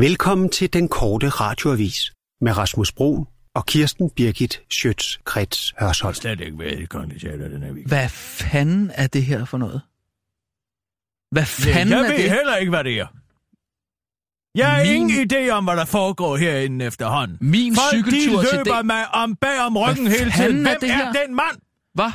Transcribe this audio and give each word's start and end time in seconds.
Velkommen 0.00 0.48
til 0.50 0.72
den 0.72 0.88
korte 0.88 1.28
radioavis 1.28 2.12
med 2.40 2.56
Rasmus 2.58 2.92
Bro 2.92 3.26
og 3.54 3.66
Kirsten 3.66 4.10
Birgit 4.10 4.60
Schøtz-Krets 4.74 5.72
Hørsholm. 5.80 6.14
slet 6.14 6.40
ikke 6.40 6.86
Kongelige 6.86 7.20
Teater 7.28 7.48
den 7.48 7.62
her 7.62 7.68
weekend. 7.72 7.88
Hvad 7.88 8.08
fanden 8.08 8.90
er 8.94 9.06
det 9.06 9.24
her 9.24 9.44
for 9.44 9.58
noget? 9.58 9.80
Hvad 11.30 11.44
fanden 11.44 11.88
jeg 11.88 11.98
er 11.98 12.02
ved 12.02 12.18
det? 12.18 12.30
heller 12.30 12.56
ikke, 12.56 12.70
hvad 12.70 12.84
det 12.84 12.98
er. 13.00 13.06
Jeg 14.54 14.70
har 14.70 14.82
Min- 14.84 14.92
ingen 14.94 15.30
idé 15.32 15.48
om, 15.50 15.64
hvad 15.64 15.76
der 15.76 15.84
foregår 15.84 16.36
herinde 16.36 16.84
efterhånden. 16.84 17.38
Min 17.40 17.74
Folk, 17.74 17.88
cykeltur 18.06 18.40
de 18.40 18.46
til 18.48 18.58
løber 18.58 18.76
det... 18.76 18.86
mig 18.86 19.14
om 19.14 19.36
bag 19.36 19.60
om 19.60 19.76
ryggen 19.76 20.06
Hvad 20.06 20.18
hele 20.18 20.30
tiden. 20.30 20.66
er 20.66 20.78
Hvem 20.78 20.90
er, 20.90 20.94
her? 20.96 21.12
den 21.12 21.34
mand? 21.34 21.56
Hvad? 21.94 22.10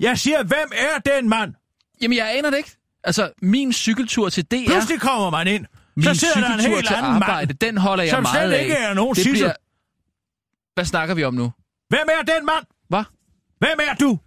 Jeg 0.00 0.18
siger, 0.18 0.42
hvem 0.42 0.72
er 0.72 0.98
den 1.18 1.28
mand? 1.28 1.54
Jamen, 2.02 2.16
jeg 2.18 2.36
aner 2.38 2.50
det 2.50 2.56
ikke. 2.56 2.76
Altså, 3.04 3.30
min 3.42 3.72
cykeltur 3.72 4.28
til 4.28 4.44
DR... 4.44 4.66
Pludselig 4.66 5.00
kommer 5.00 5.30
man 5.30 5.46
ind. 5.48 5.66
Min 5.98 6.04
Så 6.04 6.14
sidder 6.14 6.40
der 6.48 6.54
en 6.54 6.60
helt 6.60 6.90
anden 6.90 7.04
arbejde, 7.04 7.46
mand. 7.46 7.58
den 7.58 7.78
holder 7.78 8.04
jeg 8.04 8.10
som 8.10 8.22
meget 8.22 8.34
slet 8.50 8.52
af. 8.58 8.62
ikke 8.62 8.74
er 8.74 8.94
nogen 8.94 9.14
det 9.14 9.22
sissel. 9.24 9.52
Hvad 10.74 10.84
snakker 10.84 11.14
vi 11.14 11.24
om 11.24 11.34
nu? 11.34 11.52
Hvem 11.88 12.08
er 12.18 12.22
den 12.22 12.46
mand? 12.46 12.64
Hvad? 12.88 13.04
Hvem 13.58 13.78
er 13.90 13.94
du? 13.94 14.18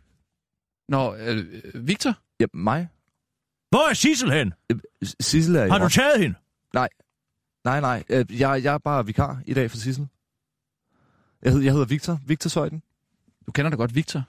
Nå, 0.90 1.16
øh, 1.16 1.88
Victor? 1.88 2.14
Ja, 2.40 2.46
mig? 2.54 2.88
Hvor 3.70 3.90
er 3.90 3.94
Sissel 3.94 4.32
hen? 4.32 4.54
Sissel 5.20 5.56
er 5.56 5.70
Har 5.72 5.78
du 5.80 5.90
taget 5.90 6.20
hende? 6.22 6.36
Nej, 7.66 7.80
nej. 7.80 8.04
øh, 8.10 8.40
Jeg, 8.40 8.64
jeg 8.64 8.74
er 8.74 8.78
bare 8.78 9.06
vikar 9.06 9.42
i 9.46 9.54
dag 9.54 9.72
for 9.72 9.78
Sissel. 9.78 10.08
Jeg 11.44 11.52
hedder, 11.52 11.64
jeg 11.66 11.72
hedder 11.74 11.86
Victor. 11.86 12.20
Victor 12.28 12.50
Søjden. 12.50 12.82
Du 13.46 13.52
kender 13.52 13.70
da 13.72 13.76
godt 13.78 13.96
Victor. 13.96 14.24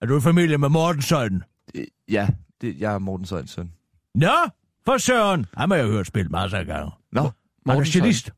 Er 0.00 0.06
du 0.06 0.18
i 0.18 0.20
familie 0.20 0.58
med 0.58 0.68
Morten 0.68 1.02
Søjden? 1.02 1.42
Øh, 1.74 1.84
Ja, 2.08 2.28
det, 2.60 2.78
jeg 2.78 2.94
er 2.94 2.98
Morten 2.98 3.26
Søjdens 3.26 3.50
søn. 3.50 3.72
Nå, 4.14 4.36
for 4.86 4.98
søren. 4.98 5.46
Han 5.56 5.70
har 5.70 5.76
jeg 5.76 5.86
hørt 5.86 6.06
spille 6.06 6.28
masser 6.28 6.58
af 6.58 6.66
gange. 6.66 6.90
Nå, 7.12 7.20
er 7.22 7.30
Morten 7.66 7.84
cellist. 7.86 8.30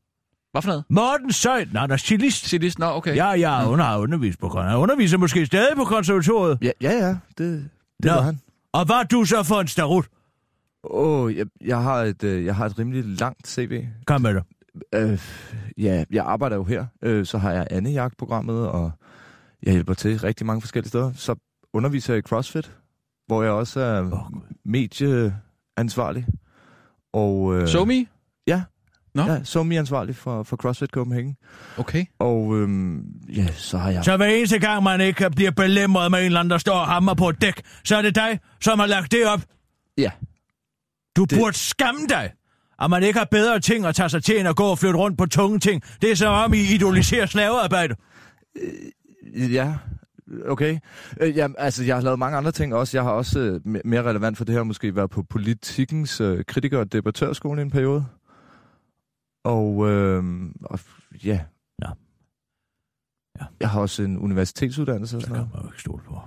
Hvad 0.51 0.61
for 0.61 0.69
noget? 0.69 0.83
Morten 0.89 1.31
Søjden, 1.31 1.75
han 1.75 1.91
er 1.91 1.97
cellist. 1.97 2.47
Cellist? 2.47 2.79
Nå, 2.79 2.85
okay. 2.85 3.15
Ja, 3.15 3.31
ja, 3.31 3.65
hun 3.65 3.79
har 3.79 3.97
undervist 3.97 4.39
på 4.39 4.47
kon- 4.47 4.61
Han 4.61 4.77
underviser 4.77 5.17
måske 5.17 5.45
stadig 5.45 5.75
på 5.75 5.83
konservatoriet. 5.83 6.57
ja, 6.61 6.71
ja, 6.81 6.91
ja. 6.91 7.17
Det, 7.37 7.69
det 8.03 8.11
var 8.11 8.21
han. 8.21 8.39
Og 8.73 8.85
hvad 8.85 8.95
er 8.95 9.03
du 9.03 9.25
så 9.25 9.43
for 9.43 9.61
en 9.61 9.67
starut? 9.67 10.09
Åh, 10.83 11.23
oh, 11.23 11.37
jeg, 11.37 11.45
jeg, 11.65 11.81
har 11.83 11.95
et, 11.95 12.23
øh, 12.23 12.45
jeg 12.45 12.55
har 12.55 12.65
et 12.65 12.79
rimelig 12.79 13.03
langt 13.05 13.47
CV. 13.47 13.85
Kom 14.05 14.21
med 14.21 14.33
det. 14.33 14.43
Øh, 14.95 15.19
ja, 15.77 16.03
jeg 16.11 16.25
arbejder 16.25 16.55
jo 16.55 16.63
her. 16.63 16.85
Øh, 17.01 17.25
så 17.25 17.37
har 17.37 17.51
jeg 17.51 17.67
Annejagt-programmet, 17.71 18.67
og 18.67 18.91
jeg 19.63 19.73
hjælper 19.73 19.93
til 19.93 20.19
rigtig 20.19 20.45
mange 20.45 20.61
forskellige 20.61 20.89
steder. 20.89 21.11
Så 21.15 21.35
underviser 21.73 22.13
jeg 22.13 22.19
i 22.19 22.27
CrossFit, 22.27 22.71
hvor 23.27 23.43
jeg 23.43 23.51
også 23.51 23.79
er 23.79 24.01
oh, 24.01 24.31
Gud. 24.31 25.31
Medieansvarlig. 25.79 26.25
Og, 27.13 27.55
øh, 27.55 27.67
So 27.67 27.85
me? 27.85 28.05
Ja. 28.47 28.61
Nå. 29.15 29.23
Ja, 29.23 29.43
somi-ansvarlig 29.43 30.15
for, 30.15 30.43
for 30.43 30.55
CrossFit 30.57 30.89
Copenhagen. 30.89 31.35
Okay. 31.77 32.05
Og 32.19 32.57
øhm, 32.57 33.01
ja, 33.35 33.47
så 33.53 33.77
har 33.77 33.89
jeg... 33.91 34.03
Så 34.05 34.17
hver 34.17 34.25
eneste 34.25 34.59
gang, 34.59 34.83
man 34.83 35.01
ikke 35.01 35.29
bliver 35.29 35.51
belemret 35.51 36.11
med 36.11 36.19
en 36.19 36.25
eller 36.25 36.39
anden, 36.39 36.51
der 36.51 36.57
står 36.57 36.73
og 36.79 36.87
hammer 36.87 37.13
på 37.13 37.29
et 37.29 37.41
dæk, 37.41 37.61
så 37.83 37.95
er 37.95 38.01
det 38.01 38.15
dig, 38.15 38.39
som 38.61 38.79
har 38.79 38.85
lagt 38.85 39.11
det 39.11 39.27
op. 39.27 39.41
Ja. 39.97 40.11
Du 41.15 41.23
Det- 41.25 41.39
burde 41.39 41.57
skamme 41.57 42.01
dig, 42.09 42.31
at 42.81 42.89
man 42.89 43.03
ikke 43.03 43.19
har 43.19 43.27
bedre 43.31 43.59
ting 43.59 43.85
at 43.85 43.95
tage 43.95 44.09
sig 44.09 44.23
til, 44.23 44.39
end 44.39 44.47
at 44.47 44.55
gå 44.55 44.63
og 44.63 44.79
flytte 44.79 44.99
rundt 44.99 45.17
på 45.17 45.25
tunge 45.25 45.59
ting. 45.59 45.83
Det 46.01 46.11
er 46.11 46.15
som 46.15 46.33
om, 46.33 46.53
I 46.53 46.73
idoliserer 46.75 47.25
slavearbejde. 47.25 47.95
Ja, 49.35 49.73
okay. 50.47 50.79
Øh, 51.21 51.37
ja, 51.37 51.47
altså, 51.57 51.83
jeg 51.83 51.95
har 51.95 52.01
lavet 52.01 52.19
mange 52.19 52.37
andre 52.37 52.51
ting 52.51 52.75
også. 52.75 52.97
Jeg 52.97 53.03
har 53.03 53.11
også, 53.11 53.39
øh, 53.39 53.55
me- 53.55 53.81
mere 53.85 54.03
relevant 54.03 54.37
for 54.37 54.45
det 54.45 54.55
her, 54.55 54.63
måske 54.63 54.95
været 54.95 55.09
på 55.09 55.23
politikens 55.23 56.21
øh, 56.21 56.43
kritiker- 56.47 56.79
og 56.79 56.91
debattørskole 56.91 57.61
i 57.61 57.65
en 57.65 57.71
periode. 57.71 58.05
Og, 59.43 59.89
øh, 59.89 60.23
og 60.63 60.79
ja. 61.25 61.39
Ja. 61.81 61.89
Ja. 63.39 63.45
Jeg 63.59 63.69
har 63.69 63.81
også 63.81 64.03
en 64.03 64.17
universitetsuddannelse 64.17 65.15
og 65.17 65.19
Det 65.21 65.27
sådan 65.27 65.35
kan 65.41 65.47
noget. 65.51 65.53
man 65.55 65.63
jo 65.63 65.69
ikke 65.71 65.81
stole 65.81 66.03
på. 66.03 66.21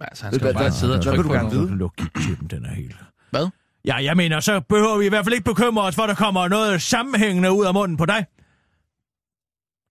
Altså, 0.00 0.24
han 0.24 0.30
Hvad- 0.32 0.38
skal 0.38 0.52
hvad- 0.52 0.62
bare 0.64 0.72
sidde 0.72 0.92
og 0.92 0.96
hvad 0.96 1.04
trykke 1.04 1.16
vil 1.16 1.24
du 1.24 1.28
på 1.28 1.34
gerne 1.34 1.48
noget. 1.54 1.68
vide? 1.68 1.78
Logik-chippen, 1.78 2.46
den 2.50 2.64
er 2.64 2.70
helt... 2.74 2.96
Hvad? 3.30 3.48
Ja, 3.84 3.96
jeg 4.04 4.16
mener, 4.16 4.40
så 4.40 4.60
behøver 4.68 4.98
vi 4.98 5.06
i 5.06 5.08
hvert 5.08 5.24
fald 5.24 5.34
ikke 5.34 5.44
bekymre 5.44 5.82
os, 5.82 5.94
for 5.94 6.02
der 6.06 6.14
kommer 6.14 6.48
noget 6.48 6.82
sammenhængende 6.82 7.52
ud 7.52 7.64
af 7.66 7.74
munden 7.74 7.96
på 7.96 8.06
dig. 8.06 8.26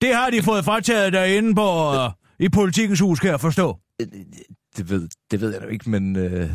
Det 0.02 0.16
har 0.16 0.30
de 0.30 0.44
fået 0.44 0.66
frataget 0.66 1.14
derinde 1.14 1.56
på, 1.56 1.90
uh, 1.90 2.12
i 2.40 2.50
politikens 2.50 3.00
hus, 3.00 3.20
kan 3.20 3.30
jeg 3.30 3.40
forstå. 3.40 3.80
Øh, 4.02 4.08
Det 4.78 4.90
ved, 4.90 5.10
det 5.32 5.42
ved 5.42 5.52
jeg 5.54 5.62
da 5.62 5.68
ikke, 5.68 5.90
men... 5.90 6.16
Øh, 6.16 6.50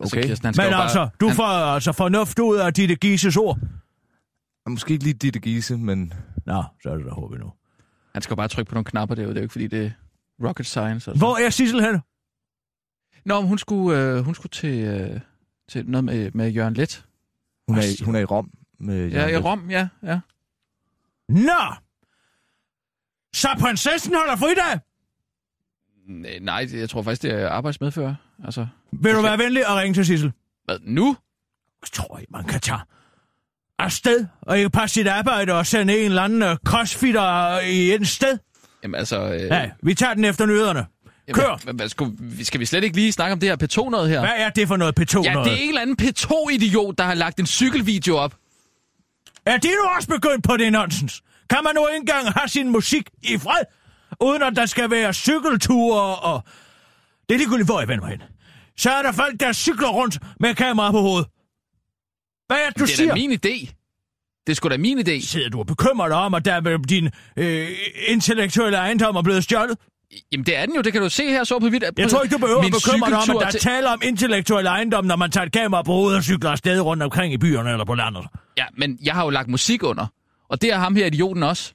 Altså, 0.00 0.16
okay. 0.16 0.26
Kirsten, 0.26 0.46
han 0.46 0.54
skal 0.54 0.62
Men 0.64 0.70
jo 0.72 0.76
bare, 0.76 0.82
altså, 0.82 1.08
du 1.20 1.26
han, 1.26 1.36
får 1.36 1.44
altså 1.44 1.92
fornuft 1.92 2.38
ud 2.38 2.56
af 2.56 2.74
Ditte 2.74 2.94
Gises 2.94 3.36
ord. 3.36 3.58
Måske 4.68 4.92
ikke 4.92 5.04
lige 5.04 5.14
Ditte 5.14 5.40
Giese, 5.40 5.76
men... 5.76 6.12
Nå, 6.46 6.62
så 6.82 6.90
er 6.90 6.96
det 6.96 7.04
der 7.04 7.14
håber 7.14 7.36
vi 7.36 7.38
nu. 7.42 7.52
han 8.12 8.22
skal 8.22 8.36
bare 8.36 8.48
trykke 8.48 8.68
på 8.68 8.74
nogle 8.74 8.84
knapper 8.84 9.14
derude. 9.14 9.28
Det 9.30 9.36
er 9.36 9.40
jo 9.40 9.44
ikke, 9.44 9.52
fordi 9.52 9.66
det 9.66 9.84
er 9.86 9.90
rocket 10.48 10.66
science. 10.66 11.10
Altså. 11.10 11.24
Hvor 11.26 11.36
er 11.46 11.50
Sissel 11.50 11.80
henne? 11.80 12.02
Nå, 13.24 13.40
men 13.40 13.48
hun 13.48 13.58
skulle, 13.58 13.98
øh, 14.02 14.24
hun 14.24 14.34
skulle 14.34 14.50
til, 14.50 14.84
øh, 14.84 15.20
til 15.68 15.86
noget 15.86 16.04
med, 16.04 16.30
med 16.34 16.50
Jørgen 16.50 16.74
Let. 16.74 17.04
Hun 17.68 17.78
er, 17.78 17.82
siger 17.82 18.04
hun 18.04 18.14
er 18.14 18.20
i 18.20 18.24
Rom. 18.24 18.50
Med 18.80 19.08
Ja, 19.08 19.16
Jørgen 19.18 19.28
i 19.30 19.32
Leth. 19.32 19.44
Rom, 19.44 19.70
ja. 19.70 19.88
ja. 20.02 20.20
Nå! 21.28 21.74
Så 23.34 23.48
prinsessen 23.60 24.14
holder 24.14 24.36
fridag? 24.36 24.78
Nej, 26.08 26.38
Nej, 26.40 26.60
det- 26.64 26.80
jeg 26.80 26.90
tror 26.90 27.02
faktisk, 27.02 27.22
det 27.22 27.30
er 27.32 27.48
arbejdsmedfører. 27.48 28.14
Altså, 28.44 28.66
Vil 28.92 29.14
du 29.14 29.22
være 29.22 29.38
venlig 29.38 29.68
og 29.68 29.76
ringe 29.76 29.94
til 29.94 30.06
Sissel? 30.06 30.32
hvad, 30.64 30.78
nu? 30.82 31.16
Jeg 31.82 31.88
tror 31.92 32.18
I, 32.18 32.24
man 32.30 32.44
kan 32.44 32.60
tage 32.60 32.78
afsted 33.78 34.26
og 34.42 34.58
ikke 34.58 34.70
passe 34.70 34.94
sit 34.94 35.06
arbejde 35.06 35.52
og 35.52 35.66
sende 35.66 35.98
en 35.98 36.04
eller 36.04 36.22
anden 36.22 36.42
øh, 36.42 36.56
crossfitter 36.66 37.60
i 37.60 37.94
et 37.94 38.08
sted? 38.08 38.38
Jamen 38.82 38.94
altså... 38.94 39.32
Øh, 39.32 39.40
Ja, 39.40 39.70
vi 39.82 39.94
tager 39.94 40.14
den 40.14 40.24
efter 40.24 40.46
nyhederne. 40.46 40.86
jamen, 41.28 41.40
kør! 41.42 41.60
Hvad, 41.64 41.74
hvad, 41.74 41.88
skulle, 41.88 42.44
skal 42.44 42.60
vi 42.60 42.64
slet 42.66 42.84
ikke 42.84 42.96
lige 42.96 43.12
snakke 43.12 43.32
om 43.32 43.40
det 43.40 43.48
her 43.48 43.56
P2 43.86 43.90
noget 43.90 44.10
her? 44.10 44.20
Hvad 44.20 44.32
er 44.36 44.50
det 44.50 44.68
for 44.68 44.76
noget 44.76 45.00
P2 45.00 45.22
Ja, 45.22 45.30
det 45.44 45.52
er 45.52 45.56
en 45.56 45.68
eller 45.68 45.80
anden 45.80 45.96
P2-idiot, 46.02 46.98
der 46.98 47.04
har 47.04 47.14
lagt 47.14 47.38
en 47.40 47.46
cykelvideo 47.46 48.16
op. 48.16 48.34
Er 49.46 49.56
de 49.58 49.68
nu 49.68 49.88
også 49.96 50.08
begyndt 50.08 50.44
på 50.44 50.56
det 50.56 50.72
nonsens? 50.72 51.22
Kan 51.50 51.58
man 51.64 51.74
nu 51.74 51.86
ikke 51.86 51.96
engang 52.00 52.28
have 52.32 52.48
sin 52.48 52.68
musik 52.68 53.10
i 53.22 53.38
fred, 53.38 53.64
uden 54.20 54.42
at 54.42 54.56
der 54.56 54.66
skal 54.66 54.90
være 54.90 55.14
cykelture 55.14 56.16
og... 56.16 56.42
Det 57.28 57.34
er 57.34 57.38
ligegyldigt, 57.38 57.68
hvor 57.68 57.78
jeg 57.80 57.88
vender 57.88 58.04
mig 58.04 58.10
hen. 58.10 58.22
Så 58.76 58.90
er 58.90 59.02
der 59.02 59.12
folk, 59.12 59.40
der 59.40 59.52
cykler 59.52 59.88
rundt 59.88 60.18
med 60.40 60.54
kamera 60.54 60.90
på 60.90 61.00
hovedet. 61.00 61.26
Hvad 62.46 62.56
er 62.56 62.68
det, 62.70 62.78
du 62.78 62.84
det 62.84 62.92
er 62.92 62.96
siger? 62.96 63.14
min 63.14 63.32
idé. 63.32 63.72
Det 64.46 64.52
er 64.52 64.54
sgu 64.54 64.68
da 64.68 64.76
min 64.76 64.98
idé. 64.98 65.26
Sidder 65.26 65.48
du 65.48 65.58
og 65.58 65.66
bekymrer 65.66 66.08
dig 66.08 66.16
om, 66.16 66.34
at 66.34 66.44
der 66.44 66.52
er 66.54 66.76
din 66.78 67.10
øh, 67.36 67.68
intellektuelle 68.08 68.78
ejendom 68.78 69.16
er 69.16 69.22
blevet 69.22 69.44
stjålet? 69.44 69.78
Jamen, 70.32 70.46
det 70.46 70.56
er 70.56 70.66
den 70.66 70.74
jo. 70.74 70.80
Det 70.82 70.92
kan 70.92 71.02
du 71.02 71.08
se 71.08 71.26
her 71.26 71.44
så 71.44 71.58
på 71.58 71.68
vidt. 71.68 71.84
Jeg 71.98 72.10
tror 72.10 72.22
ikke, 72.22 72.34
du 72.34 72.38
behøver 72.38 72.60
at 72.64 72.72
bekymre 72.72 73.10
dig 73.10 73.16
om, 73.18 73.30
at 73.30 73.36
der 73.40 73.46
er 73.46 73.50
til- 73.50 73.60
tale 73.60 73.88
om 73.88 74.00
intellektuel 74.04 74.66
ejendom, 74.66 75.04
når 75.04 75.16
man 75.16 75.30
tager 75.30 75.46
et 75.46 75.52
kamera 75.52 75.82
på 75.82 75.92
hovedet 75.92 76.16
og 76.16 76.24
cykler 76.24 76.50
afsted 76.50 76.80
rundt 76.80 77.02
omkring 77.02 77.32
i 77.34 77.38
byerne 77.38 77.70
eller 77.70 77.84
på 77.84 77.94
landet. 77.94 78.22
Ja, 78.56 78.64
men 78.76 78.98
jeg 79.04 79.14
har 79.14 79.24
jo 79.24 79.30
lagt 79.30 79.48
musik 79.48 79.82
under. 79.82 80.06
Og 80.48 80.62
det 80.62 80.72
har 80.72 80.80
ham 80.80 80.96
her 80.96 81.06
idioten 81.06 81.42
også. 81.42 81.72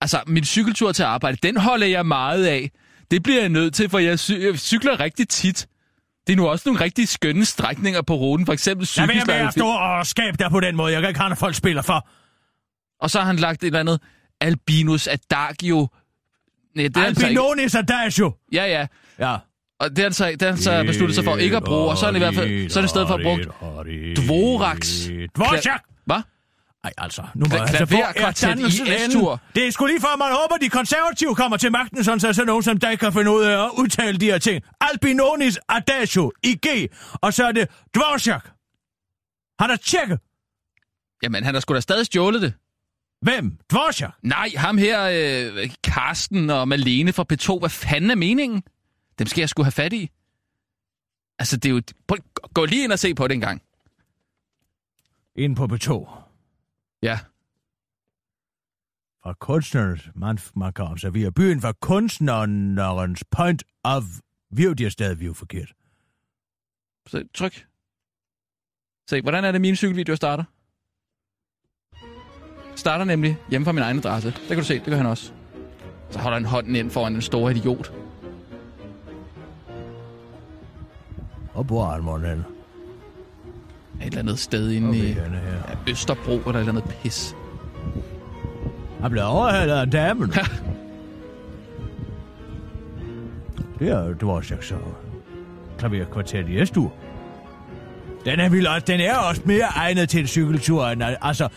Altså, 0.00 0.20
min 0.26 0.44
cykeltur 0.44 0.92
til 0.92 1.02
arbejde, 1.02 1.36
den 1.42 1.56
holder 1.56 1.86
jeg 1.86 2.06
meget 2.06 2.46
af. 2.46 2.70
Det 3.10 3.22
bliver 3.22 3.40
jeg 3.40 3.48
nødt 3.48 3.74
til, 3.74 3.88
for 3.88 3.98
jeg, 3.98 4.14
cy- 4.14 4.44
jeg 4.46 4.58
cykler 4.58 5.00
rigtig 5.00 5.28
tit. 5.28 5.66
Det 6.26 6.32
er 6.32 6.36
nu 6.36 6.48
også 6.48 6.62
nogle 6.68 6.84
rigtig 6.84 7.08
skønne 7.08 7.44
strækninger 7.44 8.02
på 8.02 8.14
ruten, 8.14 8.46
for 8.46 8.52
eksempel 8.52 8.90
Jeg 8.96 9.08
vil 9.08 9.22
med 9.26 9.34
at 9.34 9.52
stå 9.52 9.66
og 9.66 10.06
skabe 10.06 10.36
dig 10.36 10.50
på 10.50 10.60
den 10.60 10.76
måde. 10.76 10.92
Jeg 10.92 11.00
kan 11.02 11.08
ikke 11.08 11.20
have, 11.20 11.28
når 11.28 11.36
folk 11.36 11.54
spiller 11.54 11.82
for. 11.82 12.08
Og 13.00 13.10
så 13.10 13.18
har 13.18 13.26
han 13.26 13.36
lagt 13.36 13.62
et 13.62 13.66
eller 13.66 13.80
andet 13.80 14.00
Albinus 14.40 15.06
Adagio. 15.08 15.88
Nej, 16.76 16.88
det 16.88 16.96
er 16.96 17.00
altså. 17.04 17.26
Albinonis 17.26 17.74
adagio. 17.74 18.32
Ja, 18.52 18.64
ja. 18.64 18.86
Ja. 19.18 19.36
Og 19.80 19.90
det 19.90 19.98
har 19.98 20.04
han 20.04 20.12
så, 20.12 20.26
det 20.30 20.42
han 20.42 20.58
så 20.58 20.84
besluttet 20.84 21.14
sig 21.14 21.24
for 21.24 21.36
ikke 21.36 21.56
at 21.56 21.64
bruge, 21.64 21.90
og 21.90 21.96
så 21.98 22.06
er 22.06 22.08
han 22.12 22.16
i 22.16 22.18
hvert 22.18 22.34
fald, 22.34 22.70
så 22.70 22.78
er 22.78 22.82
det 22.82 22.88
i 22.88 22.90
stedet 22.90 23.08
for 23.08 23.14
at 23.14 23.20
bruge 23.22 23.38
Dvorak's 24.18 25.10
Dvorak! 25.36 25.80
Hvad? 26.06 26.22
Ej, 26.84 26.92
altså, 26.98 27.22
nu 27.34 27.46
må 27.50 27.54
jeg 27.54 27.62
altså 27.62 27.86
få 27.86 28.46
dannelsen. 28.46 28.86
Det 29.54 29.66
er 29.66 29.70
sgu 29.70 29.86
lige 29.86 30.00
for, 30.00 30.08
at 30.08 30.18
man 30.18 30.28
håber, 30.32 30.56
de 30.60 30.68
konservative 30.68 31.34
kommer 31.34 31.56
til 31.56 31.72
magten, 31.72 32.04
sådan 32.04 32.20
så 32.20 32.32
sådan 32.32 32.46
nogen 32.46 32.62
som 32.62 32.78
dig 32.78 32.98
kan 32.98 33.12
finde 33.12 33.30
ud 33.30 33.42
af 33.42 33.64
at 33.64 33.70
udtale 33.78 34.18
de 34.18 34.26
her 34.26 34.38
ting. 34.38 34.64
Albinonis 34.80 35.58
adagio 35.68 36.32
i 36.42 36.54
G, 36.66 36.88
og 37.14 37.34
så 37.34 37.44
er 37.44 37.52
det 37.52 37.68
Dvorak. 37.94 38.48
Han 39.60 39.70
har 39.70 39.76
tjekket. 39.76 40.18
Jamen, 41.22 41.44
han 41.44 41.54
har 41.54 41.60
sgu 41.60 41.74
da 41.74 41.80
stadig 41.80 42.06
stjålet 42.06 42.42
det. 42.42 42.54
Hvem? 43.22 43.58
Dvorak? 43.70 44.12
Nej, 44.22 44.50
ham 44.56 44.78
her, 44.78 45.02
øh, 45.02 45.70
Karsten 45.84 46.50
og 46.50 46.68
Malene 46.68 47.12
fra 47.12 47.24
P2, 47.32 47.58
hvad 47.58 47.70
fanden 47.70 48.10
er 48.10 48.14
meningen? 48.14 48.62
Dem 49.18 49.26
skal 49.26 49.42
jeg 49.42 49.48
sgu 49.48 49.62
have 49.62 49.72
fat 49.72 49.92
i. 49.92 50.10
Altså, 51.38 51.56
det 51.56 51.68
er 51.68 51.74
jo... 51.74 51.82
Prøv, 52.08 52.18
gå 52.54 52.64
lige 52.64 52.84
ind 52.84 52.92
og 52.92 52.98
se 52.98 53.14
på 53.14 53.28
det 53.28 53.34
en 53.34 53.40
gang. 53.40 53.62
Ind 55.36 55.56
på 55.56 55.64
B2. 55.64 56.20
Ja. 57.02 57.18
Fra 59.22 59.32
kunstnerens, 59.32 60.08
man, 60.14 60.38
man 60.56 60.72
kan 60.72 60.84
observere 60.84 61.32
byen 61.32 61.60
fra 61.60 61.72
kunstnerens 61.72 63.24
point 63.30 63.62
of 63.84 64.02
view, 64.50 64.72
det 64.72 64.86
er 64.86 64.90
stadig 64.90 65.20
view 65.20 65.34
forkert. 65.34 65.72
Så 67.06 67.24
tryk. 67.34 67.66
Se, 69.10 69.20
hvordan 69.22 69.44
er 69.44 69.52
det, 69.52 69.60
min 69.60 69.76
cykelvideo 69.76 70.16
starter? 70.16 70.44
starter 72.80 73.04
nemlig 73.04 73.38
hjemme 73.50 73.64
fra 73.64 73.72
min 73.72 73.82
egen 73.82 73.98
adresse. 73.98 74.30
Det 74.30 74.48
kan 74.48 74.56
du 74.56 74.64
se, 74.64 74.74
det 74.74 74.84
gør 74.84 74.96
han 74.96 75.06
også. 75.06 75.32
Så 76.10 76.18
holder 76.18 76.38
han 76.38 76.44
hånden 76.44 76.76
ind 76.76 76.90
foran 76.90 77.12
den 77.12 77.22
store 77.22 77.52
idiot. 77.52 77.92
Og 81.54 81.66
bor 81.66 81.84
han? 81.84 82.44
Et 84.00 84.06
eller 84.06 84.18
andet 84.18 84.38
sted 84.38 84.70
inde 84.70 84.88
Okay, 84.88 84.98
i 84.98 85.12
ja, 85.12 85.90
Østerbro, 85.90 86.32
eller 86.32 86.54
et 86.54 86.58
eller 86.58 86.72
andet 86.72 86.84
pis. 87.02 87.36
Han 89.00 89.10
bliver 89.10 89.24
overhalet 89.24 89.74
af 89.74 89.90
damen. 89.90 90.32
det 93.78 93.88
er 93.88 94.02
det 94.08 94.26
var 94.26 94.32
også 94.32 94.54
så 94.60 94.74
klaverkvartet 95.78 96.48
i 96.48 96.60
Estu. 96.60 96.88
Den 98.24 98.40
er, 98.40 98.48
vel 98.48 98.66
også, 98.66 98.84
den 98.86 99.00
er 99.00 99.16
også 99.16 99.40
mere 99.44 99.64
egnet 99.76 100.08
til 100.08 100.20
en 100.20 100.26
cykeltur 100.26 100.86
end... 100.86 101.02
Altså, 101.22 101.48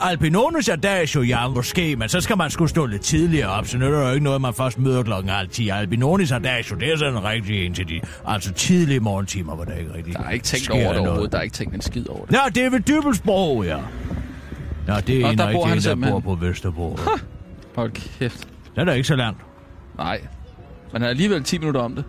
Alpinonus 0.00 0.68
er 0.68 0.72
Adagio, 0.72 1.22
ja, 1.22 1.48
måske, 1.48 1.96
men 1.96 2.08
så 2.08 2.20
skal 2.20 2.36
man 2.38 2.50
skulle 2.50 2.68
stå 2.70 2.86
lidt 2.86 3.02
tidligere 3.02 3.48
op, 3.48 3.66
så 3.66 3.78
nytter 3.78 3.98
det 3.98 4.06
jo 4.08 4.10
ikke 4.12 4.24
noget, 4.24 4.40
man 4.40 4.54
først 4.54 4.78
møder 4.78 5.02
klokken 5.02 5.32
halv 5.32 5.48
10. 5.48 5.68
Albinonis 5.68 6.32
Adagio, 6.32 6.76
det 6.76 6.92
er 6.92 6.96
sådan 6.96 7.24
rigtig 7.24 7.66
en 7.66 7.74
til 7.74 7.88
de 7.88 8.00
altså 8.26 8.52
tidlige 8.52 9.00
morgentimer, 9.00 9.54
hvor 9.54 9.64
der 9.64 9.72
ikke 9.74 9.94
rigtig 9.94 10.14
Der 10.14 10.22
er 10.24 10.30
ikke 10.30 10.44
tænkt 10.44 10.70
over 10.70 10.78
det 10.80 10.86
noget. 10.86 11.00
overhovedet. 11.00 11.32
Der 11.32 11.38
er 11.38 11.42
ikke 11.42 11.54
tænkt 11.56 11.74
en 11.74 11.80
skid 11.80 12.08
over 12.08 12.26
det. 12.26 12.32
Ja, 12.32 12.40
det 12.54 12.64
er 12.64 12.70
ved 12.70 12.80
Dybelsbro, 12.80 13.62
ja. 13.62 13.78
Ja, 14.88 15.00
det 15.06 15.20
er 15.20 15.24
Og 15.26 15.32
en 15.32 15.38
der 15.38 15.52
bor 15.52 15.66
rigtig 15.66 15.68
han 15.68 15.72
en, 15.72 15.74
der 15.74 15.80
simpelthen. 15.90 16.22
bor 16.22 16.34
på 16.34 16.40
Vesterbro. 16.46 16.98
Hold 17.76 17.90
kæft. 18.18 18.48
Den 18.76 18.88
er 18.88 18.92
ikke 18.92 19.08
så 19.08 19.16
langt. 19.16 19.40
Nej. 19.98 20.20
Men 20.92 21.02
han 21.02 21.02
er 21.02 21.08
alligevel 21.08 21.42
10 21.44 21.58
minutter 21.58 21.80
om 21.80 21.94
det. 21.94 22.04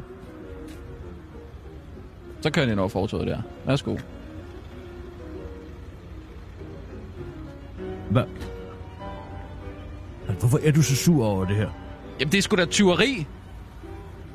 Så 2.42 2.50
kører 2.50 2.66
han 2.66 2.72
ind 2.72 2.80
over 2.80 2.90
fortoget 2.90 3.28
der. 3.28 3.42
Værsgo. 3.66 3.98
Hvad? 8.10 8.24
Hvorfor 10.40 10.60
er 10.64 10.72
du 10.72 10.82
så 10.82 10.96
sur 10.96 11.26
over 11.26 11.46
det 11.46 11.56
her? 11.56 11.70
Jamen, 12.20 12.32
det 12.32 12.38
er 12.38 12.42
sgu 12.42 12.56
da 12.56 12.66
tyveri. 12.66 13.26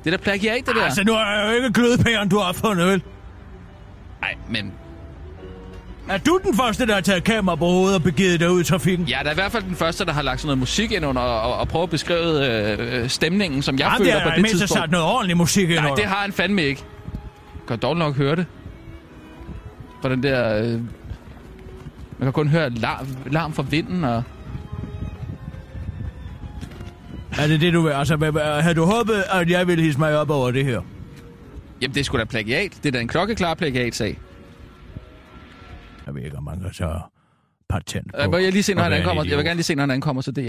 Det 0.05 0.13
er 0.13 0.17
da 0.17 0.23
plagiat, 0.23 0.67
det 0.67 0.75
der. 0.77 0.85
Altså, 0.85 1.05
nu 1.05 1.13
er 1.13 1.19
jeg 1.27 1.49
jo 1.51 1.55
ikke 1.57 1.73
glødepæren, 1.73 2.29
du 2.29 2.39
har 2.39 2.45
opfundet, 2.49 2.87
vel? 2.87 3.03
Nej, 4.21 4.35
men 4.49 4.73
Er 6.09 6.19
du 6.19 6.41
den 6.45 6.57
første, 6.57 6.87
der 6.87 6.95
har 6.95 7.01
taget 7.01 7.25
kamera 7.25 7.55
på 7.57 7.65
hovedet 7.67 7.95
og 7.97 8.03
begivet 8.03 8.41
dig 8.41 8.51
ud 8.51 8.61
i 8.61 8.65
trafikken? 8.65 9.09
jeg 9.09 9.19
er 9.19 9.23
da 9.23 9.31
i 9.31 9.35
hvert 9.35 9.53
fald 9.53 9.63
den 9.63 9.77
første, 9.77 10.05
der 10.05 10.13
har 10.13 10.23
lagt 10.23 10.41
sådan 10.41 10.47
noget 10.49 10.59
musik 10.59 10.93
ind 10.93 11.07
under 11.07 11.23
og, 11.23 11.57
og, 11.57 11.69
prøvet 11.69 11.85
at 11.87 11.91
beskrive 11.91 12.47
øh, 13.03 13.09
stemningen, 13.09 13.63
som 13.63 13.79
jeg 13.79 13.85
Jamen, 13.85 13.99
føler 13.99 14.15
det 14.15 14.23
på 14.23 14.29
er 14.29 14.35
det 14.35 14.47
tidspunkt. 14.51 14.73
sat 14.83 14.91
noget 14.91 15.07
ordentlig 15.07 15.37
musik 15.37 15.71
ind 15.71 15.79
Nej, 15.79 15.85
under. 15.85 15.97
det 15.97 16.05
har 16.05 16.17
han 16.17 16.33
fandme 16.33 16.63
ikke. 16.63 16.85
Kan 17.69 17.79
dog 17.79 17.97
nok 17.97 18.17
høre 18.17 18.37
det. 18.37 18.47
For 20.03 20.09
den 20.09 20.23
der... 20.23 20.63
Øh, 20.63 20.73
man 22.19 22.27
kan 22.27 22.33
kun 22.33 22.49
høre 22.49 22.71
larm, 22.71 23.07
larm 23.27 23.53
fra 23.53 23.63
vinden, 23.63 24.05
og... 24.05 24.23
Er 27.39 27.47
det 27.47 27.61
det, 27.61 27.73
du 27.73 27.83
vil? 27.83 27.91
Altså, 27.91 28.17
havde 28.63 28.75
du 28.75 28.85
håbet, 28.85 29.25
at 29.33 29.51
jeg 29.51 29.67
ville 29.67 29.85
hisse 29.85 30.01
mig 30.01 30.19
op 30.19 30.31
over 30.31 30.51
det 30.51 30.65
her? 30.65 30.81
Jamen, 31.81 31.95
det 31.95 32.01
er 32.01 32.05
sgu 32.05 32.19
da 32.19 32.25
plagiat. 32.25 32.79
Det 32.83 32.87
er 32.87 32.93
da 32.93 33.01
en 33.01 33.09
klokkeklar 33.09 33.55
plagiat-sag. 33.55 34.19
Jeg 36.07 36.15
ved 36.15 36.23
ikke, 36.23 36.37
om 36.37 36.45
man 36.45 36.61
kan 36.61 36.73
så 36.73 37.01
patent 37.69 38.13
på. 38.13 38.23
Øh, 38.23 38.31
må 38.31 38.37
jeg 38.37 38.53
lige 38.53 38.63
se, 38.63 38.75
når 38.75 38.83
han 38.83 38.93
ankommer? 38.93 39.25
Jeg 39.25 39.37
vil 39.37 39.45
gerne 39.45 39.57
lige 39.57 39.65
se, 39.65 39.75
når 39.75 39.83
han 39.83 39.91
ankommer 39.91 40.23
til 40.23 40.37
DR. 40.37 40.41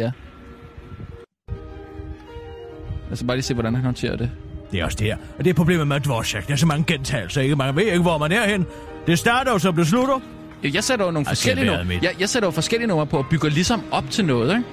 Jeg 3.10 3.18
skal 3.18 3.28
bare 3.28 3.38
lige 3.38 3.44
se, 3.44 3.54
hvordan 3.54 3.76
han 3.76 3.84
håndterer 3.84 4.16
det. 4.16 4.32
Det 4.76 4.82
er 4.82 4.86
også 4.86 4.98
det 4.98 5.08
her. 5.08 5.18
Og 5.38 5.44
det 5.46 5.50
er 5.50 5.54
problemet 5.54 5.88
med 5.88 6.00
Dvorak. 6.00 6.48
Der 6.48 6.54
er 6.54 6.58
så 6.58 6.66
mange 6.66 6.84
gentagelser, 6.94 7.42
ikke? 7.42 7.56
Man 7.56 7.76
ved 7.76 7.84
ikke, 7.84 8.00
hvor 8.02 8.18
man 8.18 8.32
er 8.32 8.48
hen. 8.48 8.66
Det 9.08 9.20
starter 9.20 9.52
jo, 9.52 9.60
så 9.60 9.72
det 9.72 9.88
slutter. 9.88 10.20
Jeg 10.64 10.84
sætter 10.84 11.06
jo 11.06 11.12
nogle 11.12 11.30
Altså, 11.30 11.44
forskellige 11.44 11.78
numre. 11.78 12.00
Jeg, 12.02 12.16
jeg 12.20 12.30
sætter 12.30 12.48
jo 12.48 12.52
forskellige 12.52 12.88
numre 12.88 13.06
på 13.08 13.18
og 13.18 13.26
bygger 13.30 13.50
ligesom 13.50 13.84
op 13.92 14.04
til 14.10 14.26
noget, 14.26 14.50
ikke? 14.58 14.64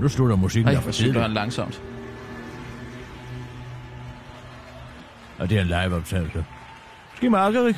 Nu 0.00 0.08
slutter 0.08 0.36
musikken 0.36 0.74
Ej, 0.74 0.80
for 0.82 0.90
tidligt. 0.90 1.30
langsomt. 1.32 1.82
Og 5.38 5.50
det 5.50 5.58
er 5.58 5.62
en 5.62 5.66
liveoptagelse. 5.66 6.44
Skal 7.16 7.30
med 7.30 7.38
Argerik? 7.38 7.76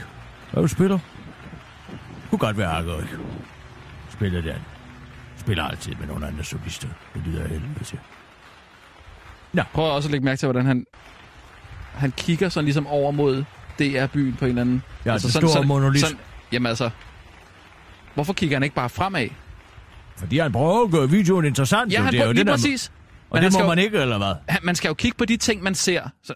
Hvad 0.52 0.68
spiller? 0.68 0.98
Kunne 2.30 2.38
godt 2.38 2.58
være 2.58 2.68
Argerik. 2.68 3.08
Spiller 4.10 4.40
den. 4.40 4.71
Spiller 5.42 5.64
altid 5.64 5.94
med 5.94 6.06
nogle 6.06 6.26
andre 6.26 6.44
solister. 6.44 6.88
Det 7.14 7.22
lyder 7.26 7.42
af 7.42 7.48
helvede 7.48 7.84
til. 7.84 7.98
Prøv 9.72 9.84
også 9.94 10.06
at 10.08 10.10
lægge 10.10 10.24
mærke 10.24 10.38
til, 10.38 10.46
hvordan 10.46 10.66
han, 10.66 10.86
han 11.92 12.12
kigger 12.12 12.48
sådan 12.48 12.64
ligesom 12.64 12.86
over 12.86 13.10
mod 13.10 13.44
DR-byen 13.78 14.36
på 14.36 14.44
en 14.44 14.48
eller 14.48 14.62
anden... 14.62 14.82
Ja, 15.04 15.12
den 15.12 15.30
store 15.30 15.64
monolit. 15.64 16.16
jamen 16.52 16.66
altså... 16.66 16.90
Hvorfor 18.14 18.32
kigger 18.32 18.56
han 18.56 18.62
ikke 18.62 18.74
bare 18.74 18.88
fremad? 18.88 19.28
Fordi 20.16 20.38
han 20.38 20.52
prøver 20.52 20.84
at 20.84 20.90
gøre 20.90 21.10
videoen 21.10 21.44
interessant. 21.44 21.92
Ja, 21.92 21.98
jo. 21.98 22.04
han 22.04 22.12
det 22.12 22.20
er 22.20 22.24
jo 22.24 22.26
prøver, 22.26 22.32
det, 22.32 22.36
lige 22.36 22.50
der, 22.50 22.56
præcis. 22.56 22.92
Og 23.30 23.36
Men 23.36 23.44
det 23.44 23.52
må 23.52 23.58
skal 23.58 23.66
man 23.66 23.78
jo, 23.78 23.84
ikke, 23.84 23.98
eller 23.98 24.18
hvad? 24.18 24.34
han, 24.48 24.60
man 24.62 24.74
skal 24.74 24.88
jo 24.88 24.94
kigge 24.94 25.18
på 25.18 25.24
de 25.24 25.36
ting, 25.36 25.62
man 25.62 25.74
ser. 25.74 26.08
Så, 26.22 26.34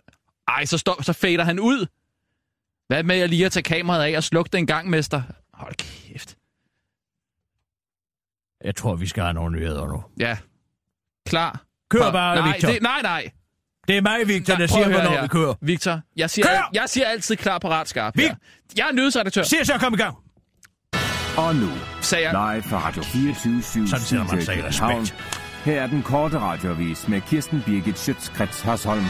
ej, 0.49 0.65
så, 0.65 0.79
står, 0.79 1.03
så 1.03 1.13
fader 1.13 1.45
han 1.45 1.61
ud. 1.61 1.87
Hvad 2.89 3.03
med 3.03 3.21
at 3.21 3.31
lige 3.31 3.47
at 3.47 3.53
tage 3.53 3.63
kameraet 3.63 4.13
af 4.13 4.17
og 4.17 4.25
slukke 4.25 4.49
det 4.53 4.59
en 4.59 4.67
gang, 4.67 4.91
mester? 4.91 5.23
Hold 5.55 5.75
kæft. 5.75 6.36
Jeg 8.67 8.77
tror, 8.77 8.97
vi 8.97 9.07
skal 9.07 9.23
have 9.23 9.35
nogle 9.35 9.57
nyheder 9.57 9.87
nu. 9.87 10.03
Ja. 10.21 10.37
Klar. 11.27 11.61
Kør 11.91 12.01
Kom. 12.03 12.13
bare, 12.13 12.37
nej, 12.37 12.53
Victor. 12.53 12.69
Det, 12.69 12.83
nej, 12.83 13.03
nej. 13.03 13.31
Det 13.89 13.97
er 13.97 14.03
mig, 14.03 14.29
Victor, 14.29 14.55
der 14.55 14.67
siger, 14.67 14.89
hvornår 14.89 15.11
her. 15.11 15.23
vi 15.23 15.29
kører. 15.29 15.55
Victor, 15.63 16.01
jeg 16.17 16.31
siger, 16.31 16.47
Kør! 16.47 16.71
jeg 16.73 16.85
siger 16.87 17.07
altid 17.07 17.37
klar, 17.37 17.59
parat, 17.59 17.89
skarp. 17.89 18.17
Vi- 18.17 18.23
her. 18.23 18.35
Jeg 18.77 18.89
er 18.89 18.93
nyhedsredaktør, 18.93 19.43
Se 19.43 19.65
så, 19.65 19.79
kom 19.79 19.95
i 19.95 19.97
gang. 19.97 20.17
Og 21.37 21.55
nu, 21.57 21.69
sagde 22.01 22.31
jeg. 22.31 22.55
live 22.55 22.63
fra 22.63 22.79
Radio 22.89 23.03
24 23.03 23.63
7, 23.63 23.87
Sådan 23.87 24.05
sætter 24.05 24.27
man 24.35 24.43
sig 24.45 24.57
i 24.59 24.63
respekt. 24.63 25.15
Her 25.65 25.83
er 25.83 25.87
den 25.87 26.03
korte 26.03 26.39
radiovis 26.39 27.09
med 27.09 27.21
Kirsten 27.21 27.63
Birgit 27.67 27.99
Schøtzgrads 27.99 28.61
Hasholm. 28.61 29.05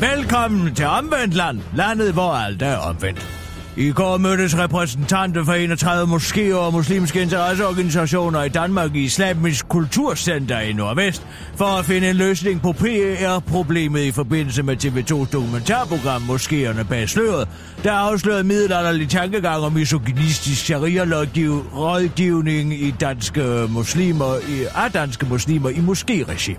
Velkommen 0.00 0.74
til 0.74 0.86
Omvendt 0.86 1.34
Land, 1.34 1.60
landet 1.74 2.12
hvor 2.12 2.32
alt 2.34 2.62
er 2.62 2.76
omvendt. 2.76 3.43
I 3.76 3.90
går 3.90 4.16
mødtes 4.16 4.58
repræsentanter 4.58 5.44
for 5.44 5.52
31 5.52 6.16
moskéer 6.16 6.54
og 6.54 6.72
muslimske 6.72 7.22
interesseorganisationer 7.22 8.42
i 8.42 8.48
Danmark 8.48 8.94
i 8.94 9.04
Islamisk 9.04 9.68
Kulturcenter 9.68 10.60
i 10.60 10.72
Nordvest 10.72 11.26
for 11.56 11.64
at 11.64 11.84
finde 11.84 12.10
en 12.10 12.16
løsning 12.16 12.62
på 12.62 12.72
PR-problemet 12.72 14.00
i 14.00 14.12
forbindelse 14.12 14.62
med 14.62 14.84
TV2's 14.84 15.30
dokumentarprogram 15.32 16.22
Moskéerne 16.22 16.82
bag 16.82 17.08
sløret, 17.08 17.48
der 17.84 17.92
afslørede 17.92 18.44
middelalderlig 18.44 19.08
tankegang 19.08 19.64
og 19.64 19.72
misogynistisk 19.72 20.64
sharia-rådgivning 20.64 22.74
i 22.74 22.94
danske 23.00 23.42
øh, 23.42 23.70
muslimer, 23.70 24.36
i, 24.48 24.64
af 24.74 24.92
danske 24.92 25.26
muslimer 25.26 25.68
i 25.68 25.78
moskéregi. 25.78 26.54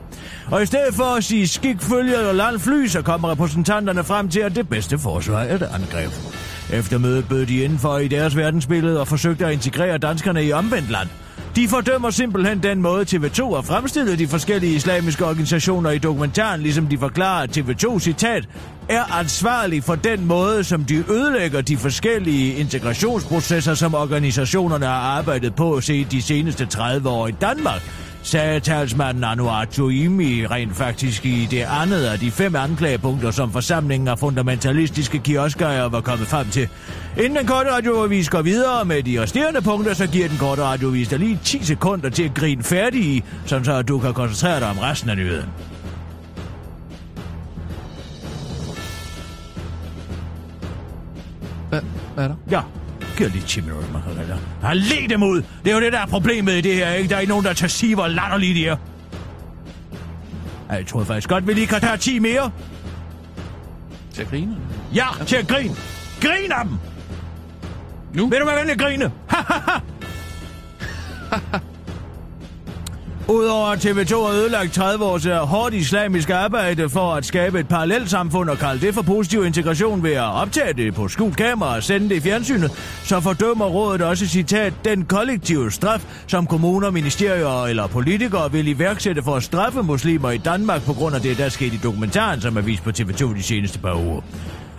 Og 0.52 0.64
i 0.64 0.66
stedet 0.66 0.96
for 0.96 1.18
at 1.18 1.24
sige 1.24 1.48
skik, 1.48 1.82
følger 1.82 2.28
og 2.28 2.36
land 2.36 2.60
fly, 2.60 2.88
så 2.88 3.02
kom 3.02 3.24
repræsentanterne 3.24 4.04
frem 4.04 4.30
til, 4.30 4.40
at 4.40 4.56
det 4.56 4.70
bedste 4.70 5.00
forsvar 5.00 5.40
er 5.40 5.56
et 5.56 5.62
angreb. 5.62 6.12
Efter 6.74 6.98
mødet 6.98 7.28
bød 7.28 7.46
de 7.46 7.58
indenfor 7.58 7.98
i 7.98 8.08
deres 8.08 8.38
verdensbillede 8.38 9.00
og 9.00 9.08
forsøgte 9.08 9.46
at 9.46 9.54
integrere 9.54 9.98
danskerne 9.98 10.46
i 10.46 10.52
omvendt 10.52 10.92
land. 10.92 11.10
De 11.56 11.68
fordømmer 11.68 12.10
simpelthen 12.10 12.64
den 12.64 12.82
måde 12.82 13.06
TV2 13.06 13.56
har 13.56 13.62
fremstillet 13.62 14.20
de 14.20 14.28
forskellige 14.28 14.76
islamiske 14.76 15.26
organisationer 15.26 15.90
i 15.90 15.98
dokumentaren, 15.98 16.62
ligesom 16.62 16.88
de 16.88 16.98
forklarer, 16.98 17.44
at 17.44 17.58
TV2, 17.58 18.00
citat, 18.00 18.50
er 18.90 19.04
ansvarlig 19.20 19.84
for 19.84 19.96
den 19.96 20.26
måde, 20.26 20.64
som 20.64 20.86
de 20.86 21.04
ødelægger 21.10 21.62
de 21.62 21.78
forskellige 21.78 22.56
integrationsprocesser, 22.56 23.74
som 23.74 23.96
organisationerne 23.96 24.86
har 24.86 25.18
arbejdet 25.18 25.56
på 25.56 25.82
se 25.82 26.04
de 26.12 26.22
seneste 26.22 26.66
30 26.66 27.10
år 27.10 27.28
i 27.28 27.32
Danmark, 27.32 27.82
sagde 28.26 28.60
talsmanden 28.60 29.24
Anwar 29.24 29.68
Joimi 29.78 30.46
rent 30.46 30.76
faktisk 30.76 31.26
i 31.26 31.48
det 31.52 31.66
andet 31.70 32.06
af 32.06 32.20
de 32.20 32.32
fem 32.32 32.56
anklagepunkter, 32.56 33.32
som 33.32 33.52
forsamlingen 33.52 34.08
af 34.08 34.20
fundamentalistiske 34.20 35.20
kioskejere 35.20 35.92
var 35.92 36.02
kommet 36.02 36.28
frem 36.28 36.48
til. 36.48 36.70
Inden 37.18 37.36
den 37.36 37.48
korte 37.48 37.72
radioavis 37.72 38.30
går 38.30 38.42
videre 38.42 38.86
med 38.86 39.04
de 39.04 39.22
resterende 39.22 39.62
punkter, 39.62 39.94
så 39.94 40.08
giver 40.08 40.28
den 40.28 40.38
korte 40.38 40.62
radioavis 40.64 41.08
dig 41.08 41.20
lige 41.20 41.40
10 41.44 41.64
sekunder 41.64 42.10
til 42.10 42.24
at 42.24 42.34
grine 42.34 42.64
færdig 42.64 43.02
i, 43.02 43.24
sådan 43.46 43.66
så 43.66 43.82
du 43.82 44.00
kan 44.00 44.14
koncentrere 44.14 44.60
dig 44.60 44.70
om 44.70 44.80
resten 44.80 45.10
af 45.10 45.18
nyheden. 45.18 45.50
Hvad, 51.70 51.82
hvad 52.16 52.24
er 52.24 52.28
der? 52.28 52.36
Ja, 52.52 52.62
giv 53.18 53.30
lige 53.30 53.44
10 53.48 53.62
minutter, 53.62 53.92
man 53.92 54.02
kan 54.02 54.12
redde. 54.20 54.40
Han 54.64 54.78
led 54.78 55.10
dem 55.10 55.24
ud. 55.24 55.42
Det 55.64 55.72
er 55.72 55.76
jo 55.76 55.82
det, 55.82 55.94
der 55.94 56.00
er 56.00 56.06
problemet 56.06 56.54
i 56.54 56.62
det 56.62 56.76
her, 56.76 56.92
ikke? 56.92 57.10
Der 57.10 57.16
er 57.16 57.20
ikke 57.20 57.30
nogen, 57.30 57.46
der 57.46 57.54
tør 57.54 57.68
sige, 57.68 57.96
hvor 57.96 58.08
latterlige 58.08 58.54
de 58.54 58.68
er. 58.68 58.78
Jeg 60.70 60.88
troede 60.88 61.06
faktisk 61.06 61.30
godt, 61.30 61.48
vi 61.48 61.54
lige 61.54 61.68
kan 61.68 61.82
tage 61.82 61.98
10 61.98 62.20
mere. 62.20 62.52
Til 64.14 64.22
at 64.22 64.28
grine. 64.28 64.58
Ja, 64.96 65.06
til 65.26 65.36
at 65.36 65.48
grine. 65.48 65.76
Grin 66.22 66.52
af 66.52 66.66
dem. 66.66 66.78
Nu? 68.14 68.30
Vil 68.30 68.40
du 68.40 68.46
være 68.46 68.58
venlig 68.58 68.74
at 68.74 68.80
grine? 68.80 69.12
Udover 73.28 73.68
at 73.68 73.86
TV2 73.86 74.16
har 74.16 74.34
ødelagt 74.34 74.74
30 74.74 75.06
års 75.06 75.26
øh, 75.26 75.34
hårdt 75.34 75.74
islamisk 75.74 76.30
arbejde 76.30 76.90
for 76.90 77.14
at 77.14 77.26
skabe 77.26 77.60
et 77.60 77.68
parallelt 77.68 78.10
samfund 78.10 78.50
og 78.50 78.58
kalde 78.58 78.86
det 78.86 78.94
for 78.94 79.02
positiv 79.02 79.46
integration 79.46 80.04
ved 80.04 80.12
at 80.14 80.22
optage 80.22 80.74
det 80.74 80.96
på 80.96 81.08
skjult 81.08 81.38
kamera 81.38 81.76
og 81.76 81.84
sende 81.84 82.10
det 82.10 82.16
i 82.16 82.20
fjernsynet, 82.20 82.72
så 83.04 83.20
fordømmer 83.20 83.66
rådet 83.66 84.02
også 84.02 84.28
citat 84.28 84.74
den 84.86 85.06
kollektive 85.06 85.72
straf, 85.72 86.06
som 86.28 86.48
kommuner, 86.48 86.92
ministerier 86.92 87.66
eller 87.66 87.88
politikere 87.88 88.52
vil 88.52 88.68
iværksætte 88.68 89.24
for 89.24 89.36
at 89.36 89.44
straffe 89.44 89.84
muslimer 89.84 90.32
i 90.32 90.38
Danmark 90.38 90.84
på 90.84 90.94
grund 90.94 91.16
af 91.16 91.22
det, 91.22 91.38
der 91.38 91.50
skete 91.50 91.76
i 91.76 91.80
dokumentaren, 91.84 92.42
som 92.42 92.58
er 92.58 92.62
vist 92.62 92.84
på 92.84 92.90
TV2 92.90 93.36
de 93.36 93.44
seneste 93.44 93.80
par 93.80 93.94
uger. 93.94 94.22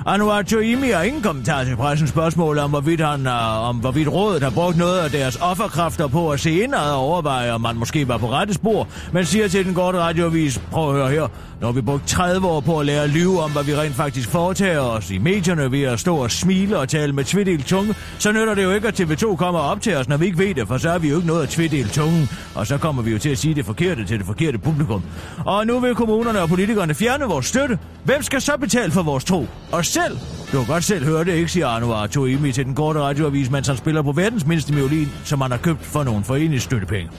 Anwar 0.09 0.45
Joimi 0.53 0.91
har 0.91 1.03
ingen 1.03 1.23
kommentar 1.23 1.65
til 1.65 1.77
pressens 1.77 2.11
spørgsmål 2.11 2.59
om, 2.59 2.71
hvorvidt, 2.71 3.01
han, 3.01 3.27
uh, 3.27 3.69
om 3.69 3.77
hvorvidt 3.77 4.09
rådet 4.09 4.43
har 4.43 4.51
brugt 4.51 4.77
noget 4.77 4.99
af 4.99 5.11
deres 5.11 5.37
offerkræfter 5.37 6.07
på 6.07 6.31
at 6.31 6.41
se 6.41 6.63
indad 6.63 6.91
og 6.91 6.99
overveje, 6.99 7.53
om 7.53 7.61
man 7.61 7.77
måske 7.77 8.09
var 8.09 8.19
på 8.19 8.31
rette 8.31 8.55
spor, 8.55 8.89
men 9.13 9.25
siger 9.25 9.49
til 9.49 9.65
den 9.65 9.75
korte 9.75 9.99
radioavis, 9.99 10.59
prøv 10.71 10.89
at 10.89 10.97
høre 10.97 11.11
her, 11.11 11.29
når 11.61 11.73
vi 11.73 11.81
brugt 11.81 12.09
30 12.09 12.47
år 12.47 12.61
på 12.61 12.81
at 12.81 12.87
lære 12.87 13.03
at 13.03 13.11
lyve 13.11 13.43
om, 13.43 13.53
hvad 13.53 13.65
vi 13.65 13.77
rent 13.77 13.95
faktisk 13.95 14.29
foretager 14.31 14.81
os 14.81 15.11
i 15.11 15.19
medierne 15.19 15.73
ved 15.73 15.83
at 15.83 16.01
stå 16.01 16.17
og 16.17 16.31
smile 16.31 16.79
og 16.79 16.89
tale 16.89 17.13
med 17.13 17.25
tvedelt 17.25 17.67
tunge, 17.67 17.95
så 18.19 18.33
nytter 18.33 18.55
det 18.55 18.65
jo 18.65 18.71
ikke, 18.71 18.89
at 18.89 19.01
TV2 19.01 19.37
kommer 19.37 19.61
op 19.61 19.81
til 19.81 19.97
os, 19.97 20.09
når 20.09 20.17
vi 20.17 20.27
ikke 20.27 20.39
ved 20.39 20.55
det, 20.55 20.69
for 20.69 20.79
så 20.79 20.91
er 20.91 20.99
vi 20.99 21.09
jo 21.09 21.17
ikke 21.17 21.29
noget 21.29 21.43
at 21.43 21.49
tvedelt 21.49 21.93
tunge, 21.93 22.29
og 22.55 22.67
så 22.67 22.79
kommer 22.79 23.03
vi 23.03 23.11
jo 23.11 23.19
til 23.19 23.31
at 23.31 23.39
sige 23.39 23.55
det 23.55 23.67
forkerte 23.67 24.05
til 24.05 24.19
det 24.19 24.27
forkerte 24.27 24.59
publikum. 24.59 25.03
Og 25.45 25.67
nu 25.67 25.81
vil 25.81 25.95
kommunerne 25.95 26.41
og 26.41 26.49
politikerne 26.49 26.95
fjerne 26.95 27.25
vores 27.25 27.47
støtte. 27.47 27.79
Hvem 28.07 28.23
skal 28.23 28.41
så 28.41 28.57
betale 28.57 28.93
for 28.93 29.03
vores 29.03 29.25
tro? 29.25 29.47
Os 29.73 29.87
selv? 29.87 30.19
Du 30.53 30.59
kan 30.59 30.67
godt 30.67 30.85
selv 30.85 31.05
høre 31.05 31.25
det, 31.25 31.33
ikke, 31.33 31.49
siger 31.49 31.69
Anwar 31.69 32.07
Toimi 32.07 32.53
til 32.53 32.65
den 32.65 32.75
korte 32.75 33.01
radioavis, 33.01 33.51
mens 33.51 33.67
han 33.67 33.77
spiller 33.77 34.03
på 34.03 34.13
verdens 34.13 34.47
mindste 34.47 34.75
violin, 34.75 35.09
som 35.25 35.41
han 35.41 35.51
har 35.51 35.59
købt 35.59 35.83
for 35.83 36.05
nogle 36.05 36.25
foreningsstøttepenge. 36.25 37.11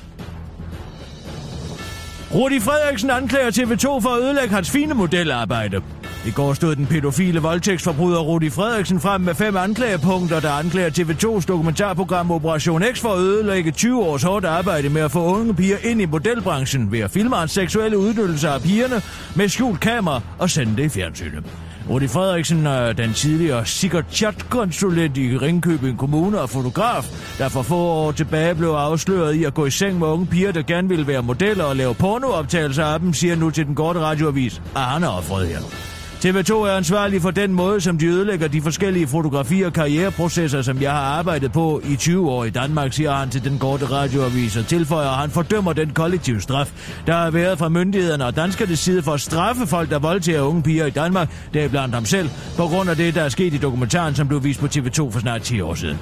Rudi 2.36 2.60
Frederiksen 2.60 3.10
anklager 3.10 3.52
TV2 3.52 4.02
for 4.02 4.10
at 4.10 4.22
ødelægge 4.24 4.56
hans 4.56 4.72
fine 4.72 4.94
modelarbejde. 4.94 5.82
I 6.26 6.32
går 6.32 6.54
stod 6.54 6.76
den 6.76 6.86
pædofile 6.86 7.40
voldtægtsforbryder 7.40 8.20
Rudi 8.20 8.50
Frederiksen 8.50 9.00
frem 9.00 9.22
med 9.22 9.36
fem 9.36 9.58
anklagepunkter, 9.58 10.40
der 10.40 10.52
anklager 10.52 10.90
TV2's 10.90 11.46
dokumentarprogram 11.46 12.32
Operation 12.32 12.84
X 12.94 13.00
for 13.00 13.10
at 13.10 13.20
ødelægge 13.20 13.72
20 13.72 14.04
års 14.04 14.24
hårdt 14.24 14.46
arbejde 14.46 14.90
med 14.90 15.02
at 15.02 15.12
få 15.12 15.24
unge 15.24 15.54
piger 15.54 15.78
ind 15.84 16.02
i 16.02 16.06
modelbranchen 16.06 16.92
ved 16.92 17.00
at 17.00 17.12
filme 17.12 17.36
hans 17.36 17.52
seksuelle 17.52 17.98
udnyttelse 17.98 18.50
af 18.50 18.62
pigerne 18.62 19.02
med 19.36 19.50
skjult 19.50 19.80
kamera 19.80 20.22
og 20.40 20.50
sende 20.50 20.78
det 20.78 20.84
i 20.84 20.90
fjernsynet. 20.90 21.44
Rudi 21.90 22.08
Frederiksen 22.08 22.66
er 22.66 22.94
den 22.94 23.14
tidligere 23.14 23.66
Chat-konsulent 24.12 25.18
i 25.18 25.38
Ringkøbing 25.38 25.98
Kommune 25.98 26.42
og 26.42 26.50
fotograf, 26.50 27.06
der 27.38 27.50
for 27.50 27.62
få 27.62 27.76
år 27.76 28.12
tilbage 28.12 28.56
blev 28.56 28.70
afsløret 28.70 29.34
i 29.34 29.44
at 29.44 29.54
gå 29.54 29.66
i 29.66 29.72
seng 29.72 30.00
med 30.00 30.08
unge 30.08 30.26
piger, 30.26 30.52
der 30.52 30.62
gerne 30.62 30.90
ville 30.90 31.08
være 31.08 31.24
modeller 31.24 31.64
og 31.64 31.76
lave 31.76 31.96
pornooptagelser 31.96 32.86
af 32.86 33.00
dem, 33.00 33.14
siger 33.14 33.36
nu 33.36 33.50
til 33.50 33.66
den 33.66 33.76
korte 33.76 34.00
radioavis, 34.00 34.62
at 34.76 34.82
han 34.82 35.04
er 35.04 35.10
offret 35.10 35.48
her. 35.48 35.97
TV2 36.26 36.54
er 36.54 36.72
ansvarlig 36.72 37.22
for 37.22 37.32
den 37.32 37.54
måde, 37.54 37.82
som 37.82 37.98
de 37.98 38.06
ødelægger 38.06 38.48
de 38.48 38.62
forskellige 38.62 39.08
fotografi- 39.08 39.62
og 39.62 39.74
karriereprocesser, 39.74 40.62
som 40.62 40.82
jeg 40.82 40.92
har 40.92 41.00
arbejdet 41.00 41.52
på 41.52 41.82
i 41.86 41.96
20 41.96 42.32
år 42.32 42.44
i 42.44 42.50
Danmark, 42.50 42.94
siger 42.94 43.12
han 43.12 43.30
til 43.30 43.44
den 43.44 43.60
korte 43.60 43.86
radioavis 43.86 44.58
og 44.58 44.66
tilføjer, 44.66 45.10
at 45.10 45.16
han 45.16 45.30
fordømmer 45.30 45.74
den 45.74 45.90
kollektive 45.90 46.42
straf, 46.42 46.72
der 47.08 47.14
har 47.14 47.32
været 47.32 47.58
fra 47.58 47.70
myndighederne 47.70 48.26
og 48.26 48.36
danskernes 48.36 48.80
side 48.80 49.04
for 49.04 49.14
at 49.14 49.22
straffe 49.22 49.68
folk, 49.68 49.90
der 49.90 50.00
voldtager 50.00 50.42
unge 50.42 50.64
piger 50.64 50.86
i 50.86 50.90
Danmark, 50.90 51.30
der 51.54 51.64
er 51.64 51.70
blandt 51.70 51.94
ham 51.96 52.06
selv, 52.06 52.30
på 52.58 52.64
grund 52.64 52.90
af 52.90 52.96
det, 52.96 53.16
der 53.16 53.22
er 53.22 53.30
sket 53.30 53.54
i 53.54 53.58
dokumentaren, 53.58 54.16
som 54.16 54.28
blev 54.28 54.44
vist 54.44 54.60
på 54.60 54.66
TV2 54.66 55.12
for 55.12 55.20
snart 55.20 55.42
10 55.42 55.62
år 55.62 55.74
siden. 55.76 55.98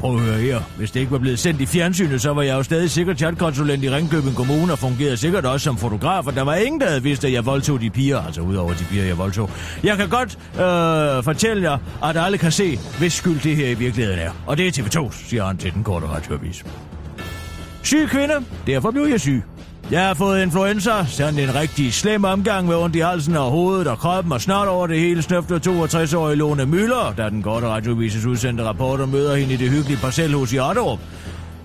Prøv 0.00 0.14
at 0.14 0.20
høre 0.20 0.38
her. 0.38 0.60
Hvis 0.76 0.90
det 0.90 1.00
ikke 1.00 1.12
var 1.12 1.18
blevet 1.18 1.38
sendt 1.38 1.60
i 1.60 1.66
fjernsynet, 1.66 2.22
så 2.22 2.32
var 2.32 2.42
jeg 2.42 2.54
jo 2.54 2.62
stadig 2.62 2.90
sikkert 2.90 3.18
chatkonsulent 3.18 3.84
i 3.84 3.90
Ringkøbing 3.90 4.36
Kommune 4.36 4.72
og 4.72 4.78
fungerede 4.78 5.16
sikkert 5.16 5.46
også 5.46 5.64
som 5.64 5.76
fotograf, 5.76 6.26
og 6.26 6.34
der 6.34 6.42
var 6.42 6.54
ingen, 6.54 6.80
der 6.80 6.88
havde 6.88 7.02
vidst, 7.02 7.24
at 7.24 7.32
jeg 7.32 7.46
voldtog 7.46 7.80
de 7.80 7.90
piger, 7.90 8.18
altså 8.18 8.40
udover 8.40 8.72
de 8.72 8.84
piger, 8.84 9.04
jeg 9.04 9.18
voldtog. 9.18 9.50
Jeg 9.84 9.96
kan 9.96 10.08
godt 10.08 10.38
øh, 10.54 11.24
fortælle 11.24 11.70
jer, 11.70 11.78
at 12.04 12.16
alle 12.16 12.38
kan 12.38 12.52
se, 12.52 12.78
hvis 12.98 13.12
skyld 13.12 13.40
det 13.40 13.56
her 13.56 13.68
i 13.68 13.74
virkeligheden 13.74 14.18
er. 14.18 14.30
Og 14.46 14.56
det 14.58 14.78
er 14.78 14.82
TV2, 14.82 15.28
siger 15.28 15.44
han 15.44 15.56
til 15.56 15.72
den 15.72 15.84
korte 15.84 16.06
radioavis. 16.06 16.64
Syg 17.82 18.08
kvinde, 18.10 18.34
derfor 18.66 18.90
blev 18.90 19.02
jeg 19.02 19.20
syg. 19.20 19.42
Jeg 19.90 20.06
har 20.06 20.14
fået 20.14 20.42
influenza, 20.42 21.04
sådan 21.06 21.38
en 21.38 21.54
rigtig 21.54 21.94
slem 21.94 22.24
omgang 22.24 22.66
med 22.66 22.76
ondt 22.76 22.96
i 22.96 22.98
halsen 22.98 23.36
og 23.36 23.50
hovedet 23.50 23.86
og 23.86 23.98
kroppen 23.98 24.32
og 24.32 24.40
snart 24.40 24.68
over 24.68 24.86
det 24.86 24.98
hele 24.98 25.22
snøfter 25.22 25.58
62-årige 25.58 26.36
Lone 26.36 26.66
Møller, 26.66 27.14
da 27.16 27.28
den 27.28 27.42
korte 27.42 27.66
radiovises 27.68 28.24
udsendte 28.24 28.64
rapporter 28.64 29.06
møder 29.06 29.36
hende 29.36 29.54
i 29.54 29.56
det 29.56 29.70
hyggelige 29.70 29.98
parcelhus 30.00 30.52
i 30.52 30.58
Otterup. 30.58 30.98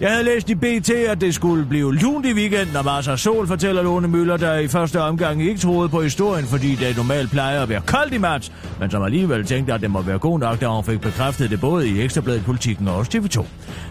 Jeg 0.03 0.11
havde 0.11 0.23
læst 0.23 0.49
i 0.49 0.55
BT, 0.55 0.89
at 0.89 1.21
det 1.21 1.35
skulle 1.35 1.65
blive 1.65 1.95
lunt 1.95 2.25
i 2.25 2.33
weekenden 2.33 2.75
og 2.75 2.85
masser 2.85 3.11
af 3.11 3.19
sol, 3.19 3.47
fortæller 3.47 3.83
Lone 3.83 4.07
Møller, 4.07 4.37
der 4.37 4.57
i 4.57 4.67
første 4.67 5.01
omgang 5.01 5.43
ikke 5.43 5.59
troede 5.59 5.89
på 5.89 6.01
historien, 6.01 6.45
fordi 6.45 6.75
det 6.75 6.97
normalt 6.97 7.31
plejer 7.31 7.61
at 7.61 7.69
være 7.69 7.81
koldt 7.85 8.13
i 8.13 8.17
marts, 8.17 8.51
men 8.79 8.91
som 8.91 9.03
alligevel 9.03 9.45
tænkte, 9.45 9.73
at 9.73 9.81
det 9.81 9.91
må 9.91 10.01
være 10.01 10.19
god 10.19 10.39
nok, 10.39 10.61
da 10.61 10.67
hun 10.67 10.83
fik 10.83 11.01
bekræftet 11.01 11.49
det 11.49 11.59
både 11.59 11.89
i 11.89 12.01
Ekstrabladet 12.01 12.45
Politikken 12.45 12.87
og 12.87 12.95
også 12.95 13.11
TV2. 13.17 13.45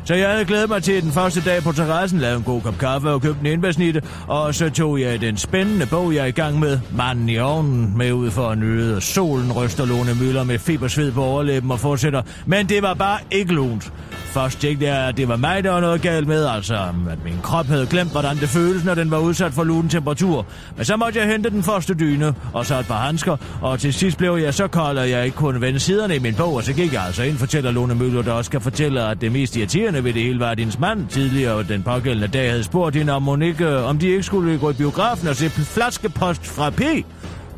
Så 0.04 0.14
jeg 0.14 0.30
havde 0.30 0.44
glædet 0.44 0.68
mig 0.68 0.82
til 0.82 1.02
den 1.02 1.12
første 1.12 1.40
dag 1.40 1.62
på 1.62 1.72
terrassen, 1.72 2.18
lavede 2.18 2.36
en 2.36 2.44
god 2.44 2.60
kop 2.60 2.78
kaffe 2.78 3.10
og 3.10 3.22
købte 3.22 3.40
en 3.40 3.46
indbærsnitte, 3.46 4.02
og 4.26 4.54
så 4.54 4.70
tog 4.70 5.00
jeg 5.00 5.20
den 5.20 5.36
spændende 5.36 5.86
bog, 5.86 6.14
jeg 6.14 6.22
er 6.22 6.26
i 6.26 6.30
gang 6.30 6.58
med, 6.58 6.78
Manden 6.96 7.28
i 7.28 7.38
ovnen, 7.38 7.98
med 7.98 8.12
ud 8.12 8.30
for 8.30 8.48
at 8.48 8.58
nyde. 8.58 9.00
Solen 9.00 9.52
ryster 9.52 9.86
Lone 9.86 10.14
Møller 10.20 10.44
med 10.44 10.58
febersved 10.58 11.12
på 11.12 11.24
overlæben 11.24 11.70
og 11.70 11.80
fortsætter, 11.80 12.22
men 12.46 12.68
det 12.68 12.82
var 12.82 12.94
bare 12.94 13.18
ikke 13.30 13.54
lunt. 13.54 13.92
Først 14.32 14.60
tænkte 14.60 14.86
jeg, 14.86 15.08
at 15.08 15.16
det 15.16 15.28
var 15.28 15.36
mig, 15.36 15.64
der 15.64 15.70
var 15.70 15.80
noget 15.80 16.01
galt 16.02 16.28
med, 16.28 16.46
altså 16.46 16.74
at 17.10 17.24
min 17.24 17.38
krop 17.42 17.66
havde 17.66 17.86
glemt, 17.86 18.10
hvordan 18.10 18.36
det 18.36 18.48
føles, 18.48 18.84
når 18.84 18.94
den 18.94 19.10
var 19.10 19.18
udsat 19.18 19.52
for 19.52 19.64
luden 19.64 19.88
temperatur. 19.88 20.46
Men 20.76 20.84
så 20.84 20.96
måtte 20.96 21.18
jeg 21.18 21.28
hente 21.28 21.50
den 21.50 21.62
første 21.62 21.94
dyne, 21.94 22.34
og 22.52 22.66
så 22.66 22.78
et 22.78 22.86
par 22.86 23.06
handsker, 23.06 23.36
og 23.60 23.80
til 23.80 23.94
sidst 23.94 24.18
blev 24.18 24.36
jeg 24.36 24.54
så 24.54 24.66
kold, 24.66 24.98
at 24.98 25.10
jeg 25.10 25.24
ikke 25.24 25.36
kunne 25.36 25.60
vende 25.60 25.80
siderne 25.80 26.16
i 26.16 26.18
min 26.18 26.34
bog, 26.34 26.54
og 26.54 26.62
så 26.62 26.72
gik 26.72 26.92
jeg 26.92 27.02
altså 27.02 27.22
ind, 27.22 27.36
fortæller 27.36 27.70
Lone 27.70 27.94
Møller, 27.94 28.22
der 28.22 28.32
også 28.32 28.50
kan 28.50 28.60
fortælle, 28.60 29.02
at 29.08 29.20
det 29.20 29.32
mest 29.32 29.56
irriterende 29.56 30.04
ved 30.04 30.12
det 30.12 30.22
hele 30.22 30.40
var, 30.40 30.50
at 30.50 30.58
hendes 30.58 30.78
mand 30.78 31.08
tidligere 31.08 31.62
den 31.62 31.82
pågældende 31.82 32.28
dag 32.28 32.50
havde 32.50 32.64
spurgt 32.64 32.96
hende, 32.96 33.12
om, 33.12 33.22
hun 33.22 33.42
ikke, 33.42 33.64
øh, 33.64 33.88
om 33.88 33.98
de 33.98 34.08
ikke 34.08 34.22
skulle 34.22 34.58
gå 34.58 34.70
i 34.70 34.74
biografen 34.74 35.28
og 35.28 35.36
se 35.36 35.50
flaskepost 35.50 36.46
fra 36.46 36.70
P, 36.70 36.82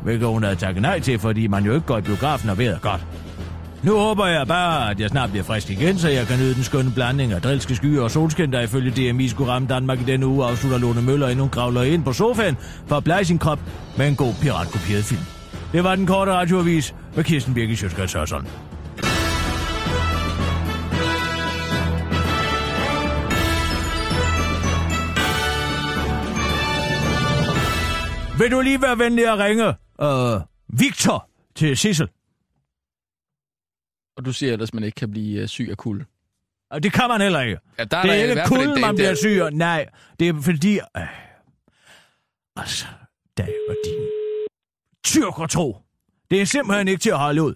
hvilket 0.03 0.27
hun 0.27 0.43
havde 0.43 0.55
takket 0.55 0.81
nej 0.81 0.99
til, 0.99 1.19
fordi 1.19 1.47
man 1.47 1.63
jo 1.65 1.73
ikke 1.75 1.85
går 1.85 1.97
i 1.97 2.01
biografen 2.01 2.49
og 2.49 2.57
ved 2.57 2.79
godt. 2.81 3.24
Nu 3.85 3.97
håber 3.97 4.25
jeg 4.25 4.47
bare, 4.47 4.91
at 4.91 4.99
jeg 4.99 5.09
snart 5.09 5.29
bliver 5.29 5.43
frisk 5.43 5.69
igen, 5.69 5.99
så 5.99 6.09
jeg 6.09 6.27
kan 6.27 6.39
nyde 6.39 6.55
den 6.55 6.63
skønne 6.63 6.91
blanding 6.91 7.33
af 7.33 7.41
drilske 7.41 7.75
skyer 7.75 8.01
og 8.01 8.11
solskin, 8.11 8.51
der 8.51 8.61
ifølge 8.61 9.11
DMI 9.11 9.27
skulle 9.27 9.51
ramme 9.51 9.67
Danmark 9.67 10.01
i 10.01 10.03
denne 10.03 10.27
uge, 10.27 10.45
afslutter 10.45 10.77
Lone 10.77 11.01
Møller 11.01 11.27
endnu 11.27 11.47
kravler 11.47 11.81
ind 11.81 12.03
på 12.03 12.13
sofaen 12.13 12.57
for 12.87 12.95
at 12.95 13.03
pleje 13.03 13.25
sin 13.25 13.39
krop 13.39 13.59
med 13.97 14.07
en 14.07 14.15
god 14.15 14.33
piratkopieret 14.41 15.03
film. 15.03 15.21
Det 15.71 15.83
var 15.83 15.95
den 15.95 16.07
korte 16.07 16.31
radioavis 16.31 16.95
med 17.15 17.23
Kirsten 17.23 17.53
Birgit 17.53 17.77
Sjøtskrets 17.79 18.11
Sørsson. 18.11 18.47
Vil 28.39 28.51
du 28.51 28.61
lige 28.61 28.81
være 28.81 28.99
venlig 28.99 29.27
at 29.27 29.39
ringe 29.39 29.67
øh, 30.01 30.41
Victor 30.79 31.29
til 31.55 31.77
Sissel? 31.77 32.07
Og 34.17 34.25
du 34.25 34.33
siger 34.33 34.53
ellers, 34.53 34.69
at 34.69 34.73
man 34.73 34.83
ikke 34.83 34.95
kan 34.95 35.11
blive 35.11 35.41
øh, 35.41 35.47
syg 35.47 35.67
af 35.71 35.77
kulde. 35.77 36.05
Og 36.69 36.83
det 36.83 36.93
kan 36.93 37.07
man 37.09 37.21
heller 37.21 37.41
ikke. 37.41 37.57
Ja, 37.79 37.83
der 37.83 37.97
er 37.97 38.01
det 38.01 38.09
der 38.09 38.15
er 38.15 38.19
i 38.19 38.21
ikke 38.21 38.33
hvert 38.33 38.47
fald 38.49 38.59
en 38.61 38.65
kun, 38.67 38.75
dame 38.75 38.81
man 38.87 38.95
bliver 38.95 39.09
der. 39.09 39.15
syg 39.15 39.39
af. 39.45 39.53
Nej, 39.53 39.89
det 40.19 40.27
er 40.29 40.33
fordi... 40.41 40.73
Øh, 40.97 41.07
altså, 42.55 42.85
dag 43.37 43.53
og 43.69 43.75
din 43.85 43.99
tyrker 45.05 45.47
tro. 45.47 45.77
Det 46.31 46.41
er 46.41 46.45
simpelthen 46.45 46.87
ikke 46.87 47.01
til 47.01 47.09
at 47.09 47.17
holde 47.19 47.41
ud. 47.43 47.53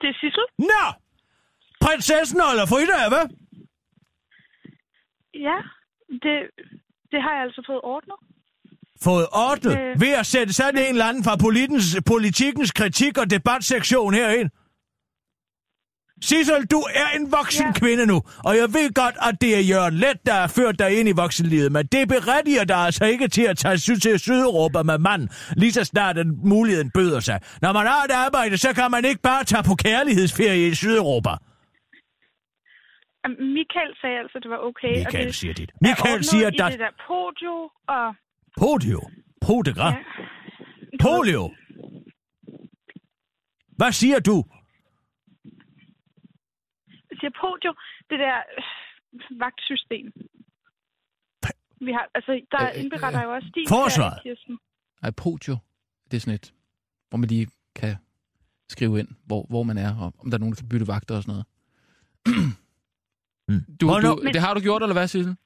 Det 0.00 0.08
er 0.08 0.14
Sissel. 0.20 0.44
Nå! 0.58 0.84
Prinsessen 1.80 2.40
holder 2.40 2.66
fridag, 2.66 3.08
hvad? 3.08 3.26
Ja, 5.34 5.58
det, 6.24 6.36
det 7.12 7.22
har 7.22 7.32
jeg 7.36 7.42
altså 7.42 7.62
fået 7.66 7.80
ordnet. 7.82 8.14
Fået 9.02 9.26
ordnet 9.32 9.78
Øh. 9.78 10.00
ved 10.00 10.12
at 10.12 10.26
sætte 10.26 10.52
sådan 10.52 10.80
en 10.82 10.88
eller 10.88 11.04
anden 11.04 11.24
fra 11.24 11.36
politikkens, 11.36 11.96
politikens 12.06 12.72
kritik 12.72 13.18
og 13.18 13.30
debatsektion 13.30 14.14
herind. 14.14 14.50
Sissel, 16.22 16.66
du 16.66 16.80
er 17.02 17.08
en 17.18 17.32
voksen 17.32 17.66
ja. 17.66 17.72
Kvinde 17.72 18.06
nu, 18.06 18.22
og 18.44 18.56
jeg 18.56 18.68
ved 18.76 18.94
godt, 18.94 19.16
at 19.28 19.40
det 19.40 19.56
er 19.58 19.62
Jørgen 19.72 19.94
Let, 19.94 20.18
der 20.26 20.32
har 20.32 20.48
ført 20.58 20.78
dig 20.78 21.00
ind 21.00 21.08
i 21.08 21.12
voksenlivet, 21.12 21.72
men 21.72 21.86
det 21.86 22.08
berettiger 22.08 22.64
dig 22.64 22.76
altså 22.76 23.04
ikke 23.04 23.28
til 23.28 23.42
at 23.42 23.56
tage 23.58 23.78
sy- 23.78 24.00
til 24.02 24.18
Sydeuropa 24.18 24.82
med 24.82 24.98
mand, 24.98 25.28
lige 25.56 25.72
så 25.72 25.84
snart 25.84 26.16
den 26.16 26.48
muligheden 26.48 26.90
bøder 26.90 27.20
sig. 27.20 27.40
Når 27.62 27.72
man 27.72 27.86
har 27.86 28.04
et 28.04 28.10
arbejde, 28.10 28.56
så 28.58 28.74
kan 28.74 28.90
man 28.90 29.04
ikke 29.04 29.22
bare 29.22 29.44
tage 29.44 29.62
på 29.62 29.74
kærlighedsferie 29.74 30.68
i 30.68 30.74
Sydeuropa. 30.74 31.30
Michael 33.58 33.92
sagde 34.00 34.18
altså, 34.22 34.38
at 34.38 34.42
det 34.42 34.50
var 34.50 34.60
okay. 34.70 34.88
og 34.88 34.98
Michael 34.98 35.26
det 35.26 35.34
siger 35.34 35.54
dit. 35.54 35.70
Michael 35.80 36.24
siger, 36.24 36.48
i 36.48 36.56
der... 36.58 36.68
det 36.70 36.78
der 36.78 36.94
podio, 37.08 37.54
og... 37.88 38.06
Polio. 38.60 39.00
Podegra. 39.46 39.88
Ja. 39.88 39.96
Polio. 41.02 41.50
Hvad 43.76 43.92
siger 43.92 44.18
du? 44.18 44.44
Siger 47.20 47.32
podio, 47.40 47.72
det 48.10 48.18
der 48.24 48.36
øh, 48.58 49.40
vagtsystem. 49.40 50.06
Vi 51.86 51.92
har, 51.92 52.04
altså, 52.14 52.32
der 52.50 52.62
Øh, 52.68 52.80
indberetter 52.82 53.22
jo 53.22 53.30
også 53.32 53.48
din 53.54 53.68
Forsvaret. 53.68 54.12
ferie, 54.22 54.34
Kirsten. 54.36 54.58
Ej, 55.02 55.10
Podio, 55.10 55.56
det 56.10 56.16
er 56.16 56.20
sådan 56.20 56.34
et, 56.34 56.54
hvor 57.08 57.18
man 57.18 57.28
lige 57.28 57.46
kan 57.74 57.96
skrive 58.68 58.98
ind, 59.00 59.08
hvor, 59.26 59.46
hvor 59.48 59.62
man 59.62 59.78
er, 59.78 59.90
og 60.02 60.14
om 60.18 60.30
der 60.30 60.36
er 60.36 60.40
nogen, 60.42 60.54
der 60.54 60.60
kan 60.60 60.68
bytte 60.68 60.86
vagter 60.86 61.16
og 61.16 61.22
sådan 61.22 61.32
noget. 61.34 61.46
Mm. 63.48 63.64
Du, 63.80 63.86
du, 63.86 64.22
det 64.34 64.40
har 64.40 64.54
du 64.54 64.60
gjort, 64.60 64.82
eller 64.82 64.94
hvad, 64.94 65.08
Sissel? 65.08 65.36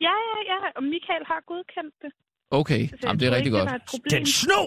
Ja, 0.00 0.14
ja, 0.28 0.36
ja, 0.50 0.58
og 0.76 0.82
Michael 0.82 1.24
har 1.26 1.40
godkendt 1.46 1.94
det. 2.02 2.12
Okay, 2.50 2.88
Så 2.88 2.96
Jamen, 3.02 3.20
det 3.20 3.28
er 3.28 3.36
rigtig 3.36 3.52
godt. 3.52 3.70
Den 4.10 4.26
sno! 4.26 4.62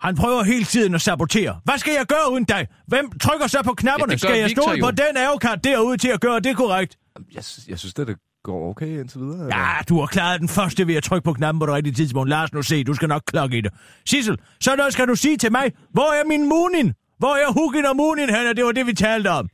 Han 0.00 0.16
prøver 0.16 0.42
hele 0.44 0.64
tiden 0.64 0.94
at 0.94 1.00
sabotere. 1.00 1.60
Hvad 1.64 1.78
skal 1.78 1.92
jeg 1.98 2.06
gøre 2.06 2.32
uden 2.32 2.44
dig? 2.44 2.66
Hvem 2.86 3.18
trykker 3.18 3.46
så 3.46 3.62
på 3.64 3.72
knapperne? 3.74 4.12
Ja, 4.12 4.16
skal 4.16 4.38
jeg 4.38 4.50
stole 4.50 4.80
på 4.80 4.90
den 4.90 5.16
avokat 5.16 5.64
derude 5.64 5.96
til 5.96 6.08
at 6.08 6.20
gøre 6.20 6.40
det 6.40 6.56
korrekt? 6.56 6.96
Jeg, 7.34 7.44
synes- 7.44 7.68
jeg 7.68 7.78
synes, 7.78 7.94
det, 7.94 8.06
det 8.06 8.16
går 8.44 8.70
okay 8.70 8.86
indtil 9.00 9.20
videre. 9.20 9.40
eller? 9.46 9.56
Ja, 9.56 9.72
du 9.88 10.00
har 10.00 10.06
klaret 10.06 10.40
den 10.40 10.48
første 10.48 10.86
ved 10.86 10.94
at 10.94 11.02
trykke 11.02 11.24
på 11.24 11.32
knappen 11.32 11.58
på 11.60 11.66
det 11.66 11.74
rigtige 11.74 11.94
tidspunkt. 11.94 12.28
Lad 12.30 12.38
os 12.38 12.52
nu 12.52 12.62
se, 12.62 12.84
du 12.84 12.94
skal 12.94 13.08
nok 13.08 13.22
klokke 13.26 13.58
i 13.58 13.60
det. 13.60 13.72
Sissel, 14.06 14.38
så 14.60 14.76
noget 14.76 14.92
skal 14.92 15.08
du 15.08 15.14
sige 15.14 15.36
til 15.36 15.52
mig. 15.52 15.72
Hvor 15.90 16.20
er 16.20 16.24
min 16.28 16.48
Munin? 16.48 16.94
Hvor 17.18 17.34
er 17.36 17.52
Hugin 17.52 17.84
og 17.86 17.96
Munin 17.96 18.30
henne? 18.34 18.54
Det 18.54 18.64
var 18.64 18.72
det, 18.72 18.86
vi 18.86 18.92
talte 18.92 19.28
om. 19.30 19.48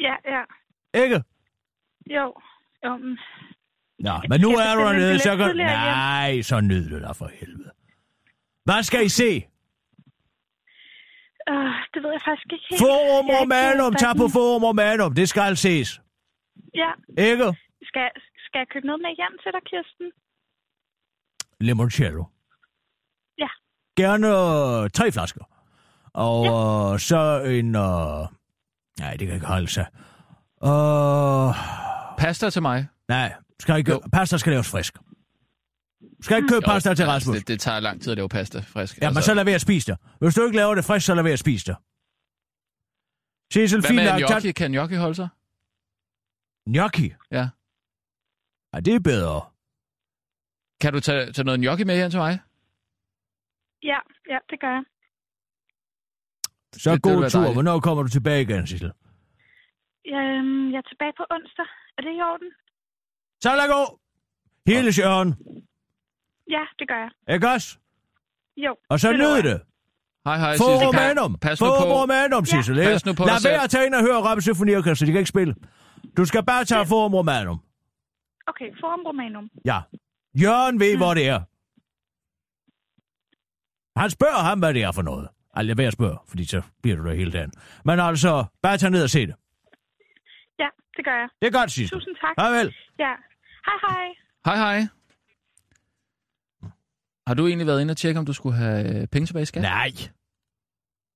Ja, 0.00 0.14
ja. 0.34 0.42
Ikke? 1.04 1.22
Jo. 2.10 2.34
jo 2.84 2.96
men 2.96 3.18
Nå, 3.98 4.12
men 4.28 4.40
nu 4.40 4.50
jeg 4.50 4.70
er 4.70 4.74
du 4.74 4.80
dernede, 4.80 5.18
så 5.18 5.36
kan... 5.36 5.56
Nej, 5.56 6.42
så 6.42 6.60
nyd 6.60 6.90
det 6.90 7.02
dig 7.02 7.16
for 7.16 7.30
helvede. 7.40 7.70
Hvad 8.64 8.82
skal 8.82 9.04
I 9.04 9.08
se? 9.08 9.44
Øh, 11.52 11.72
det 11.92 12.00
ved 12.02 12.10
jeg 12.16 12.22
faktisk 12.28 12.50
ikke 12.52 12.66
helt. 12.70 12.80
Forum 12.84 13.26
Romanum, 13.36 13.92
tag 14.02 14.14
på 14.22 14.26
Forum 14.36 14.64
Romanum. 14.64 15.14
Det 15.14 15.28
skal 15.28 15.56
ses. 15.56 16.00
Ja. 16.74 16.90
Ikke? 17.30 17.46
Skal, 17.88 18.08
skal 18.44 18.58
jeg 18.62 18.68
købe 18.72 18.86
noget 18.86 19.00
med 19.04 19.12
hjem 19.20 19.34
til 19.42 19.50
dig, 19.54 19.62
Kirsten? 19.70 20.06
Limoncello. 21.60 22.24
Ja. 23.38 23.48
Gerne 23.96 24.26
øh, 24.28 24.90
tre 24.90 25.12
flasker. 25.12 25.44
Og 26.14 26.44
ja. 26.44 26.98
så 26.98 27.42
en... 27.58 27.68
Øh... 27.76 28.20
Nej, 29.00 29.12
det 29.16 29.26
kan 29.26 29.34
ikke 29.34 29.46
holde 29.46 29.68
sig. 29.68 29.86
Øh... 30.64 31.48
Pasta 32.18 32.50
til 32.50 32.62
mig. 32.62 32.86
Nej, 33.08 33.34
skal 33.60 33.78
ikke... 33.78 33.92
Jo. 33.92 34.00
Pasta 34.12 34.36
skal 34.36 34.50
laves 34.52 34.70
frisk. 34.70 34.94
Skal 36.24 36.36
ikke 36.36 36.48
købe 36.48 36.64
pasta 36.64 36.88
til 36.94 37.02
altså, 37.02 37.12
Rasmus? 37.14 37.36
det, 37.36 37.48
det 37.48 37.60
tager 37.60 37.80
lang 37.80 38.02
tid 38.02 38.10
at 38.12 38.16
lave 38.16 38.28
pasta 38.28 38.58
frisk. 38.60 38.98
Ja, 39.02 39.10
men 39.10 39.22
så 39.22 39.34
lad 39.34 39.44
være 39.44 39.54
at 39.54 39.60
spise 39.60 39.86
det. 39.92 39.98
Hvis 40.20 40.34
du 40.34 40.44
ikke 40.44 40.56
laver 40.56 40.74
det 40.74 40.84
frisk, 40.84 41.06
så 41.06 41.14
lad 41.14 41.22
være 41.22 41.32
at 41.32 41.38
spise 41.46 41.64
det. 41.70 41.76
Sissel, 43.52 43.80
Hvad 43.80 43.92
med 43.92 44.26
gnocchi? 44.28 44.52
Kan 44.52 44.70
gnocchi 44.70 44.96
holde 44.96 45.14
sig? 45.14 45.28
Gnocchi? 46.68 47.08
Ja. 47.30 47.48
Ja, 48.74 48.80
det 48.80 48.94
er 48.94 49.00
bedre. 49.00 49.40
Kan 50.80 50.92
du 50.92 51.00
tage, 51.00 51.32
tage 51.32 51.44
noget 51.44 51.60
gnocchi 51.60 51.84
med 51.84 51.96
hen 52.02 52.10
til 52.10 52.20
mig? 52.20 52.38
Ja, 53.82 53.98
ja, 54.32 54.38
det 54.50 54.60
gør 54.60 54.72
jeg. 54.78 54.84
Så 56.82 56.90
Det- 56.90 56.94
det 56.96 57.02
god 57.02 57.20
være 57.20 57.30
tur. 57.30 57.38
dejligt. 57.40 57.54
Hvornår 57.56 57.80
kommer 57.80 58.02
du 58.02 58.08
tilbage 58.08 58.42
igen, 58.42 58.66
Sissel? 58.66 58.92
Øhm, 60.14 60.72
jeg 60.72 60.78
er 60.82 60.86
tilbage 60.92 61.12
på 61.20 61.24
onsdag. 61.34 61.66
Er 61.98 62.02
det 62.02 62.12
i 62.18 62.20
orden? 62.32 62.50
Så 63.44 63.50
lad 63.60 63.68
gå. 63.76 63.82
Hele 64.72 64.92
sjøren. 64.92 65.30
Ja, 66.50 66.62
det 66.78 66.88
gør 66.88 66.98
jeg. 67.04 67.34
Ikke 67.34 67.48
også? 67.48 67.78
Jo. 68.56 68.76
Og 68.88 69.00
så 69.00 69.10
jeg. 69.10 69.44
det. 69.44 69.60
Hej, 70.24 70.38
hej, 70.38 70.52
Få 70.52 70.56
Sissel. 70.56 70.86
romanum. 70.86 71.38
Pas 71.38 71.60
nu 71.60 71.66
Få 71.66 71.70
på. 71.78 71.92
romanum, 72.02 72.44
Sissel. 72.44 72.78
ikke? 72.78 72.90
Pas 72.90 73.06
nu 73.06 73.12
på 73.14 73.24
Lad 73.24 73.38
selv. 73.38 73.52
være 73.52 73.62
at 73.64 73.70
tage 73.70 73.86
ind 73.86 73.94
og 73.94 74.00
høre 74.02 74.16
Rappe 74.22 74.42
Symfoniorkester. 74.42 75.06
De 75.06 75.12
kan 75.12 75.18
ikke 75.18 75.28
spille. 75.28 75.54
Du 76.16 76.24
skal 76.24 76.44
bare 76.44 76.64
tage 76.64 76.86
Forum 76.86 77.14
Romanum. 77.14 77.58
Okay, 78.46 78.68
Forum 78.80 79.00
Romanum. 79.06 79.50
Ja. 79.64 79.78
Jørgen 80.42 80.74
Mm. 80.74 80.80
ved, 80.80 80.96
hvor 80.96 81.14
det 81.14 81.28
er. 81.28 81.40
Han 84.00 84.10
spørger 84.10 84.42
ham, 84.48 84.58
hvad 84.58 84.74
det 84.74 84.82
er 84.82 84.92
for 84.92 85.02
noget. 85.02 85.28
Altså, 85.54 85.66
lad 85.66 85.76
være 85.76 85.86
at 85.86 85.92
spørge, 85.92 86.18
fordi 86.28 86.44
så 86.44 86.62
bliver 86.82 86.96
du 86.96 87.04
der 87.06 87.14
hele 87.14 87.32
dagen. 87.32 87.52
Men 87.84 88.00
altså, 88.00 88.44
bare 88.62 88.78
tag 88.78 88.90
ned 88.90 89.02
og 89.02 89.10
se 89.10 89.26
det. 89.26 89.34
Ja, 90.58 90.68
det 90.96 91.04
gør 91.04 91.16
jeg. 91.22 91.28
Det 91.42 91.46
er 91.46 91.58
godt, 91.60 91.70
Sissel. 91.70 91.98
Tusind 91.98 92.16
tak. 92.16 92.34
Hej 92.38 92.50
vel. 92.58 92.74
Ja. 92.98 93.12
Hej, 93.66 93.76
hej. 93.88 94.06
Hej, 94.46 94.56
hej. 94.56 94.86
Har 97.26 97.34
du 97.34 97.46
egentlig 97.46 97.66
været 97.66 97.80
inde 97.80 97.92
og 97.92 97.96
tjekke, 97.96 98.20
om 98.20 98.26
du 98.26 98.32
skulle 98.32 98.56
have 98.56 99.00
øh, 99.00 99.06
penge 99.06 99.26
tilbage 99.26 99.42
i 99.42 99.46
skat? 99.46 99.62
Nej. 99.62 99.92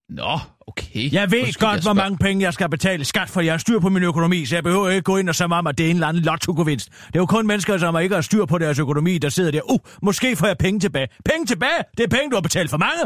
Nå, 0.08 0.38
okay. 0.66 1.12
Jeg 1.12 1.30
ved 1.30 1.42
Undskyld, 1.42 1.60
godt, 1.60 1.74
jeg 1.74 1.82
hvor 1.82 1.92
mange 1.92 2.18
penge 2.18 2.42
jeg 2.42 2.54
skal 2.54 2.68
betale 2.68 3.00
i 3.00 3.04
skat, 3.04 3.28
for 3.28 3.40
jeg 3.40 3.52
har 3.52 3.58
styr 3.58 3.80
på 3.80 3.88
min 3.88 4.02
økonomi, 4.02 4.44
så 4.44 4.56
jeg 4.56 4.64
behøver 4.64 4.88
ikke 4.88 5.02
gå 5.02 5.16
ind 5.16 5.28
og 5.28 5.34
sige 5.34 5.46
om, 5.46 5.66
at 5.66 5.78
det 5.78 5.86
er 5.86 5.90
en 5.90 5.96
eller 5.96 6.06
anden 6.06 6.22
lotto-gevinst. 6.22 6.90
Det 6.90 7.16
er 7.16 7.20
jo 7.20 7.26
kun 7.26 7.46
mennesker, 7.46 7.78
som 7.78 7.98
ikke 7.98 8.14
har 8.14 8.22
styr 8.22 8.44
på 8.44 8.58
deres 8.58 8.78
økonomi, 8.78 9.18
der 9.18 9.28
sidder 9.28 9.50
der. 9.50 9.70
Uh, 9.70 9.78
måske 10.02 10.36
får 10.36 10.46
jeg 10.46 10.58
penge 10.58 10.80
tilbage. 10.80 11.08
Penge 11.24 11.46
tilbage? 11.46 11.84
Det 11.96 12.04
er 12.04 12.08
penge, 12.08 12.30
du 12.30 12.36
har 12.36 12.40
betalt 12.40 12.70
for 12.70 12.76
mange. 12.76 13.02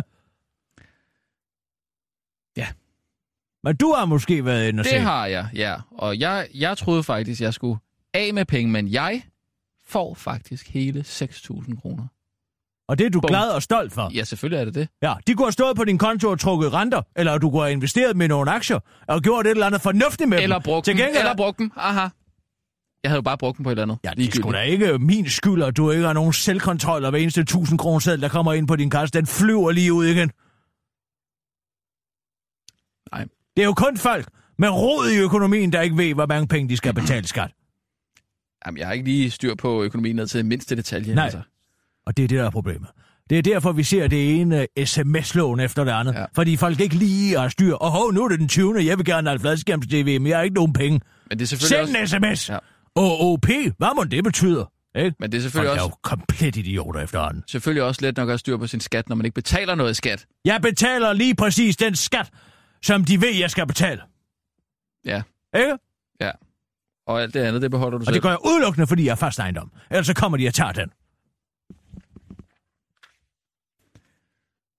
Ja. 2.57 2.67
Men 3.65 3.77
du 3.77 3.93
har 3.93 4.05
måske 4.05 4.45
været 4.45 4.69
inde 4.69 4.81
og 4.81 4.85
se. 4.85 4.95
Det 4.95 5.01
har 5.01 5.27
jeg, 5.27 5.49
ja. 5.55 5.77
Og 5.91 6.19
jeg, 6.19 6.49
jeg 6.55 6.79
troede 6.79 7.03
faktisk, 7.03 7.41
jeg 7.41 7.55
skulle 7.55 7.79
af 8.15 8.35
med 8.35 8.45
penge, 8.45 8.73
men 8.73 8.89
jeg 8.89 9.23
får 9.87 10.15
faktisk 10.15 10.69
hele 10.69 11.01
6.000 11.01 11.81
kroner. 11.81 12.07
Og 12.93 12.99
det 12.99 13.07
er 13.07 13.11
du 13.11 13.21
Bum. 13.21 13.29
glad 13.29 13.49
og 13.51 13.63
stolt 13.63 13.93
for. 13.93 14.11
Ja, 14.15 14.25
selvfølgelig 14.25 14.61
er 14.61 14.65
det 14.65 14.75
det. 14.75 14.89
Ja, 15.03 15.15
de 15.27 15.35
kunne 15.35 15.47
have 15.47 15.53
stået 15.53 15.77
på 15.77 15.85
din 15.85 15.99
konto 15.99 16.29
og 16.31 16.41
trukket 16.41 16.73
renter, 16.73 17.03
eller 17.17 17.39
du 17.39 17.51
kunne 17.51 17.63
have 17.63 17.73
investeret 17.73 18.17
med 18.17 18.29
nogle 18.29 18.51
aktier, 18.51 18.79
og 19.09 19.23
gjort 19.23 19.47
et 19.47 19.51
eller 19.51 19.67
andet 19.67 19.81
fornuftigt 19.81 20.29
med 20.31 20.43
Eller 20.43 20.57
dem. 20.59 20.63
brugt 20.63 20.85
Til 20.85 20.93
dem. 20.95 20.99
gengæld, 20.99 21.19
Eller 21.19 21.37
brugt 21.37 21.59
dem. 21.59 21.71
Aha. 21.77 22.01
Jeg 22.01 23.11
havde 23.11 23.17
jo 23.17 23.23
bare 23.23 23.39
brugt 23.39 23.59
dem 23.59 23.65
på 23.65 23.71
et 23.71 23.73
eller 23.73 23.83
andet. 23.83 23.99
Ja, 24.05 24.11
det 24.17 24.29
er 24.29 24.33
sgu 24.41 24.53
da 24.53 24.61
ikke 24.61 24.99
min 24.99 25.29
skyld, 25.31 25.63
at 25.63 25.77
du 25.77 25.91
ikke 25.91 26.07
har 26.07 26.13
nogen 26.13 26.33
selvkontrol, 26.33 27.05
og 27.05 27.11
hver 27.11 27.19
eneste 27.19 27.41
1000 27.41 27.79
kroner 27.79 27.99
seddel, 27.99 28.23
der 28.23 28.29
kommer 28.29 28.53
ind 28.53 28.69
på 28.69 28.77
din 28.77 28.91
kasse, 28.91 29.13
den 29.13 29.27
flyver 29.27 29.71
lige 29.71 29.93
ud 29.93 30.07
igen. 30.07 30.31
Nej. 33.13 33.25
Det 33.57 33.63
er 33.63 33.67
jo 33.67 33.75
kun 33.75 33.97
folk 33.97 34.27
med 34.59 34.69
rod 34.69 35.11
i 35.11 35.19
økonomien, 35.19 35.73
der 35.73 35.81
ikke 35.81 35.97
ved, 35.97 36.15
hvor 36.15 36.27
mange 36.27 36.49
penge 36.49 36.69
de 36.69 36.77
skal 36.77 36.95
betale 36.95 37.27
skat. 37.27 37.51
Jamen, 38.67 38.79
jeg 38.79 38.87
har 38.87 38.93
ikke 38.93 39.05
lige 39.05 39.31
styr 39.31 39.55
på 39.55 39.83
økonomien 39.83 40.17
ned 40.17 40.27
til 40.27 40.45
mindste 40.45 40.77
detalje. 40.77 41.15
Nej. 41.15 41.25
Altså. 41.25 41.41
Og 42.07 42.17
det 42.17 42.23
er 42.25 42.29
det, 42.29 42.39
der 42.39 42.45
er 42.47 42.51
problemet. 42.51 42.89
Det 43.31 43.39
er 43.39 43.43
derfor, 43.43 43.73
vi 43.73 43.83
ser 43.83 44.09
det 44.09 44.41
ene 44.41 44.67
sms-lån 44.85 45.61
efter 45.61 45.85
det 45.85 45.93
andet. 45.93 46.15
Ja. 46.15 46.25
Fordi 46.35 46.57
folk 46.57 46.81
ikke 46.81 46.95
lige 46.95 47.39
har 47.39 47.49
styr. 47.49 47.75
Og 47.75 47.91
hov, 47.91 48.13
nu 48.13 48.25
er 48.25 48.29
det 48.29 48.39
den 48.41 48.49
20. 48.49 48.79
Jeg 48.87 48.99
vil 48.99 49.07
gerne 49.07 49.29
have 49.31 49.39
fladskærms-tv, 49.39 50.21
men 50.21 50.27
jeg 50.27 50.37
har 50.39 50.43
ikke 50.43 50.55
nogen 50.55 50.73
penge. 50.73 51.01
Men 51.31 51.39
det 51.39 51.45
er 51.45 51.49
selvfølgelig 51.49 51.89
Send 51.95 52.03
også... 52.03 52.17
en 52.17 52.37
sms! 52.37 52.49
Ja. 52.51 52.59
OOP, 52.97 53.47
hvad 53.79 53.95
må 53.97 54.05
det 54.05 54.25
betyder? 54.25 54.65
Ikke? 54.97 55.15
Men 55.21 55.33
det 55.33 55.39
er 55.39 55.41
Folk 55.41 55.43
selvfølgelig 55.43 55.69
er 55.69 55.83
også, 55.83 55.85
jo 55.85 55.97
komplet 56.03 56.57
idioter 56.57 57.01
efterhånden. 57.01 57.43
selvfølgelig 57.49 57.83
også 57.83 58.01
let 58.03 58.17
nok 58.17 58.29
at 58.29 58.31
have 58.33 58.39
styr 58.39 58.57
på 58.57 58.67
sin 58.67 58.81
skat, 58.81 59.09
når 59.09 59.17
man 59.17 59.25
ikke 59.27 59.35
betaler 59.35 59.75
noget 59.75 59.97
skat. 59.97 60.27
Jeg 60.45 60.61
betaler 60.63 61.13
lige 61.13 61.35
præcis 61.35 61.77
den 61.77 61.97
skat, 61.97 62.31
som 62.83 63.05
de 63.05 63.21
ved, 63.21 63.35
jeg 63.35 63.51
skal 63.51 63.67
betale. 63.67 64.01
Ja. 65.05 65.23
Ikke? 65.57 65.77
Ja. 66.21 66.31
Og 67.07 67.23
alt 67.23 67.35
det 67.35 67.41
andet, 67.41 67.63
det 67.63 67.71
beholder 67.71 67.99
du 67.99 68.03
Og 68.03 68.07
selv. 68.07 68.15
det 68.15 68.23
gør 68.23 68.29
jeg 68.29 68.39
udelukkende, 68.47 68.87
fordi 68.87 69.05
jeg 69.05 69.11
er 69.11 69.17
fast 69.17 69.39
ejendom. 69.39 69.71
Ellers 69.91 70.07
så 70.07 70.15
kommer 70.15 70.39
de 70.39 70.49
og 70.49 70.55
tager 70.55 70.73
den. 70.73 70.89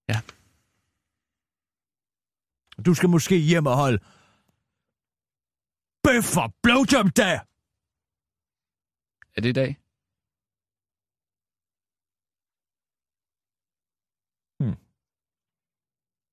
Ja. 0.09 0.21
Du 2.85 2.93
skal 2.93 3.09
måske 3.09 3.37
hjem 3.37 3.65
og 3.65 3.75
holde 3.75 3.99
bøf 6.03 6.37
og 6.37 6.53
blowjob 6.63 7.07
dag. 7.17 7.39
Er 9.35 9.41
det 9.41 9.49
i 9.49 9.51
dag? 9.53 9.77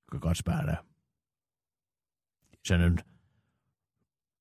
Du 0.07 0.11
kan 0.13 0.21
godt 0.21 0.39
spare 0.39 0.67
dig. 0.67 0.77
Sådan 2.65 2.87
en 2.93 3.01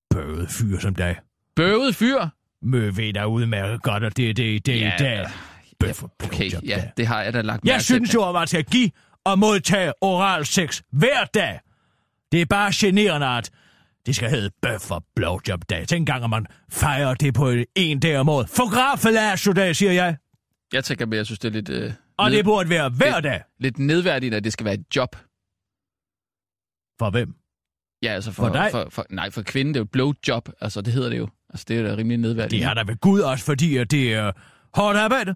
bøvet 0.09 0.49
fyr 0.49 0.79
som 0.79 0.95
dig. 0.95 1.19
Bøvet 1.55 1.95
fyr? 1.95 2.27
Mø 2.61 2.89
ved 2.91 3.13
dig 3.13 3.27
udmærket 3.27 3.81
godt, 3.83 4.03
og 4.03 4.17
det 4.17 4.29
er 4.29 4.33
det, 4.33 4.65
det 4.65 4.83
er 4.83 4.95
i 4.95 4.97
dag. 4.99 5.25
Bøf 5.79 6.03
og 6.03 6.11
Okay, 6.23 6.51
blowjob 6.51 6.63
ja, 6.63 6.75
dag. 6.75 6.91
det 6.97 7.07
har 7.07 7.21
jeg 7.21 7.33
da 7.33 7.41
lagt 7.41 7.63
mærke 7.63 7.73
Jeg 7.73 7.81
synes 7.81 8.13
jo, 8.13 8.29
at 8.29 8.33
man 8.33 8.47
skal 8.47 8.63
give 8.65 8.91
og 9.31 9.39
modtage 9.39 9.93
oral 10.01 10.45
sex 10.45 10.81
hver 10.91 11.25
dag. 11.25 11.59
Det 12.31 12.41
er 12.41 12.45
bare 12.45 12.71
generende, 12.75 13.27
at 13.27 13.51
det 14.05 14.15
skal 14.15 14.29
hedde 14.29 14.49
bøf 14.61 14.91
og 14.91 15.05
blowjob 15.15 15.69
dag. 15.69 15.87
Tænk 15.87 15.99
engang, 16.01 16.23
at 16.23 16.29
man 16.29 16.45
fejrer 16.69 17.13
det 17.13 17.33
på 17.33 17.53
en 17.75 17.99
dag 17.99 18.17
om 18.17 18.29
året. 18.29 18.49
Fografelage 18.49 19.53
dag, 19.53 19.75
siger 19.75 19.91
jeg. 19.91 20.17
Jeg 20.73 20.83
tænker 20.83 21.05
mere, 21.05 21.17
jeg 21.17 21.25
synes, 21.25 21.39
det 21.39 21.47
er 21.47 21.51
lidt, 21.53 21.69
øh, 21.69 21.93
Og 22.17 22.29
ned, 22.29 22.37
det 22.37 22.45
burde 22.45 22.69
være 22.69 22.89
hver 22.89 23.15
det- 23.15 23.23
dag. 23.23 23.41
lidt 23.59 23.79
nedværdigt, 23.79 24.33
at 24.33 24.43
det 24.43 24.53
skal 24.53 24.65
være 24.65 24.73
et 24.73 24.95
job. 24.95 25.15
For 26.99 27.09
hvem? 27.09 27.33
Ja, 28.03 28.09
altså 28.13 28.31
for, 28.31 28.43
For 28.47 28.53
dig? 28.53 28.67
For, 28.71 28.87
for, 28.89 29.05
nej, 29.09 29.31
for 29.31 29.41
kvinden, 29.41 29.73
det 29.73 29.79
er 29.79 29.81
jo 29.81 29.83
et 29.83 29.91
blowjob. 29.91 30.49
Altså, 30.61 30.81
det 30.81 30.93
hedder 30.93 31.09
det 31.09 31.17
jo. 31.17 31.27
Altså, 31.49 31.65
det 31.67 31.79
er 31.79 31.83
da 31.83 31.95
rimelig 31.95 32.17
nedværdigt. 32.17 32.59
Det 32.61 32.69
er 32.69 32.73
der 32.73 32.83
ved 32.83 32.95
Gud 32.95 33.19
også, 33.19 33.45
fordi 33.45 33.77
at 33.77 33.91
det 33.91 34.13
er 34.13 34.31
hårdt 34.73 34.97
arbejde. 34.97 35.35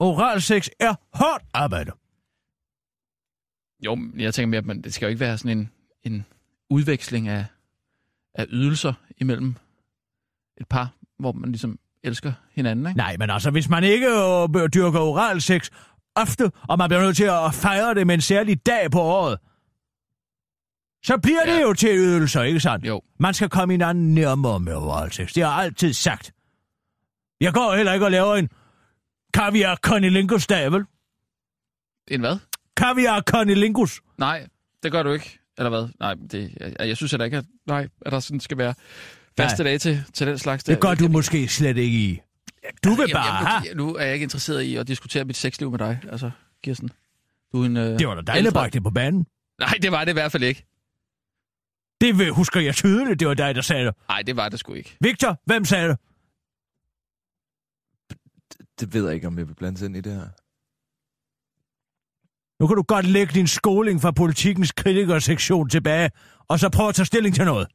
Oral 0.00 0.42
sex 0.42 0.68
er 0.80 0.94
hårdt 1.14 1.44
arbejde. 1.54 1.92
Jo, 3.82 3.98
jeg 4.16 4.34
tænker 4.34 4.48
mere, 4.48 4.58
at 4.58 4.66
man, 4.66 4.82
det 4.82 4.94
skal 4.94 5.06
jo 5.06 5.10
ikke 5.10 5.20
være 5.20 5.38
sådan 5.38 5.58
en, 5.58 5.70
en 6.04 6.26
udveksling 6.70 7.28
af, 7.28 7.44
af 8.34 8.46
ydelser 8.48 8.92
imellem 9.18 9.54
et 10.60 10.68
par, 10.68 10.94
hvor 11.18 11.32
man 11.32 11.50
ligesom 11.52 11.78
elsker 12.04 12.32
hinanden, 12.52 12.86
ikke? 12.86 12.96
Nej, 12.96 13.16
men 13.16 13.30
altså, 13.30 13.50
hvis 13.50 13.68
man 13.68 13.84
ikke 13.84 14.06
øh, 14.06 14.68
dyrker 14.74 15.00
oral 15.00 15.40
sex 15.40 15.70
ofte, 16.14 16.50
og 16.68 16.78
man 16.78 16.88
bliver 16.88 17.02
nødt 17.02 17.16
til 17.16 17.24
at 17.24 17.54
fejre 17.54 17.94
det 17.94 18.06
med 18.06 18.14
en 18.14 18.20
særlig 18.20 18.66
dag 18.66 18.90
på 18.90 19.00
året, 19.00 19.38
så 21.04 21.18
bliver 21.22 21.44
det 21.44 21.52
Ja. 21.58 21.60
jo 21.60 21.72
til 21.72 21.88
ydelser, 21.98 22.42
ikke 22.42 22.60
sandt? 22.60 22.86
Jo. 22.86 23.02
Man 23.18 23.34
skal 23.34 23.48
komme 23.48 23.74
hinanden 23.74 24.14
nærmere 24.14 24.60
med 24.60 24.74
oral 24.74 25.12
sex. 25.12 25.32
Det 25.32 25.42
har 25.44 25.54
jeg 25.56 25.64
altid 25.64 25.92
sagt. 25.92 26.32
Jeg 27.40 27.52
går 27.52 27.76
heller 27.76 27.92
ikke 27.92 28.06
og 28.06 28.10
laver 28.10 28.34
en 28.36 28.48
kaviar 29.34 29.76
conilingus 29.76 30.46
dag, 30.46 30.72
vel? 30.72 30.84
En 32.08 32.20
hvad? 32.20 32.36
Kaviar 32.76 33.20
conilingus. 33.20 34.00
Nej, 34.18 34.46
det 34.82 34.92
gør 34.92 35.02
du 35.02 35.12
ikke. 35.12 35.38
Eller 35.58 35.70
hvad? 35.70 35.88
Nej, 36.00 36.14
det, 36.14 36.56
jeg, 36.60 36.88
jeg 36.88 36.96
synes 36.96 37.12
heller 37.12 37.24
ikke, 37.24 37.36
at, 37.36 37.44
nej, 37.66 37.88
at 38.06 38.12
der 38.12 38.20
sådan 38.20 38.40
skal 38.40 38.58
være 38.58 38.74
faste 39.36 39.64
dage 39.64 39.78
til, 39.78 40.04
til 40.14 40.26
den 40.26 40.38
slags. 40.38 40.64
Det 40.64 40.80
gør 40.80 40.88
Jeg- 40.88 40.98
du 40.98 41.08
måske 41.08 41.48
slet 41.48 41.76
ikke 41.76 41.98
i. 41.98 42.20
Du 42.84 42.88
vil 42.90 42.98
Jamen, 42.98 43.12
bare 43.14 43.52
jamen, 43.64 43.76
nu, 43.76 43.86
nu 43.86 43.94
er 43.94 44.04
jeg 44.04 44.12
ikke 44.14 44.22
interesseret 44.24 44.62
i 44.62 44.76
at 44.76 44.88
diskutere 44.88 45.24
mit 45.24 45.36
sexliv 45.36 45.70
med 45.70 45.78
dig, 45.78 46.00
altså, 46.10 46.30
Kirsten. 46.64 46.90
Du 47.52 47.62
er 47.62 47.66
en... 47.66 47.76
Øh, 47.76 47.98
Det 47.98 48.08
var 48.08 48.14
da 48.14 48.20
dejligt 48.20 48.28
at 48.30 48.36
ældre- 48.36 48.50
brække 48.52 48.74
det 48.74 48.82
på 48.82 48.90
banen. 48.90 49.26
Nej, 49.60 49.74
det 49.82 49.92
var 49.92 50.04
det 50.04 50.12
i 50.12 50.12
hvert 50.12 50.32
fald 50.32 50.42
ikke. 50.42 50.66
Det 52.00 52.34
husker 52.34 52.60
jeg 52.60 52.74
tydeligt, 52.74 53.20
det 53.20 53.28
var 53.28 53.34
dig, 53.34 53.54
der 53.54 53.60
sagde 53.60 53.84
det. 53.86 53.94
Nej, 54.08 54.22
det 54.22 54.36
var 54.36 54.48
det 54.48 54.58
sgu 54.60 54.72
ikke. 54.72 54.96
Victor, 55.00 55.40
hvem 55.44 55.64
sagde 55.64 55.88
det? 55.88 55.98
Det 58.80 58.94
ved 58.94 59.04
jeg 59.04 59.14
ikke, 59.14 59.26
om 59.26 59.38
jeg 59.38 59.48
vil 59.48 59.54
blande 59.54 59.84
ind 59.86 59.96
i 59.96 60.00
det 60.00 60.12
her. 60.12 60.28
Nu 62.62 62.66
kan 62.66 62.76
du 62.76 62.82
godt 62.82 63.06
lægge 63.06 63.34
din 63.34 63.46
skoling 63.46 64.02
fra 64.02 64.10
politikens 64.10 64.72
kritikersektion 64.72 65.68
tilbage, 65.68 66.10
og 66.48 66.58
så 66.58 66.70
prøve 66.70 66.88
at 66.88 66.94
tage 66.94 67.06
stilling 67.06 67.34
til 67.34 67.44
noget. 67.44 67.68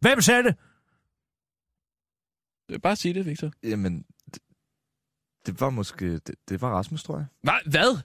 Hvem 0.00 0.20
sagde 0.20 0.42
det? 0.42 0.56
Bare 2.82 2.96
sig 2.96 3.14
det, 3.14 3.26
Victor. 3.26 3.50
Jamen, 3.62 4.04
det, 4.34 4.42
det 5.46 5.60
var 5.60 5.70
måske... 5.70 6.18
Det, 6.18 6.34
det 6.48 6.62
var 6.62 6.70
Rasmus, 6.70 7.02
tror 7.02 7.16
jeg. 7.16 7.26
Hva? 7.42 7.52
Hvad? 7.66 7.98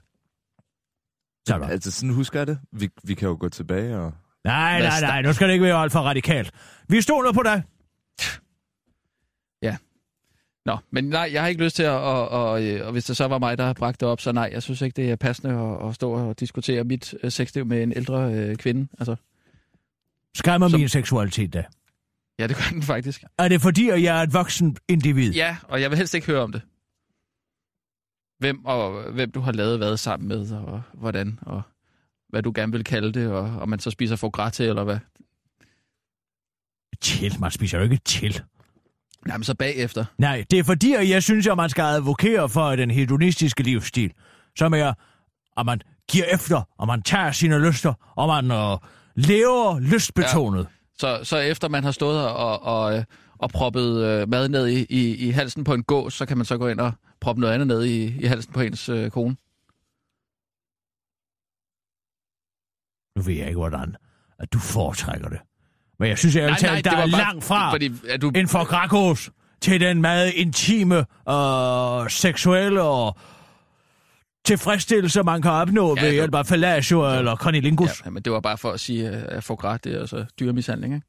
Så 1.46 1.54
Altså, 1.54 1.90
sådan 1.90 2.14
husker 2.14 2.40
jeg 2.40 2.46
det. 2.46 2.58
Vi, 2.72 2.90
vi 3.04 3.14
kan 3.14 3.28
jo 3.28 3.36
gå 3.40 3.48
tilbage 3.48 3.98
og... 3.98 4.12
Nej, 4.44 4.82
nej, 4.82 5.00
nej, 5.00 5.22
nu 5.22 5.32
skal 5.32 5.46
det 5.46 5.52
ikke 5.52 5.64
være 5.64 5.82
alt 5.82 5.92
for 5.92 6.00
radikalt. 6.00 6.52
Vi 6.88 7.02
stoler 7.02 7.32
på 7.32 7.42
dig. 7.42 7.62
Nå, 10.70 10.78
men 10.90 11.04
nej, 11.04 11.30
jeg 11.32 11.42
har 11.42 11.48
ikke 11.48 11.64
lyst 11.64 11.76
til 11.76 11.82
at, 11.82 11.90
og, 11.90 12.28
og, 12.28 12.64
øh, 12.64 12.86
og 12.86 12.92
hvis 12.92 13.04
det 13.04 13.16
så 13.16 13.28
var 13.28 13.38
mig, 13.38 13.58
der 13.58 13.72
bragte 13.72 14.00
det 14.00 14.12
op, 14.12 14.20
så 14.20 14.32
nej, 14.32 14.50
jeg 14.52 14.62
synes 14.62 14.80
ikke, 14.82 14.96
det 14.96 15.10
er 15.10 15.16
passende 15.16 15.54
at, 15.54 15.88
at 15.88 15.94
stå 15.94 16.10
og 16.12 16.40
diskutere 16.40 16.84
mit 16.84 17.14
øh, 17.22 17.30
sexliv 17.30 17.66
med 17.66 17.82
en 17.82 17.92
ældre 17.96 18.34
øh, 18.34 18.56
kvinde. 18.56 18.88
Altså, 18.98 19.16
Skræmmer 20.36 20.68
Som- 20.68 20.80
min 20.80 20.88
seksualitet 20.88 21.52
da. 21.52 21.64
ja, 22.38 22.46
det 22.46 22.56
gør 22.56 22.62
den 22.72 22.82
faktisk. 22.82 23.24
Er 23.38 23.48
det 23.48 23.60
fordi, 23.60 23.88
at 23.88 24.02
jeg 24.02 24.18
er 24.18 24.22
et 24.22 24.32
voksen 24.34 24.76
individ? 24.88 25.32
Ja, 25.32 25.56
og 25.68 25.80
jeg 25.80 25.90
vil 25.90 25.96
helst 25.98 26.14
ikke 26.14 26.26
høre 26.26 26.40
om 26.40 26.52
det. 26.52 26.62
Hvem 28.38 28.64
og 28.64 29.12
hvem 29.12 29.30
du 29.30 29.40
har 29.40 29.52
lavet 29.52 29.78
hvad 29.78 29.96
sammen 29.96 30.28
med, 30.28 30.52
og 30.52 30.82
hvordan, 30.94 31.38
og 31.42 31.62
hvad 32.28 32.42
du 32.42 32.52
gerne 32.54 32.72
vil 32.72 32.84
kalde 32.84 33.12
det, 33.12 33.28
og 33.28 33.42
om 33.42 33.68
man 33.68 33.78
så 33.78 33.90
spiser 33.90 34.28
gras 34.30 34.52
til, 34.52 34.66
eller 34.68 34.84
hvad. 34.84 34.98
Chill, 37.02 37.40
man 37.40 37.50
spiser 37.50 37.78
jo 37.78 37.84
ikke 37.84 38.00
chill. 38.08 38.42
Jamen 39.28 39.44
så 39.44 39.54
bagefter. 39.54 40.04
Nej, 40.18 40.44
det 40.50 40.58
er 40.58 40.64
fordi, 40.64 40.92
at 40.92 41.08
jeg 41.08 41.22
synes, 41.22 41.46
at 41.46 41.56
man 41.56 41.70
skal 41.70 41.82
advokere 41.82 42.48
for 42.48 42.76
den 42.76 42.90
hedonistiske 42.90 43.62
livsstil, 43.62 44.12
som 44.58 44.74
er, 44.74 44.92
at 45.56 45.66
man 45.66 45.80
giver 46.10 46.24
efter, 46.24 46.62
og 46.78 46.86
man 46.86 47.02
tager 47.02 47.32
sine 47.32 47.66
lyster, 47.66 47.94
og 48.16 48.28
man 48.28 48.50
øh, 48.50 48.78
lever 49.14 49.80
lystbetonet. 49.80 50.66
Så, 50.98 51.20
så 51.22 51.36
efter 51.36 51.68
man 51.68 51.84
har 51.84 51.90
stået 51.90 52.28
og, 52.28 52.62
og, 52.62 52.96
øh, 52.96 53.04
og 53.38 53.50
proppet 53.50 54.04
øh, 54.04 54.28
mad 54.28 54.48
ned 54.48 54.66
i, 54.66 54.86
i, 54.90 55.14
i 55.16 55.30
halsen 55.30 55.64
på 55.64 55.74
en 55.74 55.82
gås, 55.82 56.14
så 56.14 56.26
kan 56.26 56.36
man 56.36 56.46
så 56.46 56.58
gå 56.58 56.68
ind 56.68 56.80
og 56.80 56.92
proppe 57.20 57.40
noget 57.40 57.54
andet 57.54 57.66
ned 57.66 57.84
i, 57.84 58.04
i 58.20 58.26
halsen 58.26 58.52
på 58.52 58.60
ens 58.60 58.88
øh, 58.88 59.10
kone. 59.10 59.36
Nu 63.16 63.22
ved 63.22 63.34
jeg 63.34 63.46
ikke, 63.46 63.58
hvordan 63.58 63.96
at 64.38 64.52
du 64.52 64.58
foretrækker 64.58 65.28
det. 65.28 65.40
Men 66.00 66.08
jeg 66.08 66.18
synes, 66.18 66.36
jeg 66.36 66.46
nej, 66.46 66.56
det 66.76 66.84
der 66.84 66.90
er 66.90 66.96
bare- 66.96 67.08
langt 67.08 67.44
fra 67.44 67.70
Fordi, 67.72 67.88
du, 68.20 68.30
en 68.34 68.48
for 68.48 68.64
grakos 68.64 69.30
til 69.60 69.80
den 69.80 70.00
meget 70.00 70.32
intime 70.34 71.06
og 71.24 72.10
seksuelle 72.10 72.82
og 72.82 73.16
tilfredsstillelse, 74.44 75.22
man 75.22 75.42
kan 75.42 75.50
opnå 75.50 75.94
Ja, 75.96 76.02
ved 76.02 76.08
du- 76.10 76.14
hjælp 76.14 76.34
af 76.34 76.46
fellatio 76.46 77.16
eller 77.18 77.36
conilingus. 77.36 78.02
ja, 78.04 78.10
men 78.10 78.22
det 78.22 78.32
var 78.32 78.40
bare 78.40 78.58
for 78.58 78.70
at 78.70 78.80
sige, 78.80 79.10
øh, 79.10 79.24
at 79.28 79.44
foie 79.44 79.56
gras, 79.56 79.80
det 79.80 79.94
er 79.94 80.00
altså 80.00 80.24
dyremishandling, 80.40 80.94
ikke? 80.94 81.06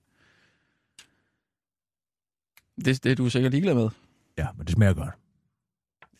Det, 2.86 3.04
det 3.04 3.12
er 3.12 3.16
du 3.16 3.30
sikkert 3.30 3.52
ligeglad 3.52 3.74
med. 3.74 3.90
Ja, 4.38 4.48
men 4.58 4.66
det 4.66 4.74
smager 4.74 4.94
godt. 4.94 5.10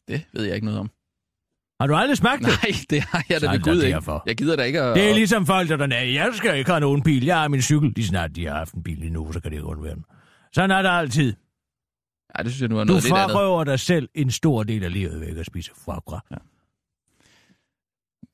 Det 0.08 0.26
ved 0.34 0.44
jeg 0.46 0.56
ikke 0.56 0.66
noget 0.66 0.80
om. 0.80 0.90
Har 1.82 1.88
du 1.88 1.96
aldrig 1.96 2.18
smagt 2.18 2.42
det? 2.42 2.48
Nej, 2.64 2.72
det 2.90 3.02
har 3.02 3.24
jeg 3.30 3.42
da 3.42 3.52
ved 3.52 3.60
Gud 3.60 3.82
ikke. 3.82 3.96
derfor. 3.96 4.24
Jeg 4.26 4.36
gider 4.36 4.56
da 4.56 4.64
ikke 4.64 4.82
at... 4.82 4.96
Det 4.96 5.10
er 5.10 5.14
ligesom 5.14 5.46
folk, 5.46 5.70
der 5.70 5.88
er 5.92 6.04
jeg 6.04 6.32
skal 6.34 6.58
ikke 6.58 6.70
have 6.70 6.80
nogen 6.80 7.04
bil, 7.04 7.26
jeg 7.26 7.40
har 7.40 7.48
min 7.48 7.62
cykel. 7.62 7.92
Lige 7.96 8.08
snart 8.08 8.36
de 8.36 8.46
har 8.48 8.58
haft 8.58 8.74
en 8.74 8.84
bil 8.84 8.98
lige 8.98 9.10
nu, 9.10 9.34
så 9.34 9.40
kan 9.40 9.52
det 9.52 9.62
godt 9.62 9.84
være 9.84 9.96
den. 9.96 10.06
Sådan 10.54 10.72
er 10.72 10.82
det 10.82 10.90
altid. 10.90 11.34
Ej, 12.36 12.44
det 12.44 12.52
synes 12.52 12.62
jeg 12.62 12.70
nu 12.70 12.80
er 12.80 12.84
Du 12.84 12.88
noget 12.88 13.04
lidt 13.04 13.14
andet. 13.14 13.32
frarøver 13.32 13.64
dig 13.64 13.80
selv 13.80 14.10
en 14.16 14.32
stor 14.32 14.64
del 14.64 14.84
af 14.84 14.94
livet 14.94 15.22
ved 15.22 15.40
at 15.40 15.46
spise 15.46 15.72
foie 15.86 16.00
gras. 16.06 16.22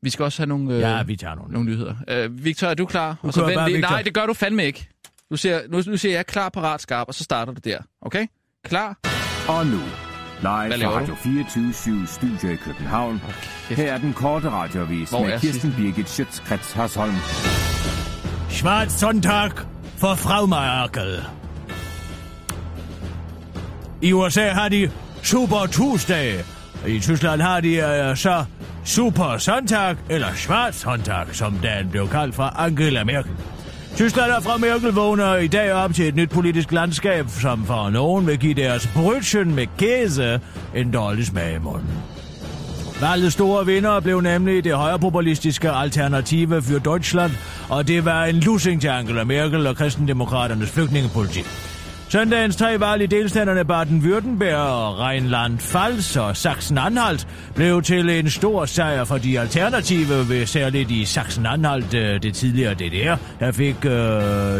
Vi 0.01 0.09
skal 0.09 0.23
også 0.23 0.41
have 0.41 0.47
nogle, 0.47 0.73
øh, 0.73 0.79
Ja, 0.79 1.03
vi 1.03 1.15
tager 1.15 1.35
nogle. 1.35 1.53
nogle 1.53 1.69
nyheder. 1.69 1.95
Øh, 2.07 2.43
Victor, 2.45 2.67
er 2.67 2.73
du 2.73 2.85
klar? 2.85 3.15
Du 3.21 3.27
og 3.27 3.33
så 3.33 3.45
vent 3.45 3.55
bare, 3.55 3.69
lige. 3.69 3.81
Nej, 3.81 4.01
det 4.01 4.13
gør 4.13 4.25
du 4.25 4.33
fandme 4.33 4.65
ikke. 4.65 4.89
Nu 5.29 5.37
siger, 5.37 5.61
nu, 5.69 5.81
nu 5.87 5.97
siger 5.97 6.15
jeg 6.15 6.25
klar, 6.25 6.49
parat, 6.49 6.81
skarp, 6.81 7.07
og 7.07 7.13
så 7.13 7.23
starter 7.23 7.53
du 7.53 7.61
der. 7.63 7.79
Okay? 8.01 8.27
Klar? 8.65 8.99
Og 9.49 9.65
nu, 9.67 9.79
live 10.41 10.67
Hvad 10.67 10.79
fra? 10.79 10.99
Radio 10.99 11.15
24 11.15 12.07
Studio 12.07 12.53
i 12.53 12.55
København. 12.55 13.21
kæft. 13.67 13.81
Her 13.81 13.93
er 13.93 13.97
den 13.97 14.13
korte 14.13 14.49
radiovis 14.49 15.09
Hvor 15.09 15.19
er 15.19 15.23
med 15.23 15.39
Kirsten 15.39 15.73
Birgit 15.77 16.09
Schøtzgrads 16.09 16.73
Hasholm. 16.73 17.15
Schwarz 18.49 18.91
Sonntag 18.91 19.51
for 19.97 20.15
Frau 20.15 20.45
Merkel. 20.45 21.23
I 24.01 24.13
USA 24.13 24.49
har 24.49 24.69
de 24.69 24.91
Super 25.23 25.65
Tuesday. 25.71 26.39
I 26.87 26.99
Tyskland 26.99 27.41
har 27.41 27.59
de 27.59 28.09
uh, 28.09 28.15
så 28.15 28.45
Super 28.85 29.37
Sonntag, 29.37 29.95
eller 30.09 30.33
Schwarz 30.35 30.75
Sonntag, 30.75 31.25
som 31.31 31.59
dagen 31.63 31.89
blev 31.89 32.09
kaldt 32.09 32.35
fra 32.35 32.53
Angela 32.55 33.03
Merkel. 33.03 33.31
Tyskland 33.97 34.31
og 34.31 34.43
fra 34.43 34.57
Merkel 34.57 34.91
vågner 34.91 35.35
i 35.35 35.47
dag 35.47 35.73
op 35.73 35.93
til 35.93 36.07
et 36.07 36.15
nyt 36.15 36.29
politisk 36.29 36.71
landskab, 36.71 37.25
som 37.29 37.65
for 37.65 37.89
nogen 37.89 38.27
vil 38.27 38.39
give 38.39 38.53
deres 38.53 38.87
brødchen 38.87 39.55
med 39.55 39.67
kæse 39.77 40.39
en 40.75 40.91
dårlig 40.91 41.25
smag 41.25 41.55
i 41.55 41.59
munden. 41.59 41.89
Valgets 43.01 43.33
store 43.33 43.65
vinder 43.65 43.99
blev 43.99 44.21
nemlig 44.21 44.63
det 44.63 44.73
højrepopulistiske 44.73 45.71
Alternative 45.71 46.57
für 46.57 46.79
Deutschland, 46.79 47.31
og 47.69 47.87
det 47.87 48.05
var 48.05 48.25
en 48.25 48.35
lussing 48.35 48.81
til 48.81 48.87
Angela 48.87 49.23
Merkel 49.23 49.67
og 49.67 49.75
kristendemokraternes 49.75 50.71
flygtningepolitik. 50.71 51.45
Søndagens 52.09 52.55
tre 52.55 52.79
valg 52.79 53.01
i 53.01 53.05
delstaterne 53.05 53.61
Baden-Württemberg, 53.61 54.99
Rheinland-Pfalz 54.99 56.17
og 56.17 56.35
Sachsen-Anhalt 56.37 57.27
blev 57.55 57.81
til 57.81 58.09
en 58.09 58.29
stor 58.29 58.65
sejr 58.65 59.03
for 59.03 59.17
de 59.17 59.39
alternative, 59.39 60.29
ved 60.29 60.45
særligt 60.45 60.91
i 60.91 61.03
Sachsen-Anhalt, 61.05 61.93
øh, 61.93 62.23
det 62.23 62.35
tidligere 62.35 62.73
DDR, 62.73 63.15
der 63.39 63.51
fik 63.51 63.85
øh, 63.85 63.91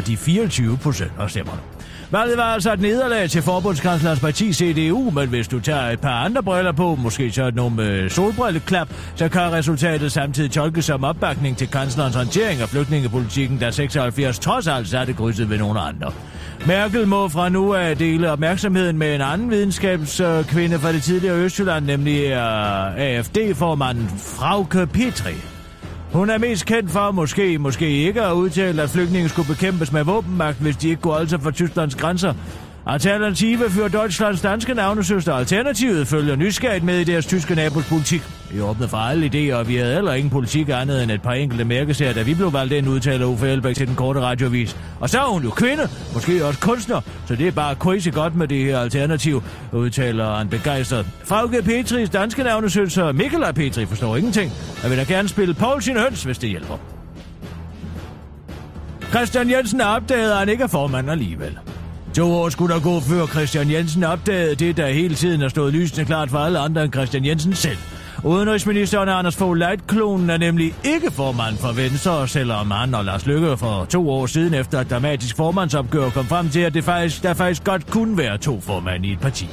de 0.07 0.17
24 0.17 0.77
procent 0.77 1.12
af 1.19 1.29
stemmerne. 1.29 1.77
Valget 2.12 2.38
var 2.38 2.43
altså 2.43 2.74
et 2.74 2.80
nederlag 2.80 3.30
til 3.30 3.41
forbundskanslerens 3.41 4.20
parti 4.20 4.54
CDU, 4.54 5.10
men 5.10 5.30
hvis 5.30 5.48
du 5.48 5.60
tager 5.60 5.89
et 5.89 6.00
par 6.00 6.26
andre 6.26 6.43
briller 6.43 6.72
på, 6.72 6.96
måske 6.96 7.32
så 7.32 7.52
nogle 7.56 7.76
med 7.76 8.10
solbrilleklap, 8.10 8.89
så 9.15 9.30
kan 9.30 9.41
resultatet 9.41 10.12
samtidig 10.12 10.52
tolkes 10.52 10.86
som 10.86 11.04
opbakning 11.04 11.58
til 11.58 11.67
kanslerens 11.67 12.15
håndtering 12.15 12.62
af 12.62 12.70
flygtningepolitikken, 12.70 13.58
da 13.58 13.72
76 13.72 14.39
trods 14.39 14.67
alt 14.67 14.88
satte 14.88 15.13
krydset 15.13 15.50
ved 15.50 15.58
nogle 15.58 15.80
andre. 15.80 16.12
Merkel 16.67 17.08
må 17.08 17.28
fra 17.28 17.50
nu 17.50 17.74
af 17.74 17.98
dele 17.98 18.32
opmærksomheden 18.32 18.98
med 18.98 19.15
en 19.15 19.22
anden 19.22 19.52
videnskabskvinde 19.52 20.80
fra 20.80 20.91
det 20.91 21.04
tidligere 21.04 21.36
Østjylland, 21.36 21.86
nemlig 21.86 22.24
øh, 22.24 22.96
AFD-formanden 22.98 24.10
Frauke 24.17 24.88
Petri. 24.88 25.57
Hun 26.13 26.30
er 26.30 26.38
mest 26.38 26.65
kendt 26.65 26.91
for, 26.91 27.12
måske, 27.12 27.58
måske 27.58 27.89
ikke, 27.89 28.22
at 28.22 28.32
udtale, 28.34 28.82
at 28.82 28.89
flygtninge 28.89 29.30
skulle 29.30 29.48
bekæmpes 29.48 29.91
med 29.91 30.04
våbenmagt, 30.04 30.58
hvis 30.62 30.78
de 30.78 30.89
ikke 30.89 31.02
kunne 31.02 31.13
holde 31.13 31.30
sig 31.30 31.41
for 31.41 31.52
Tysklands 31.52 31.96
grænser. 31.96 32.34
Alternative 32.86 33.70
fører 33.70 33.88
Deutschlands 33.88 34.41
danske 34.41 34.74
navnesøster 34.74 35.34
Alternativet 35.34 36.08
følger 36.08 36.36
nysgerrigt 36.36 36.84
med 36.84 37.00
i 37.00 37.04
deres 37.04 37.26
tyske 37.26 37.56
nabos 37.56 37.89
politik. 37.89 38.22
Vi 38.51 38.62
åbnede 38.62 38.89
for 38.89 38.97
alle 38.97 39.25
idéer, 39.25 39.55
og 39.55 39.67
vi 39.67 39.75
havde 39.75 39.93
heller 39.93 40.13
ingen 40.13 40.29
politik 40.29 40.69
andet 40.69 41.03
end 41.03 41.12
et 41.12 41.21
par 41.21 41.33
enkelte 41.33 41.65
mærkesager, 41.65 42.13
da 42.13 42.21
vi 42.21 42.33
blev 42.33 42.53
valgt 42.53 42.73
ind, 42.73 42.89
udtaler 42.89 43.25
Uffe 43.25 43.47
Elbæk 43.47 43.75
til 43.75 43.88
den 43.88 43.95
korte 43.95 44.21
radiovis. 44.21 44.77
Og 44.99 45.10
så 45.10 45.19
er 45.19 45.25
hun 45.25 45.43
jo 45.43 45.49
kvinde, 45.49 45.89
måske 46.13 46.45
også 46.45 46.60
kunstner, 46.60 47.01
så 47.27 47.36
det 47.36 47.47
er 47.47 47.51
bare 47.51 47.75
crazy 47.75 48.10
godt 48.13 48.36
med 48.36 48.47
det 48.47 48.65
her 48.65 48.79
alternativ, 48.79 49.43
udtaler 49.71 50.36
han 50.36 50.49
begejstret. 50.49 51.05
Frauke 51.23 51.62
Petris 51.62 52.10
danske 52.10 52.43
Mikkel 52.43 53.13
Michaela 53.13 53.51
Petri 53.51 53.86
forstår 53.86 54.15
ingenting. 54.15 54.51
Jeg 54.83 54.89
vil 54.89 54.97
da 54.97 55.03
gerne 55.03 55.29
spille 55.29 55.53
Paul 55.53 55.81
sin 55.81 55.97
høns, 55.97 56.23
hvis 56.23 56.38
det 56.38 56.49
hjælper. 56.49 56.77
Christian 59.10 59.49
Jensen 59.49 59.81
opdagede, 59.81 60.31
at 60.31 60.38
han 60.38 60.49
ikke 60.49 60.63
er 60.63 60.67
formand 60.67 61.10
alligevel. 61.10 61.57
To 62.15 62.33
år 62.33 62.49
skulle 62.49 62.73
der 62.73 62.81
gå, 62.81 62.99
før 62.99 63.25
Christian 63.25 63.71
Jensen 63.71 64.03
opdagede 64.03 64.55
det, 64.55 64.77
der 64.77 64.88
hele 64.88 65.15
tiden 65.15 65.41
har 65.41 65.49
stået 65.49 65.73
lysende 65.73 66.05
klart 66.05 66.29
for 66.29 66.38
alle 66.38 66.60
andre 66.60 66.83
end 66.83 66.93
Christian 66.93 67.25
Jensen 67.25 67.53
selv. 67.53 67.77
Udenrigsministeren 68.23 69.10
Anders 69.10 69.36
Fogh 69.36 69.58
Leitklonen 69.58 70.30
er 70.30 70.38
nemlig 70.38 70.73
ikke 70.84 71.12
formand 71.12 71.58
for 71.58 71.71
Venstre, 71.71 72.27
selvom 72.27 72.71
han 72.71 72.95
og 72.95 73.06
Lars 73.06 73.25
Lykke 73.25 73.58
for 73.58 73.86
to 73.86 74.10
år 74.10 74.25
siden 74.25 74.53
efter 74.53 74.80
et 74.80 74.89
dramatisk 74.89 75.36
formandsopgør 75.36 76.10
kom 76.10 76.25
frem 76.25 76.49
til, 76.49 76.60
at 76.60 76.73
det 76.73 76.84
faktisk, 76.84 77.23
der 77.23 77.34
faktisk 77.34 77.63
godt 77.63 77.91
kunne 77.91 78.17
være 78.17 78.38
to 78.38 78.62
formand 78.62 79.06
i 79.06 79.12
et 79.12 79.19
parti. 79.19 79.49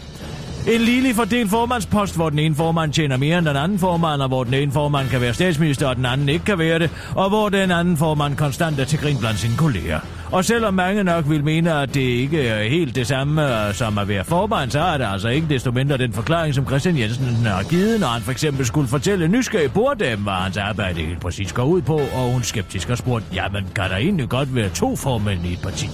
En 0.68 0.80
ligelig 0.80 1.14
fordelt 1.14 1.50
formandspost, 1.50 2.16
hvor 2.16 2.30
den 2.30 2.38
ene 2.38 2.54
formand 2.54 2.92
tjener 2.92 3.16
mere 3.16 3.38
end 3.38 3.46
den 3.46 3.56
anden 3.56 3.78
formand, 3.78 4.22
og 4.22 4.28
hvor 4.28 4.44
den 4.44 4.54
ene 4.54 4.72
formand 4.72 5.08
kan 5.08 5.20
være 5.20 5.34
statsminister, 5.34 5.88
og 5.88 5.96
den 5.96 6.06
anden 6.06 6.28
ikke 6.28 6.44
kan 6.44 6.58
være 6.58 6.78
det, 6.78 6.90
og 7.14 7.28
hvor 7.28 7.48
den 7.48 7.70
anden 7.70 7.96
formand 7.96 8.36
konstant 8.36 8.80
er 8.80 8.84
til 8.84 8.98
grin 8.98 9.18
blandt 9.18 9.38
sine 9.38 9.56
kolleger. 9.56 10.00
Og 10.34 10.44
selvom 10.44 10.74
mange 10.74 11.04
nok 11.04 11.28
vil 11.28 11.44
mene, 11.44 11.72
at 11.72 11.94
det 11.94 12.00
ikke 12.00 12.48
er 12.48 12.68
helt 12.68 12.94
det 12.94 13.06
samme 13.06 13.68
øh, 13.68 13.74
som 13.74 13.98
at 13.98 14.08
være 14.08 14.24
formand, 14.24 14.70
så 14.70 14.80
er 14.80 14.98
det 14.98 15.06
altså 15.12 15.28
ikke 15.28 15.48
desto 15.48 15.70
mindre 15.70 15.98
den 15.98 16.12
forklaring, 16.12 16.54
som 16.54 16.66
Christian 16.66 16.98
Jensen 16.98 17.46
har 17.46 17.62
givet, 17.62 18.00
når 18.00 18.06
han 18.06 18.22
for 18.22 18.32
eksempel 18.32 18.66
skulle 18.66 18.88
fortælle 18.88 19.28
nysgerrig 19.28 19.72
Bordem, 19.72 20.20
hvad 20.20 20.32
hans 20.32 20.56
arbejde 20.56 21.00
helt 21.00 21.20
præcis 21.20 21.52
går 21.52 21.64
ud 21.64 21.82
på, 21.82 21.96
og 21.96 22.32
hun 22.32 22.42
skeptisk 22.42 22.88
har 22.88 22.94
spurgt, 22.94 23.24
jamen 23.34 23.66
kan 23.74 23.90
der 23.90 23.96
egentlig 23.96 24.28
godt 24.28 24.54
være 24.54 24.68
to 24.68 24.96
formænd 24.96 25.46
i 25.46 25.52
et 25.52 25.62
parti? 25.62 25.88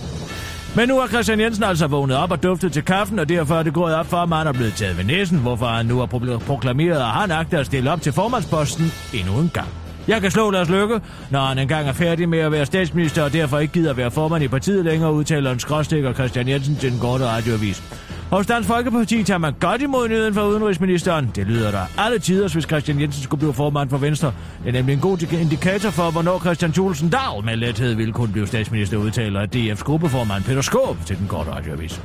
Men 0.77 0.89
nu 0.89 1.01
har 1.01 1.07
Christian 1.07 1.41
Jensen 1.41 1.65
altså 1.65 1.87
vågnet 1.87 2.17
op 2.17 2.31
og 2.31 2.43
duftet 2.43 2.73
til 2.73 2.83
kaffen, 2.83 3.19
og 3.19 3.29
derfor 3.29 3.55
er 3.55 3.63
det 3.63 3.75
gået 3.75 3.95
op 3.95 4.07
for 4.07 4.17
at 4.17 4.29
han 4.29 4.47
er 4.47 4.53
blevet 4.53 4.75
taget 4.75 4.99
ved 4.99 5.05
næsen, 5.05 5.39
hvorfor 5.39 5.67
han 5.67 5.87
nu 5.87 5.99
har 5.99 6.07
proklameret, 6.47 6.97
at 6.97 7.05
han 7.05 7.31
agter 7.31 7.59
at 7.59 7.67
stille 7.67 7.93
op 7.93 8.03
til 8.03 8.13
formandsposten 8.13 8.85
endnu 9.15 9.41
en 9.41 9.51
gang. 9.55 9.90
Jeg 10.11 10.21
kan 10.21 10.31
slå 10.31 10.51
Lars 10.51 10.69
Løkke, 10.69 11.01
når 11.31 11.41
han 11.41 11.59
engang 11.59 11.89
er 11.89 11.93
færdig 11.93 12.29
med 12.29 12.39
at 12.39 12.53
være 12.53 12.67
statsminister, 12.67 13.23
og 13.23 13.33
derfor 13.33 13.59
ikke 13.59 13.73
gider 13.73 13.93
være 13.93 14.11
formand 14.11 14.45
i 14.45 14.49
partiet 14.49 14.85
længere, 14.85 15.13
udtaler 15.13 15.53
en 15.53 15.59
skråstikker 15.59 16.13
Christian 16.13 16.49
Jensen 16.49 16.77
til 16.77 16.93
den 16.93 17.01
korte 17.01 17.27
radioavis. 17.27 17.83
Hos 18.31 18.47
Dansk 18.47 18.69
Folkeparti 18.69 19.23
tager 19.23 19.39
man 19.39 19.55
godt 19.61 19.83
imod 19.83 20.09
nyheden 20.09 20.35
fra 20.35 20.47
udenrigsministeren. 20.47 21.31
Det 21.35 21.47
lyder 21.47 21.71
der 21.71 21.81
alle 21.99 22.19
tider, 22.19 22.49
hvis 22.49 22.65
Christian 22.65 23.01
Jensen 23.01 23.23
skulle 23.23 23.39
blive 23.39 23.55
formand 23.55 23.91
for 23.91 23.99
Venstre. 23.99 24.33
Det 24.63 24.69
er 24.69 24.73
nemlig 24.73 24.93
en 24.93 25.01
god 25.01 25.33
indikator 25.33 25.91
for, 25.91 26.11
hvornår 26.11 26.39
Christian 26.39 26.73
Thulesen 26.73 27.09
Dahl 27.09 27.45
med 27.45 27.57
lethed 27.57 27.95
ville 27.95 28.13
kunne 28.13 28.33
blive 28.33 28.47
statsminister, 28.47 28.97
udtaler 28.97 29.47
DF's 29.47 29.83
gruppeformand 29.83 30.45
Peter 30.45 30.63
Skåb 30.63 30.97
til 31.07 31.19
den 31.19 31.27
korte 31.27 31.51
radioavis. 31.51 32.01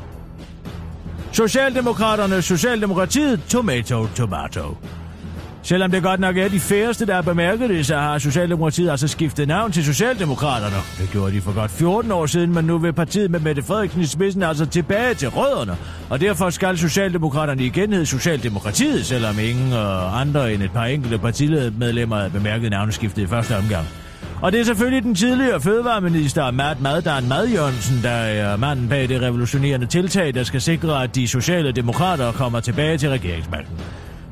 Socialdemokraterne, 1.31 2.41
Socialdemokratiet, 2.41 3.41
Tomato, 3.49 4.07
Tomato. 4.15 4.77
Selvom 5.65 5.91
det 5.91 6.03
godt 6.03 6.19
nok 6.19 6.37
er 6.37 6.47
de 6.47 6.59
færreste, 6.59 7.05
der 7.05 7.13
har 7.13 7.21
bemærket 7.21 7.69
det, 7.69 7.85
så 7.85 7.97
har 7.97 8.17
Socialdemokratiet 8.17 8.91
altså 8.91 9.07
skiftet 9.07 9.47
navn 9.47 9.71
til 9.71 9.85
Socialdemokraterne. 9.85 10.75
Det 10.97 11.09
gjorde 11.11 11.35
de 11.35 11.41
for 11.41 11.55
godt 11.55 11.71
14 11.71 12.11
år 12.11 12.25
siden, 12.25 12.53
men 12.53 12.65
nu 12.65 12.77
vil 12.77 12.93
partiet 12.93 13.31
med 13.31 13.39
Mette 13.39 13.63
Frederiksen 13.63 14.01
i 14.01 14.05
spidsen 14.05 14.43
altså 14.43 14.65
tilbage 14.65 15.13
til 15.13 15.29
rødderne. 15.29 15.77
Og 16.09 16.21
derfor 16.21 16.49
skal 16.49 16.77
Socialdemokraterne 16.77 17.63
igen 17.63 17.93
hedde 17.93 18.05
Socialdemokratiet, 18.05 19.05
selvom 19.05 19.39
ingen 19.39 19.73
uh, 19.73 20.21
andre 20.21 20.53
end 20.53 20.63
et 20.63 20.71
par 20.71 20.85
enkelte 20.85 21.17
partiledemedlemmer 21.17 22.15
har 22.15 22.29
bemærket 22.29 22.71
navneskiftet 22.71 23.21
i 23.21 23.27
første 23.27 23.57
omgang. 23.57 23.87
Og 24.41 24.51
det 24.51 24.59
er 24.59 24.63
selvfølgelig 24.63 25.03
den 25.03 25.15
tidligere 25.15 25.61
fødevareminister 25.61 26.51
Matt 26.51 26.81
Maddan 26.81 27.27
Mad 27.27 27.47
Jørgensen, 27.47 28.03
der 28.03 28.09
er 28.09 28.53
øh, 28.53 28.59
manden 28.59 28.89
bag 28.89 29.09
det 29.09 29.21
revolutionerende 29.21 29.85
tiltag, 29.85 30.33
der 30.33 30.43
skal 30.43 30.61
sikre, 30.61 31.03
at 31.03 31.15
de 31.15 31.27
sociale 31.27 31.71
demokrater 31.71 32.31
kommer 32.31 32.59
tilbage 32.59 32.97
til 32.97 33.09
regeringsmagten. 33.09 33.77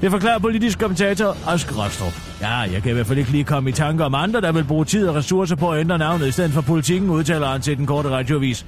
Det 0.04 0.12
forklarer 0.12 0.40
politisk 0.40 0.80
kommentator 0.80 1.38
Ask 1.48 1.78
Rostrup. 1.78 2.14
Ja, 2.42 2.58
jeg 2.58 2.82
kan 2.82 2.92
i 2.92 2.94
hvert 2.94 3.08
fald 3.08 3.20
ikke 3.20 3.32
lige 3.32 3.44
komme 3.44 3.70
i 3.70 3.74
tanke 3.74 4.04
om 4.04 4.16
andre, 4.16 4.42
der 4.42 4.52
vil 4.52 4.64
bruge 4.64 4.86
tid 4.86 5.08
og 5.08 5.16
ressourcer 5.16 5.56
på 5.56 5.72
at 5.72 5.80
ændre 5.80 5.98
navnet 5.98 6.28
i 6.28 6.32
stedet 6.32 6.52
for 6.52 6.62
politikken, 6.62 7.10
udtaler 7.10 7.48
han 7.48 7.62
til 7.62 7.78
den 7.78 7.86
korte 7.86 8.10
radioavis. 8.10 8.66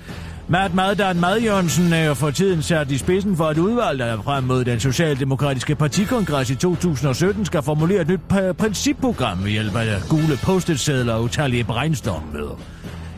Matt 0.47 0.75
Maddan 0.75 1.19
Mad 1.19 1.39
Jørgensen 1.39 1.93
er 1.93 2.01
øh, 2.01 2.07
jo 2.07 2.13
for 2.13 2.31
tiden 2.31 2.61
sat 2.61 2.91
i 2.91 2.97
spidsen 2.97 3.37
for 3.37 3.45
et 3.45 3.57
udvalg, 3.57 3.99
der 3.99 4.21
frem 4.21 4.43
mod 4.43 4.65
den 4.65 4.79
socialdemokratiske 4.79 5.75
partikongres 5.75 6.49
i 6.49 6.55
2017 6.55 7.45
skal 7.45 7.61
formulere 7.61 8.01
et 8.01 8.07
nyt 8.07 8.21
principprogram 8.57 9.43
ved 9.43 9.51
hjælp 9.51 9.75
af 9.75 10.01
gule 10.09 10.37
post-it-sædler 10.43 11.13
og 11.13 11.23
utallige 11.23 11.63
brainstorm-møder. 11.63 12.74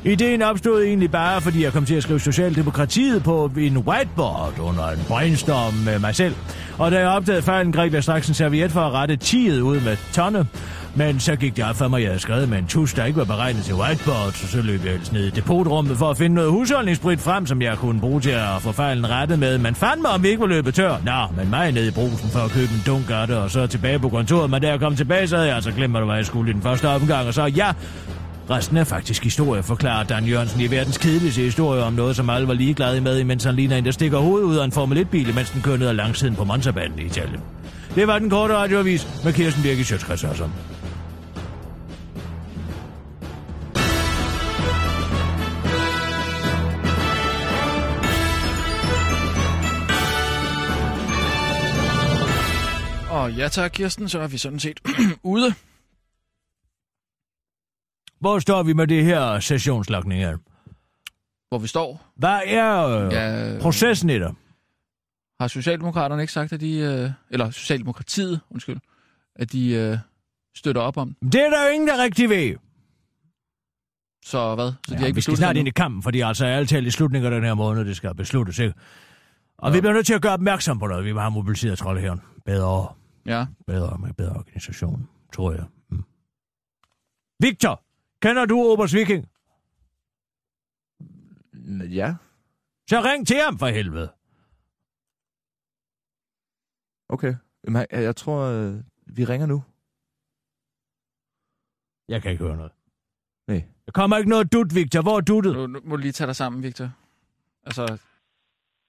Ideen 0.08 0.41
opstod 0.41 0.84
egentlig 0.84 1.12
bare, 1.12 1.41
fordi 1.41 1.63
jeg 1.63 1.74
kom 1.74 1.86
til 1.86 1.96
at 1.96 2.04
skrive 2.04 2.20
Socialdemokratiet 2.20 3.24
på 3.24 3.52
en 3.58 3.78
whiteboard 3.78 4.60
under 4.60 4.88
en 4.88 5.00
brainstorm 5.08 5.74
med 5.74 6.00
mig 6.00 6.15
selv. 6.15 6.36
Og 6.78 6.91
da 6.91 7.00
jeg 7.00 7.08
opdagede 7.08 7.41
fejlen, 7.41 7.72
greb 7.72 7.93
jeg 7.93 8.04
straks 8.04 8.28
en 8.28 8.34
serviet 8.34 8.72
for 8.72 8.82
at 8.82 8.91
rette 8.91 9.15
tiet 9.15 9.62
ud 9.62 9.80
med 9.80 9.98
tonne. 10.13 10.48
Men 10.96 11.20
så 11.20 11.36
gik 11.36 11.56
det 11.56 11.65
op 11.65 11.76
for 11.76 11.88
mig, 11.88 11.98
at 11.98 12.04
jeg 12.04 12.10
havde 12.10 12.20
skrevet 12.20 12.50
med 12.50 12.58
en 12.58 12.67
tus, 12.67 12.93
der 12.93 13.06
ikke 13.06 13.17
var 13.17 13.26
beregnet 13.26 13.63
til 13.63 13.76
whiteboard, 13.76 14.32
så 14.32 14.48
så 14.48 14.62
løb 14.62 14.86
jeg 14.86 14.93
ellers 14.93 15.12
ned 15.12 15.26
i 15.26 15.30
depotrummet 15.30 15.98
for 15.98 16.10
at 16.10 16.17
finde 16.17 16.36
noget 16.36 16.52
husholdningssprit 16.52 17.20
frem, 17.20 17.46
som 17.46 17.62
jeg 17.62 17.78
kunne 17.78 18.00
bruge 18.00 18.22
til 18.22 18.30
at 18.30 18.62
få 18.62 18.72
fejlen 18.72 19.10
rettet 19.10 19.39
med. 19.39 19.58
Men 19.58 19.76
fandt 19.76 20.02
mig, 20.02 20.12
om 20.12 20.24
vi 20.24 20.30
ikke 20.30 20.41
var 20.41 20.48
løbet 20.48 20.74
tør. 20.76 20.98
Nå, 21.06 21.36
men 21.38 21.50
mig 21.50 21.72
ned 21.72 21.88
i 21.88 21.91
brusen 21.91 22.30
for 22.30 22.39
at 22.39 22.52
købe 22.52 22.72
en 22.74 22.82
dunk 22.86 23.06
af 23.10 23.28
det, 23.28 23.38
og 23.38 23.52
så 23.52 23.67
tilbage 23.67 24.00
på 24.00 24.10
kontoret. 24.10 24.50
Men 24.50 24.62
da 24.62 24.67
jeg 24.67 24.80
kom 24.80 24.96
tilbage, 24.96 25.28
så 25.28 25.36
havde 25.36 25.48
jeg 25.48 25.56
altså 25.56 25.72
glemt, 25.72 26.06
hvad 26.06 26.15
jeg 26.15 26.26
skulle 26.26 26.50
i 26.50 26.54
den 26.54 26.62
første 26.62 26.88
omgang. 26.88 27.28
Og 27.28 27.34
så, 27.34 27.46
ja, 27.46 27.72
Resten 28.49 28.77
er 28.77 28.83
faktisk 28.83 29.23
historie, 29.23 29.63
forklarer 29.63 30.03
Dan 30.03 30.25
Jørgensen 30.25 30.62
i 30.62 30.71
verdens 30.71 30.97
kedeligste 30.97 31.41
historie 31.41 31.83
om 31.83 31.93
noget, 31.93 32.15
som 32.15 32.29
alle 32.29 32.47
var 32.47 32.53
ligeglade 32.53 33.01
med, 33.01 33.23
mens 33.23 33.43
han 33.43 33.55
ligner 33.55 33.77
en, 33.77 33.86
der 33.86 33.91
stikker 33.91 34.17
hovedet 34.17 34.45
ud 34.45 34.55
af 34.55 34.65
en 34.65 34.71
Formel 34.71 34.97
1-bil, 34.97 35.33
mens 35.36 35.49
den 35.49 35.62
kører 35.62 35.77
ned 35.77 35.88
ad 35.88 35.93
langsiden 35.93 36.36
på 36.36 36.43
Monzabanen 36.43 36.99
i 36.99 37.01
Italien. 37.01 37.41
Det 37.95 38.07
var 38.07 38.19
den 38.19 38.29
korte 38.29 38.53
radioavis 38.53 39.07
med 39.23 39.33
Kirsten 39.33 39.63
Birke 39.63 39.83
Sjøtskrets 39.83 40.25
Og 53.10 53.31
ja 53.31 53.47
tak, 53.47 53.71
Kirsten, 53.71 54.10
så 54.10 54.19
er 54.19 54.27
vi 54.27 54.38
sådan 54.38 54.60
set 54.60 54.79
ude. 55.23 55.53
Hvor 58.19 58.39
står 58.39 58.63
vi 58.63 58.73
med 58.73 58.88
det 58.88 59.06
her 59.06 59.39
sessionslagning 59.39 60.21
her? 60.21 60.38
Hvor 61.49 61.58
vi 61.58 61.67
står. 61.67 62.01
Hvad 62.15 62.39
er 62.45 62.88
øh, 62.88 63.13
ja, 63.13 63.60
processen 63.62 64.10
i 64.10 64.19
det? 64.19 64.36
Har 65.39 65.47
Socialdemokraterne 65.47 66.21
ikke 66.21 66.34
sagt, 66.34 66.53
at 66.53 66.62
de... 66.62 66.77
Øh, 66.80 67.12
eller 67.30 67.49
Socialdemokratiet, 67.49 68.39
undskyld. 68.49 68.77
At 69.36 69.51
de 69.51 69.69
øh, 69.69 69.97
støtter 70.56 70.82
op 70.82 70.97
om? 70.97 71.15
Det 71.21 71.36
er 71.36 71.49
der 71.49 71.63
jo 71.63 71.69
ingen, 71.73 71.88
der 71.88 72.03
rigtig 72.03 72.30
ved. 72.30 72.56
Så 74.25 74.56
hvad? 74.56 74.71
Så 74.71 74.77
ja, 74.89 74.93
de 74.93 74.99
har 74.99 75.08
ikke 75.08 75.15
vi 75.15 75.21
skal 75.21 75.38
snart 75.38 75.58
ind 75.58 75.67
i 75.67 75.71
kampen, 75.71 76.03
fordi 76.03 76.21
altså 76.21 76.45
er 76.45 76.58
alt 76.58 76.71
i 76.71 76.91
slutningen 76.91 77.34
af 77.34 77.39
den 77.39 77.47
her 77.47 77.53
måned, 77.53 77.86
det 77.86 77.95
skal 77.95 78.15
besluttes, 78.15 78.60
ikke? 78.60 78.73
Og 79.58 79.69
ja. 79.69 79.75
vi 79.75 79.82
bliver 79.82 79.93
nødt 79.93 80.06
til 80.06 80.13
at 80.13 80.21
gøre 80.21 80.34
opmærksom 80.34 80.80
på 80.80 80.88
noget. 80.88 81.06
Vi 81.06 81.12
har 81.12 81.30
mobiliseret 81.30 81.77
troldeherren 81.77 82.21
bedre. 82.45 82.88
Ja. 83.25 83.45
Bedre 83.67 83.97
med 83.97 84.13
bedre 84.13 84.36
organisation, 84.36 85.08
tror 85.34 85.51
jeg. 85.51 85.63
Mm. 85.89 86.03
Victor! 87.41 87.87
Kender 88.21 88.45
du 88.45 88.60
Obers 88.60 88.93
Viking? 88.93 89.30
Ja. 91.89 92.15
Så 92.89 93.01
ring 93.01 93.27
til 93.27 93.38
ham 93.38 93.58
for 93.60 93.67
helvede. 93.67 94.12
Okay. 97.10 97.36
Jamen, 97.65 97.86
jeg 97.91 98.15
tror, 98.15 98.41
øh, 98.41 98.75
vi 99.06 99.25
ringer 99.25 99.47
nu. 99.47 99.63
Jeg 102.08 102.21
kan 102.21 102.32
ikke 102.32 102.43
høre 102.43 102.58
noget. 102.58 102.71
Nej. 103.47 103.63
Der 103.86 103.91
kommer 103.91 104.17
ikke 104.17 104.30
noget 104.30 104.53
dut, 104.53 104.75
Victor. 104.75 105.01
Hvor 105.01 105.17
er 105.17 105.21
duttet? 105.21 105.53
Nu, 105.53 105.67
nu 105.67 105.80
må 105.84 105.95
du 105.95 106.01
lige 106.01 106.12
tage 106.12 106.27
dig 106.27 106.36
sammen, 106.36 106.63
Victor. 106.63 106.91
Altså... 107.63 107.97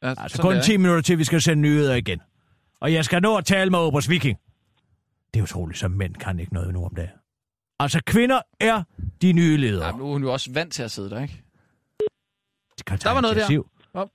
Ja, 0.02 0.14
altså 0.18 0.42
kun 0.42 0.62
10 0.62 0.76
minutter 0.76 1.02
til, 1.02 1.18
vi 1.18 1.24
skal 1.24 1.40
sende 1.40 1.62
nyheder 1.62 1.94
igen. 1.94 2.20
Og 2.80 2.92
jeg 2.92 3.04
skal 3.04 3.22
nå 3.22 3.36
at 3.36 3.44
tale 3.44 3.70
med 3.70 3.78
Obers 3.78 4.08
Viking. 4.08 4.38
Det 5.34 5.40
er 5.40 5.42
utroligt, 5.42 5.78
som 5.78 5.90
mænd 5.90 6.14
kan 6.14 6.38
ikke 6.38 6.54
noget 6.54 6.72
nu 6.72 6.84
om 6.84 6.94
dagen. 6.94 7.10
Altså, 7.80 8.02
kvinder 8.06 8.40
er 8.60 8.82
de 9.22 9.32
nye 9.32 9.56
ledere. 9.56 9.86
Ja, 9.86 9.92
nu 9.92 10.04
er 10.08 10.12
hun 10.12 10.22
jo 10.22 10.32
også 10.32 10.50
vant 10.54 10.72
til 10.72 10.82
at 10.82 10.90
sidde 10.90 11.10
der, 11.10 11.22
ikke? 11.22 11.42
Det 12.78 12.86
kan 12.86 12.98
der 12.98 13.12
var 13.14 13.20
noget 13.20 13.36
der. 13.36 13.62
Oh. 13.94 14.08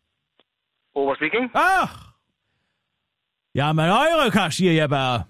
Over 0.96 1.16
speaking. 1.16 1.52
Ah! 1.56 1.88
Jamen, 3.56 3.86
Eureka, 3.86 4.50
siger 4.50 4.72
jeg 4.72 4.90
bare. 4.90 5.24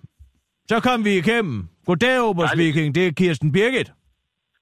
Så 0.69 0.79
kom 0.79 1.05
vi 1.05 1.17
igennem. 1.17 1.67
Goddag, 1.85 2.19
Oberst 2.21 2.57
Viking. 2.57 2.95
Det 2.95 3.07
er 3.07 3.11
Kirsten 3.11 3.51
Birgit. 3.51 3.91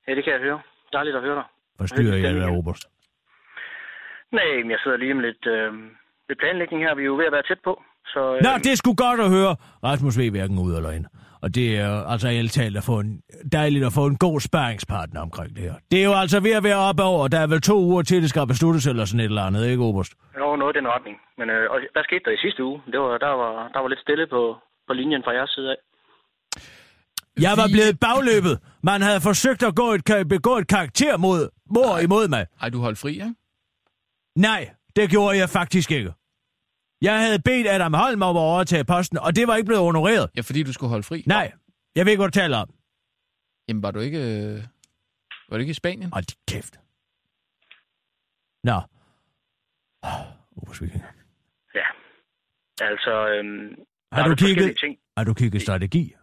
Ja, 0.08 0.16
det 0.16 0.24
kan 0.24 0.34
jeg 0.34 0.42
høre. 0.42 0.62
Dejligt 0.94 1.16
at 1.16 1.22
høre 1.22 1.36
dig. 1.36 1.44
Forstyrrer 1.78 2.18
jeg 2.18 2.34
dig, 2.34 2.48
Oberst? 2.48 2.86
Nej, 4.32 4.56
men 4.64 4.72
jeg 4.72 4.80
sidder 4.84 4.98
lige 4.98 5.14
med 5.14 5.24
lidt, 5.24 5.46
øh, 5.48 5.74
lidt 6.30 6.40
planlægning 6.40 6.84
her. 6.84 6.96
Vi 6.96 7.02
er 7.02 7.06
jo 7.06 7.16
ved 7.18 7.26
at 7.26 7.32
være 7.32 7.44
tæt 7.44 7.62
på. 7.64 7.84
Så, 8.14 8.22
øh... 8.36 8.42
Nå, 8.46 8.50
det 8.64 8.78
skulle 8.78 8.96
godt 8.96 9.20
at 9.20 9.30
høre. 9.30 9.56
Rasmus 9.84 10.18
ved 10.18 10.32
hverken 10.32 10.58
ud 10.60 10.76
eller 10.78 10.92
ind. 10.92 11.06
Og 11.44 11.56
det 11.56 11.68
er 11.80 11.92
altså 12.14 12.28
helt 12.28 12.52
talt 12.52 12.78
at 12.78 12.84
få 12.84 13.00
en, 13.00 13.22
dejligt 13.52 13.86
at 13.86 13.94
få 13.94 14.06
en 14.06 14.18
god 14.18 14.40
sparringspartner 14.40 15.22
omkring 15.22 15.56
det 15.56 15.64
her. 15.64 15.76
Det 15.92 16.00
er 16.00 16.04
jo 16.04 16.14
altså 16.14 16.40
ved 16.40 16.52
at 16.52 16.64
være 16.64 16.76
op 16.90 17.00
over. 17.00 17.28
Der 17.28 17.40
er 17.40 17.48
vel 17.48 17.62
to 17.62 17.78
uger 17.90 18.02
til, 18.02 18.22
det 18.22 18.30
skal 18.30 18.48
besluttes 18.48 18.88
eller 18.88 19.06
sådan 19.06 19.20
et 19.20 19.26
eller 19.26 19.44
andet, 19.44 19.68
ikke, 19.68 19.84
Oberst? 19.84 20.14
Jo, 20.40 20.56
noget 20.56 20.76
i 20.76 20.78
den 20.80 20.88
retning. 20.88 21.16
Men 21.38 21.50
øh, 21.50 21.72
og 21.72 21.78
hvad 21.94 22.04
skete 22.04 22.22
der 22.26 22.32
i 22.32 22.38
sidste 22.46 22.64
uge? 22.64 22.82
Det 22.92 23.00
var, 23.00 23.18
der, 23.18 23.34
var, 23.42 23.54
der 23.74 23.80
var 23.80 23.88
lidt 23.88 24.00
stille 24.00 24.28
på, 24.28 24.42
på 24.88 24.94
linjen 24.94 25.22
fra 25.26 25.32
jeres 25.32 25.50
side 25.50 25.70
af. 25.74 25.80
Jeg 27.46 27.54
var 27.62 27.68
blevet 27.76 28.00
bagløbet. 28.06 28.56
Man 28.84 29.02
havde 29.02 29.22
forsøgt 29.22 29.64
at 29.64 29.76
gå 29.76 29.88
et, 29.92 30.28
begå 30.30 30.58
et 30.58 30.68
karakter 30.68 31.18
mod, 31.18 31.50
mor 31.76 31.94
Ej. 31.96 32.00
imod 32.08 32.28
mig. 32.28 32.46
Ej, 32.62 32.70
du 32.70 32.80
holdt 32.80 32.98
fri, 32.98 33.12
ikke? 33.12 33.36
Nej, 34.36 34.70
det 34.96 35.10
gjorde 35.10 35.38
jeg 35.38 35.50
faktisk 35.50 35.92
ikke. 35.92 36.12
Jeg 37.02 37.20
havde 37.26 37.40
bedt 37.46 37.68
Adam 37.68 37.94
Holm 37.94 38.22
om 38.22 38.36
at 38.38 38.42
overtage 38.42 38.84
posten, 38.86 39.18
og 39.18 39.36
det 39.36 39.48
var 39.48 39.56
ikke 39.56 39.66
blevet 39.68 39.84
honoreret. 39.84 40.30
Ja, 40.36 40.42
fordi 40.42 40.64
du 40.64 40.74
skulle 40.74 40.90
holde 40.90 41.04
fri. 41.04 41.24
Nej, 41.28 41.52
jeg 41.96 42.06
ved 42.06 42.12
ikke, 42.12 42.22
hvad 42.22 42.30
du 42.32 42.40
taler 42.40 42.58
om. 42.58 42.70
Jamen, 43.68 43.84
var 43.84 43.92
du 43.92 44.00
ikke... 44.00 44.18
øh, 44.20 44.56
Var 45.50 45.58
du 45.58 45.62
ikke 45.62 45.72
i 45.72 45.74
Spanien? 45.74 46.14
Hold 46.14 46.24
dit 46.24 46.38
kæft. 46.52 46.80
Nå. 48.64 48.78
Uforsvikling. 50.56 51.04
Ja. 51.76 51.88
Altså, 52.82 53.14
øhm, 53.34 53.76
Har 54.12 54.28
du 54.28 54.36
kigget, 54.36 54.78
Ting. 54.80 54.98
har 55.18 55.24
du 55.24 55.34
kigget 55.34 55.62
strategi? 55.62 56.14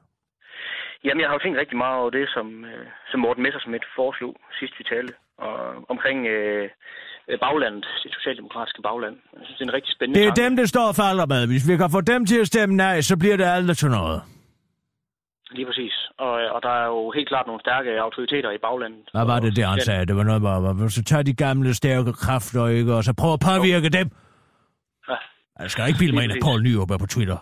Jamen, 1.04 1.20
jeg 1.20 1.28
har 1.28 1.34
jo 1.34 1.42
tænkt 1.42 1.58
rigtig 1.58 1.76
meget 1.76 1.96
over 2.00 2.10
det, 2.10 2.28
som, 2.36 2.64
øh, 2.64 2.86
som 3.10 3.20
Morten 3.20 3.42
Messersmith 3.42 3.86
foreslog 3.96 4.36
sidst 4.58 4.74
vi 4.78 4.84
talte, 4.84 5.14
og 5.38 5.54
omkring 5.92 6.26
øh, 6.26 6.70
baglandet, 7.46 7.86
det 8.02 8.10
socialdemokratiske 8.14 8.82
bagland. 8.82 9.16
Jeg 9.32 9.40
synes, 9.44 9.58
det 9.58 9.64
er 9.64 9.68
en 9.68 9.74
rigtig 9.78 9.92
spændende 9.94 10.20
Det 10.20 10.26
er 10.26 10.34
tanke. 10.34 10.44
dem, 10.44 10.56
der 10.56 10.66
står 10.66 10.86
og 10.92 10.94
falder 11.04 11.26
med. 11.26 11.46
Hvis 11.46 11.68
vi 11.68 11.76
kan 11.76 11.90
få 11.90 12.00
dem 12.00 12.26
til 12.26 12.38
at 12.40 12.46
stemme 12.46 12.74
nej, 12.76 13.00
så 13.00 13.14
bliver 13.18 13.36
det 13.36 13.44
aldrig 13.44 13.76
til 13.76 13.88
noget. 13.90 14.22
Lige 15.50 15.66
præcis. 15.66 15.94
Og, 16.18 16.40
øh, 16.42 16.52
og 16.54 16.62
der 16.62 16.72
er 16.82 16.86
jo 16.86 17.10
helt 17.16 17.28
klart 17.28 17.46
nogle 17.46 17.60
stærke 17.60 17.90
autoriteter 18.00 18.50
i 18.50 18.58
baglandet. 18.58 19.04
Hvad 19.14 19.26
var 19.26 19.40
det, 19.40 19.56
der 19.56 19.66
han 19.66 19.80
sagde? 19.80 20.06
Det 20.06 20.16
var 20.16 20.22
noget 20.22 20.42
med, 20.76 20.88
så 20.90 21.04
tager 21.04 21.22
de 21.22 21.34
gamle 21.34 21.74
stærke 21.74 22.12
kræfter, 22.12 22.66
ikke? 22.68 22.94
Og 22.94 23.04
så 23.04 23.12
prøv 23.20 23.32
at 23.32 23.40
påvirke 23.50 23.88
dem. 23.98 24.06
Ja. 25.08 25.16
Jeg 25.62 25.70
skal 25.70 25.86
ikke 25.88 25.98
bilde 25.98 26.14
mig 26.14 26.24
ind, 26.24 26.32
at 26.32 26.38
Paul 26.42 26.62
Nyrup 26.62 26.90
er 26.90 26.98
på 26.98 27.06
Twitter. 27.06 27.38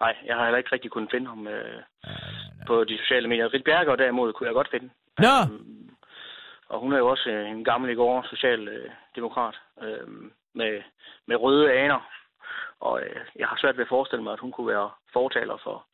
Nej, 0.00 0.14
jeg 0.26 0.34
har 0.36 0.44
heller 0.44 0.58
ikke 0.58 0.72
rigtig 0.72 0.90
kunnet 0.90 1.10
finde 1.14 1.26
ham 1.32 1.46
øh, 1.46 1.78
på 2.66 2.84
de 2.84 2.98
sociale 3.02 3.28
medier. 3.28 3.54
Rit 3.54 3.64
Bjerger 3.64 3.96
derimod 3.96 4.32
kunne 4.32 4.46
jeg 4.46 4.54
godt 4.54 4.70
finde. 4.74 4.88
Nå, 5.26 5.36
Øhm, 5.42 5.87
og 6.68 6.80
hun 6.80 6.92
er 6.92 6.98
jo 6.98 7.08
også 7.08 7.30
øh, 7.30 7.50
en 7.50 7.64
gammel 7.64 7.90
i 7.90 7.94
går 7.94 8.26
socialdemokrat 8.30 9.56
øh, 9.82 10.08
med, 10.54 10.82
med 11.28 11.36
røde 11.36 11.72
aner. 11.72 12.00
Og 12.80 13.00
øh, 13.02 13.16
jeg 13.38 13.48
har 13.48 13.58
svært 13.60 13.76
ved 13.76 13.84
at 13.84 13.94
forestille 13.96 14.22
mig, 14.24 14.32
at 14.32 14.40
hun 14.40 14.52
kunne 14.52 14.68
være 14.74 14.90
fortaler 15.12 15.56
for 15.64 15.86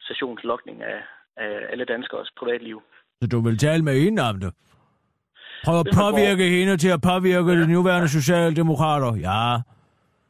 stationslokning 0.00 0.82
af, 0.82 1.00
af 1.36 1.52
alle 1.70 1.84
danskers 1.84 2.30
privatliv. 2.38 2.82
så 3.20 3.26
du 3.28 3.40
vil 3.40 3.58
tale 3.58 3.82
med 3.82 4.00
hende 4.00 4.22
om 4.22 4.40
det? 4.40 4.54
Prøv 5.64 5.78
at 5.80 5.86
påvirke 6.02 6.44
hende 6.56 6.76
til 6.76 6.90
at 6.96 7.00
påvirke 7.10 7.60
de 7.60 7.72
nuværende 7.72 8.08
socialdemokrater. 8.08 9.12
Ja, 9.28 9.60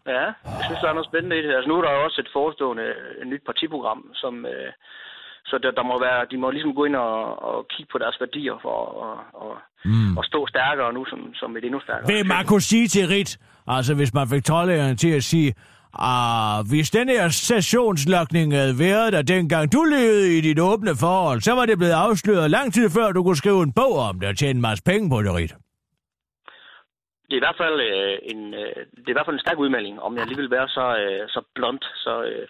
Ja, 0.06 0.24
jeg 0.58 0.64
synes, 0.64 0.80
der 0.80 0.88
er 0.88 0.98
noget 0.98 1.10
spændende 1.10 1.38
i 1.38 1.42
det. 1.42 1.54
Altså, 1.54 1.68
nu 1.68 1.76
er 1.78 1.82
der 1.82 1.92
jo 1.92 2.04
også 2.04 2.20
et 2.20 2.30
forestående 2.32 2.82
øh, 2.82 3.22
et 3.22 3.26
nyt 3.26 3.44
partiprogram, 3.46 4.10
som... 4.14 4.46
Øh, 4.46 4.72
så 5.46 5.58
der, 5.62 5.70
der 5.70 5.82
må 5.82 5.98
være, 6.06 6.26
de 6.30 6.36
må 6.38 6.50
ligesom 6.50 6.74
gå 6.74 6.84
ind 6.84 6.96
og, 6.96 7.42
og 7.48 7.68
kigge 7.68 7.90
på 7.92 7.98
deres 7.98 8.16
værdier 8.20 8.56
for 8.62 8.76
at 9.06 9.18
og, 9.44 9.56
Mm. 9.86 10.16
og 10.18 10.24
stå 10.24 10.46
stærkere 10.46 10.92
nu 10.92 11.04
som, 11.04 11.34
som 11.34 11.56
et 11.56 11.64
endnu 11.64 11.80
stærkere. 11.80 12.06
Vil 12.12 12.26
man 12.26 12.46
kunne 12.46 12.60
sige 12.60 12.88
til 12.88 13.08
Rit, 13.08 13.38
altså 13.66 13.94
hvis 13.94 14.14
man 14.14 14.28
fik 14.28 14.44
troldlægerne 14.44 14.96
til 14.96 15.16
at 15.16 15.24
sige, 15.24 15.54
ah, 15.98 16.64
hvis 16.70 16.90
den 16.90 17.08
her 17.08 17.28
stationslokning 17.28 18.52
havde 18.54 18.74
været 18.78 19.12
der 19.12 19.22
dengang 19.22 19.72
du 19.72 19.82
levede 19.84 20.38
i 20.38 20.40
dit 20.40 20.60
åbne 20.60 20.90
forhold, 21.00 21.40
så 21.40 21.52
var 21.54 21.66
det 21.66 21.78
blevet 21.78 21.92
afsløret 21.92 22.50
lang 22.50 22.72
tid 22.72 22.90
før 22.90 23.12
du 23.12 23.22
kunne 23.22 23.36
skrive 23.36 23.62
en 23.62 23.72
bog 23.72 23.94
om 24.08 24.20
det 24.20 24.28
og 24.28 24.36
tjene 24.36 24.56
en 24.56 24.60
masse 24.60 24.84
penge 24.84 25.10
på 25.10 25.22
det, 25.22 25.34
Rit. 25.34 25.54
Det 27.28 27.32
er 27.32 27.36
i 27.42 27.46
hvert 27.46 27.60
fald 27.64 27.80
øh, 27.90 28.18
en 28.32 28.54
øh, 28.54 28.76
det 28.96 29.06
er 29.06 29.14
i 29.14 29.16
hvert 29.18 29.26
fald 29.26 29.36
en 29.36 29.44
stærk 29.46 29.58
udmelding, 29.58 30.00
om 30.02 30.16
jeg 30.16 30.26
lige 30.26 30.36
vil 30.42 30.50
være 30.50 30.68
så 30.68 30.86
øh, 31.02 31.28
så 31.28 31.40
blunt, 31.54 31.84
så 32.04 32.22
øh, 32.22 32.46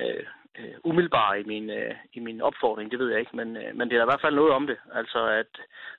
øh, 0.00 0.24
øh, 0.58 0.74
umiddelbar 0.88 1.34
i 1.34 1.44
min 1.52 1.70
øh, 1.70 1.94
i 2.16 2.20
min 2.26 2.40
opfordring, 2.48 2.90
det 2.90 2.98
ved 2.98 3.08
jeg 3.10 3.20
ikke, 3.20 3.36
men 3.40 3.48
øh, 3.56 3.70
men 3.78 3.84
det 3.88 3.96
er 3.96 4.02
i 4.04 4.10
hvert 4.10 4.24
fald 4.24 4.34
noget 4.40 4.52
om 4.58 4.64
det, 4.70 4.78
altså 5.00 5.20
at 5.40 5.52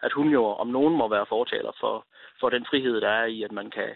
at 0.05 0.11
hun 0.17 0.27
jo 0.37 0.43
om 0.63 0.67
nogen 0.67 0.93
må 0.97 1.05
være 1.15 1.25
fortaler 1.35 1.73
for 1.81 1.95
for 2.39 2.49
den 2.49 2.63
frihed 2.69 2.95
der 3.05 3.09
er 3.21 3.25
i 3.25 3.43
at 3.43 3.51
man 3.51 3.69
kan 3.77 3.89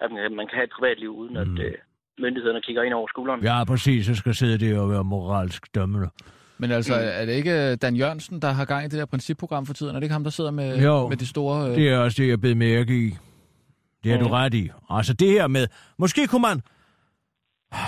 at 0.00 0.10
man, 0.12 0.34
man 0.40 0.46
kan 0.48 0.56
have 0.58 0.64
et 0.70 0.74
privatliv 0.78 1.10
uden 1.20 1.34
Mm. 1.34 1.40
at 1.56 1.64
øh, 1.66 1.74
myndighederne 2.18 2.60
kigger 2.62 2.82
ind 2.82 2.94
over 2.94 3.08
skulderen. 3.08 3.40
Ja, 3.44 3.64
præcis, 3.64 4.06
så 4.06 4.14
skal 4.14 4.34
sidde 4.34 4.58
det 4.66 4.78
og 4.78 4.90
være 4.90 5.04
moralsk 5.04 5.74
dømmende. 5.74 6.08
Men 6.58 6.70
altså, 6.70 6.94
Mm. 6.94 7.00
er 7.20 7.24
det 7.24 7.32
ikke 7.32 7.76
Dan 7.76 7.96
Jørgensen, 7.96 8.42
der 8.42 8.48
har 8.50 8.64
gang 8.64 8.84
i 8.84 8.88
det 8.88 8.98
der 8.98 9.06
principprogram 9.06 9.66
for 9.66 9.74
tiden? 9.74 9.90
Er 9.96 9.98
det 10.00 10.04
ikke 10.04 10.12
ham, 10.12 10.24
der 10.24 10.30
sidder 10.30 10.50
med, 10.50 10.82
Jo. 10.84 11.08
med 11.08 11.16
de 11.16 11.26
store... 11.26 11.68
Øh... 11.70 11.74
Det 11.76 11.88
er 11.88 11.98
også 11.98 12.22
det, 12.22 12.28
jeg 12.28 12.40
bed 12.40 12.54
mærke 12.54 13.06
i. 13.06 13.10
Det 14.04 14.12
har 14.12 14.18
du 14.18 14.24
Mhm. 14.24 14.32
ret 14.32 14.54
i. 14.54 14.70
Altså 14.90 15.12
det 15.14 15.30
her 15.30 15.46
med, 15.46 15.66
måske 15.98 16.26
kunne 16.26 16.42
man... 16.42 16.62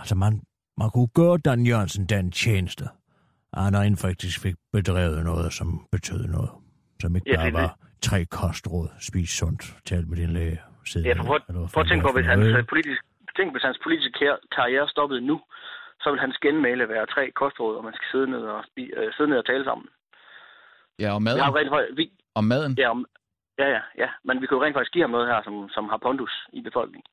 Altså 0.00 0.14
man, 0.14 0.42
man 0.80 0.90
kunne 0.94 1.10
gøre 1.20 1.36
Dan 1.46 1.60
Jørgensen 1.70 2.04
den 2.06 2.32
tjeneste. 2.32 2.84
at 3.56 3.62
Han 3.62 3.76
rent 3.82 3.98
faktisk 4.06 4.36
fik 4.42 4.54
bedrevet 4.72 5.24
noget, 5.24 5.52
som 5.52 5.68
betød 5.92 6.22
noget. 6.36 6.50
Som 7.00 7.16
ikke 7.16 7.30
Ja, 7.30 7.36
bare 7.36 7.46
det 7.46 7.54
var 7.54 7.76
tre 8.08 8.24
kostråd, 8.24 8.88
spis 9.08 9.30
sundt, 9.40 9.62
tal 9.88 10.06
med 10.08 10.16
din 10.16 10.30
læge, 10.38 10.58
sidde 10.90 11.08
Ja, 11.08 11.14
for, 11.14 11.38
prøv 11.74 11.80
at 11.84 11.88
tænke 11.90 12.04
på, 12.06 12.12
hvis 12.16 12.26
for 12.26 12.30
hans, 12.34 12.46
øh, 12.46 12.66
politisk, 12.74 13.00
tænk, 13.36 13.48
hvis 13.54 13.62
hans 13.68 13.78
politiske 13.84 14.12
kar- 14.20 14.42
karriere 14.56 14.88
stoppede 14.88 15.20
nu, 15.30 15.36
så 16.02 16.06
vil 16.10 16.20
hans 16.20 16.36
genmæle 16.46 16.84
være 16.94 17.06
tre 17.14 17.24
kostråd, 17.40 17.74
og 17.78 17.84
man 17.84 17.94
skal 17.96 18.06
sidde 18.12 18.28
ned 18.34 18.42
og, 18.54 18.60
spi, 18.68 18.82
øh, 18.98 19.08
sidde 19.16 19.30
ned 19.30 19.38
og 19.42 19.46
tale 19.46 19.64
sammen. 19.64 19.86
Ja, 21.02 21.10
og 21.16 21.22
maden. 21.22 21.40
rent, 21.58 21.70
faktisk- 21.74 21.96
vi, 22.00 22.04
Og 22.38 22.44
maden. 22.52 22.72
ja, 22.82 22.88
om, 22.94 23.00
ja, 23.58 23.66
ja, 23.76 23.80
ja, 24.02 24.08
men 24.26 24.34
vi 24.40 24.46
jo 24.52 24.62
rent 24.64 24.74
faktisk 24.76 24.92
give 24.92 25.04
ham 25.06 25.10
noget 25.16 25.26
her, 25.32 25.40
som, 25.46 25.54
som 25.76 25.84
har 25.92 25.98
pondus 26.06 26.34
i 26.58 26.60
befolkningen. 26.68 27.08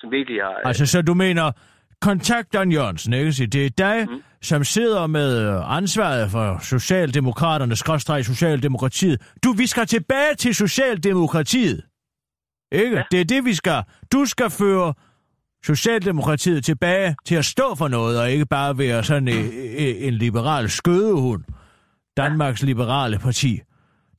Som 0.00 0.10
virkelig 0.10 0.38
er... 0.46 0.50
øh, 0.50 0.68
Altså, 0.70 0.86
så 0.86 0.98
du 1.02 1.14
mener, 1.14 1.46
kontakt 2.00 2.52
Dan 2.52 2.72
Jørgensen, 2.72 3.12
ikke? 3.12 3.32
Så 3.32 3.46
det 3.46 3.66
er 3.66 3.70
dig, 3.70 4.06
mm. 4.10 4.22
Som 4.42 4.64
sidder 4.64 5.06
med 5.06 5.38
øh, 5.42 5.76
ansvaret 5.76 6.30
for 6.30 6.58
Socialdemokraterne, 6.62 7.76
skråstreg 7.76 8.24
Socialdemokratiet. 8.24 9.22
Du, 9.44 9.52
vi 9.52 9.66
skal 9.66 9.86
tilbage 9.86 10.34
til 10.38 10.54
Socialdemokratiet. 10.54 11.82
Ikke? 12.72 12.90
Ja. 12.90 12.96
Ja. 12.96 13.02
Det 13.10 13.20
er 13.20 13.24
det, 13.24 13.44
vi 13.44 13.54
skal. 13.54 13.82
Du 14.12 14.24
skal 14.24 14.50
føre 14.50 14.94
Socialdemokratiet 15.64 16.64
tilbage 16.64 17.16
til 17.24 17.34
at 17.34 17.44
stå 17.44 17.74
for 17.74 17.88
noget, 17.88 18.20
og 18.20 18.30
ikke 18.30 18.46
bare 18.46 18.78
være 18.78 19.04
sådan 19.04 19.28
en, 19.28 19.50
en 19.78 20.14
liberal 20.14 20.70
skødehund. 20.70 21.44
Danmarks 22.16 22.62
Liberale 22.62 23.18
Parti. 23.18 23.60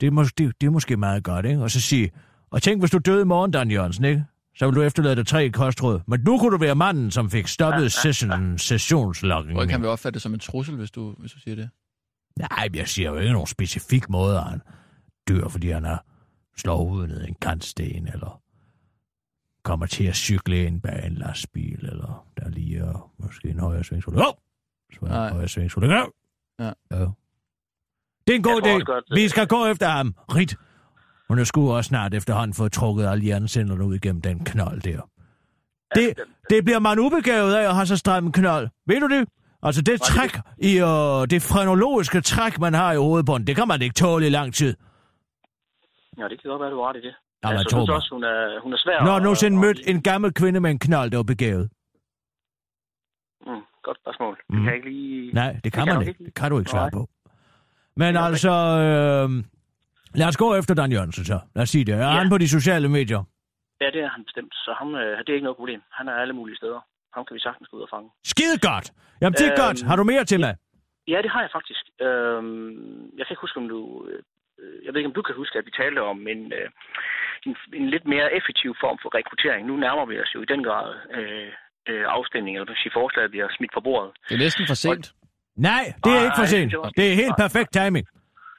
Det 0.01 0.07
er, 0.07 0.11
mås- 0.11 0.31
det, 0.37 0.53
det 0.61 0.67
er 0.67 0.71
måske 0.71 0.97
meget 0.97 1.23
godt, 1.23 1.45
ikke? 1.45 1.61
Og 1.61 1.71
så 1.71 1.81
sige, 1.81 2.11
og 2.51 2.61
tænk, 2.61 2.81
hvis 2.81 2.91
du 2.91 2.97
døde 2.97 3.21
i 3.21 3.25
morgen, 3.25 3.51
Dan 3.51 3.71
Jørgensen, 3.71 4.05
ikke? 4.05 4.23
Så 4.59 4.65
vil 4.65 4.75
du 4.75 4.81
efterlade 4.81 5.15
dig 5.15 5.27
tre 5.27 5.49
kostråd. 5.49 5.99
Men 6.07 6.19
nu 6.19 6.39
kunne 6.39 6.51
du 6.51 6.57
være 6.57 6.75
manden, 6.75 7.11
som 7.11 7.29
fik 7.29 7.47
stoppet 7.47 7.91
session, 8.03 8.31
Og 8.53 8.59
sessionslokningen. 8.59 9.67
kan 9.69 9.81
vi 9.81 9.87
opfatte 9.87 10.13
det 10.15 10.21
som 10.21 10.33
en 10.33 10.39
trussel, 10.39 10.75
hvis 10.75 10.91
du, 10.91 11.15
hvis 11.19 11.31
du 11.31 11.39
siger 11.39 11.55
det? 11.55 11.69
Nej, 12.39 12.67
men 12.69 12.75
jeg 12.75 12.87
siger 12.87 13.09
jo 13.09 13.17
ikke 13.17 13.33
nogen 13.33 13.47
specifik 13.47 14.09
måde, 14.09 14.37
at 14.37 14.43
han 14.43 14.61
dør, 15.27 15.47
fordi 15.47 15.69
han 15.69 15.83
har 15.83 16.05
slået 16.57 16.77
hovedet 16.77 17.09
ned 17.09 17.25
i 17.25 17.27
en 17.27 17.35
kantsten, 17.41 18.07
eller 18.07 18.41
kommer 19.63 19.85
til 19.85 20.03
at 20.03 20.15
cykle 20.15 20.63
ind 20.65 20.81
bag 20.81 21.05
en 21.07 21.13
lastbil, 21.15 21.85
eller 21.85 22.25
der 22.37 22.49
lige 22.49 22.77
er 22.77 23.11
måske 23.19 23.49
en 23.49 23.59
højre 23.59 23.83
svingshul. 23.83 24.17
Åh! 24.17 24.23
Så 24.93 24.99
er 25.01 25.07
Nej. 25.09 25.27
en 25.27 25.33
højre 25.33 25.47
svingshul. 25.47 25.85
Ja. 25.85 26.03
Ja. 26.59 26.71
Det 28.27 28.33
er 28.33 28.35
en 28.35 28.43
god 28.43 28.61
idé. 28.61 29.15
Vi 29.15 29.23
øh, 29.23 29.29
skal 29.29 29.47
gå 29.47 29.65
efter 29.65 29.87
ham. 29.87 30.15
Rit. 30.35 30.55
Hun 31.29 31.45
sgu 31.45 31.71
også 31.73 31.87
snart 31.87 32.13
efterhånden 32.13 32.53
fået 32.53 32.71
trukket 32.71 33.05
alle 33.07 33.23
hjernecellerne 33.23 33.85
ud 33.85 33.95
igennem 33.95 34.21
den 34.21 34.43
knold 34.45 34.81
der. 34.81 35.01
Det, 35.95 36.19
det 36.49 36.63
bliver 36.63 36.79
man 36.79 36.99
ubegavet 36.99 37.53
af 37.55 37.69
at 37.69 37.75
have 37.75 37.85
så 37.85 37.97
stram 37.97 38.25
en 38.25 38.31
knold. 38.31 38.69
Ved 38.87 38.99
du 38.99 39.07
det? 39.07 39.27
Altså 39.63 39.81
det 39.81 40.01
træk 40.01 40.37
i 40.57 40.71
øh, 40.79 41.27
det 41.33 41.41
frenologiske 41.41 42.21
træk, 42.21 42.59
man 42.59 42.73
har 42.73 42.93
i 42.93 42.97
hovedbunden, 42.97 43.47
det 43.47 43.55
kan 43.55 43.67
man 43.67 43.81
ikke 43.81 43.93
tåle 43.93 44.25
i 44.27 44.29
lang 44.29 44.53
tid. 44.53 44.75
Ja, 46.17 46.23
det 46.27 46.41
kan 46.41 46.49
godt 46.51 46.61
være, 46.61 46.71
du 46.71 46.81
har 46.81 46.89
ret 46.89 46.95
i 46.95 47.01
det. 47.01 47.15
Jamen, 47.43 47.57
jeg 47.57 47.65
synes 47.69 47.89
også, 47.89 48.09
hun 48.11 48.23
er, 48.23 48.61
hun 48.63 48.73
er 48.73 48.77
svær. 48.77 49.03
Når 49.05 49.19
nogensinde 49.19 49.57
mødt 49.57 49.79
en 49.87 50.01
gammel 50.01 50.33
kvinde 50.33 50.59
med 50.59 50.71
en 50.71 50.79
knold, 50.79 51.11
der 51.11 51.17
var 51.17 51.23
begavet? 51.23 51.69
Mm, 53.47 53.61
godt 53.83 53.97
spørgsmål. 54.03 54.35
Det 54.35 54.43
Mm. 54.49 54.55
kan 54.55 54.65
jeg 54.65 54.75
ikke 54.75 54.89
lige... 54.89 55.33
Nej, 55.33 55.51
det 55.63 55.73
kan 55.73 55.85
kan 55.85 55.93
man 55.93 56.01
ikke. 56.01 56.09
ikke. 56.09 56.23
Det 56.25 56.33
kan 56.33 56.51
du 56.51 56.59
ikke 56.59 56.71
svare 56.71 56.83
Nej. 56.83 56.91
på. 56.99 57.09
Men 57.95 58.17
altså, 58.17 58.51
øh, 58.51 59.43
lad 60.15 60.27
os 60.27 60.37
gå 60.37 60.55
efter 60.55 60.73
Dan 60.75 60.91
Jørgensen 60.91 61.25
så. 61.25 61.39
Lad 61.55 61.63
os 61.63 61.69
sige 61.69 61.85
det. 61.85 61.93
Er 61.93 61.97
Ja. 61.97 62.09
han 62.21 62.29
på 62.29 62.37
de 62.37 62.49
sociale 62.49 62.89
medier? 62.89 63.21
Ja, 63.81 63.85
det 63.95 64.01
er 64.05 64.09
han 64.09 64.23
bestemt. 64.23 64.53
Så 64.65 64.71
ham, 64.79 64.95
øh, 64.95 65.17
det 65.17 65.29
er 65.29 65.33
ikke 65.33 65.43
noget 65.49 65.57
problem. 65.61 65.81
Han 65.91 66.07
er 66.07 66.13
alle 66.13 66.33
mulige 66.33 66.57
steder. 66.57 66.79
Ham 67.15 67.25
kan 67.25 67.33
vi 67.35 67.39
sagtens 67.39 67.67
gå 67.71 67.77
ud 67.77 67.81
og 67.81 67.89
fange. 67.95 68.09
Skide 68.33 68.57
godt! 68.69 68.87
Jamen, 69.21 69.35
det 69.39 69.45
er 69.47 69.53
Øhm, 69.53 69.63
godt. 69.65 69.79
Har 69.89 69.95
du 69.95 70.03
mere 70.03 70.23
til 70.31 70.39
mig? 70.39 70.53
Ja, 71.13 71.17
det 71.25 71.31
har 71.35 71.41
jeg 71.45 71.51
faktisk. 71.57 71.83
Øhm, 72.01 73.01
jeg 73.17 73.23
kan 73.25 73.31
ikke 73.33 73.45
huske, 73.45 73.57
om 73.63 73.67
du... 73.73 73.79
Øh, 74.09 74.19
jeg 74.85 74.89
ved 74.91 74.99
ikke, 75.01 75.11
om 75.11 75.17
du 75.19 75.21
kan 75.27 75.35
huske, 75.41 75.55
at 75.59 75.65
vi 75.65 75.71
talte 75.81 75.99
om 76.13 76.19
en, 76.33 76.41
øh, 76.59 76.67
en, 77.47 77.53
en 77.79 77.89
lidt 77.93 78.05
mere 78.13 78.27
effektiv 78.39 78.71
form 78.83 78.97
for 79.03 79.09
rekruttering. 79.17 79.61
Nu 79.67 79.73
nærmer 79.85 80.05
vi 80.11 80.15
os 80.23 80.31
jo 80.35 80.39
i 80.45 80.47
den 80.53 80.61
grad 80.67 80.87
øh, 81.17 81.49
øh, 81.89 82.03
afstemning, 82.17 82.53
eller 82.57 82.75
sige 82.83 82.93
forslaget, 82.99 83.31
vi 83.35 83.39
har 83.43 83.49
smidt 83.57 83.73
på 83.77 83.81
bordet. 83.87 84.11
Det 84.29 84.33
er 84.37 84.43
næsten 84.47 84.65
for 84.71 84.77
sent. 84.85 85.05
Nej, 85.69 85.83
det 86.03 86.11
er 86.17 86.21
ikke 86.27 86.39
for 86.43 86.49
sent. 86.55 86.71
Det 86.97 87.05
er 87.11 87.15
helt 87.23 87.37
perfekt 87.45 87.69
timing. 87.79 88.05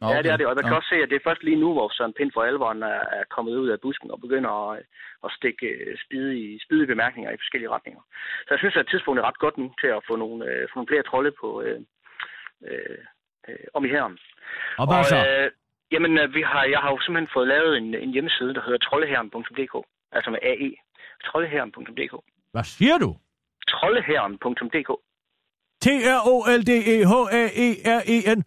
Nå, 0.00 0.08
Ja, 0.08 0.22
det 0.22 0.30
er 0.32 0.36
det. 0.36 0.46
Og 0.46 0.54
man 0.56 0.64
kan 0.64 0.72
Nå. 0.76 0.80
også 0.80 0.88
se, 0.92 0.96
at 1.04 1.10
det 1.10 1.16
er 1.16 1.26
først 1.28 1.42
lige 1.42 1.60
nu, 1.64 1.72
hvor 1.72 1.88
Søren 1.96 2.12
Pind 2.18 2.30
for 2.34 2.42
alvoren 2.42 2.82
er, 2.82 3.00
er 3.18 3.24
kommet 3.34 3.56
ud 3.62 3.68
af 3.68 3.80
busken 3.80 4.10
og 4.10 4.20
begynder 4.20 4.52
at, 4.70 4.78
at 5.24 5.30
stikke 5.38 5.66
øh, 5.66 5.96
spide 6.04 6.30
i, 6.44 6.58
spide 6.64 6.82
i 6.82 6.86
bemærkninger 6.92 7.30
i 7.30 7.36
forskellige 7.42 7.70
retninger. 7.70 8.02
Så 8.44 8.48
jeg 8.50 8.58
synes, 8.58 8.76
at 8.76 8.86
tidspunktet 8.90 9.22
er 9.22 9.28
ret 9.28 9.38
godt 9.44 9.58
nu 9.58 9.66
til 9.80 9.86
at 9.96 10.02
få 10.08 10.16
nogle, 10.16 10.38
øh, 10.50 10.68
få 10.68 10.74
nogle 10.76 10.88
flere 10.90 11.02
trolde 11.10 11.32
på, 11.40 11.62
øh, 11.62 11.80
øh, 12.68 12.98
øh, 13.48 13.64
om 13.74 13.84
i 13.84 13.88
herren. 13.94 14.18
Og 14.80 14.84
hvad 14.86 15.04
så? 15.04 15.18
øh, 15.26 15.50
jamen, 15.94 16.18
øh, 16.18 16.34
vi 16.34 16.42
har, 16.42 16.64
jeg 16.74 16.80
har 16.84 16.90
jo 16.94 16.98
simpelthen 17.00 17.34
fået 17.36 17.48
lavet 17.48 17.76
en, 17.80 17.94
en 17.94 18.12
hjemmeside, 18.12 18.54
der 18.54 18.62
hedder 18.66 18.78
troldeherren.dk. 18.86 19.74
Altså 20.12 20.30
med 20.30 20.38
AE. 20.42 20.72
Troldherren.dk. 21.24 22.14
Hvad 22.52 22.64
siger 22.64 22.98
du? 22.98 23.16
Troldherren.dk. 23.68 24.90
T-R-O-L-D-E-H-A-E-R-E-N. 25.84 28.40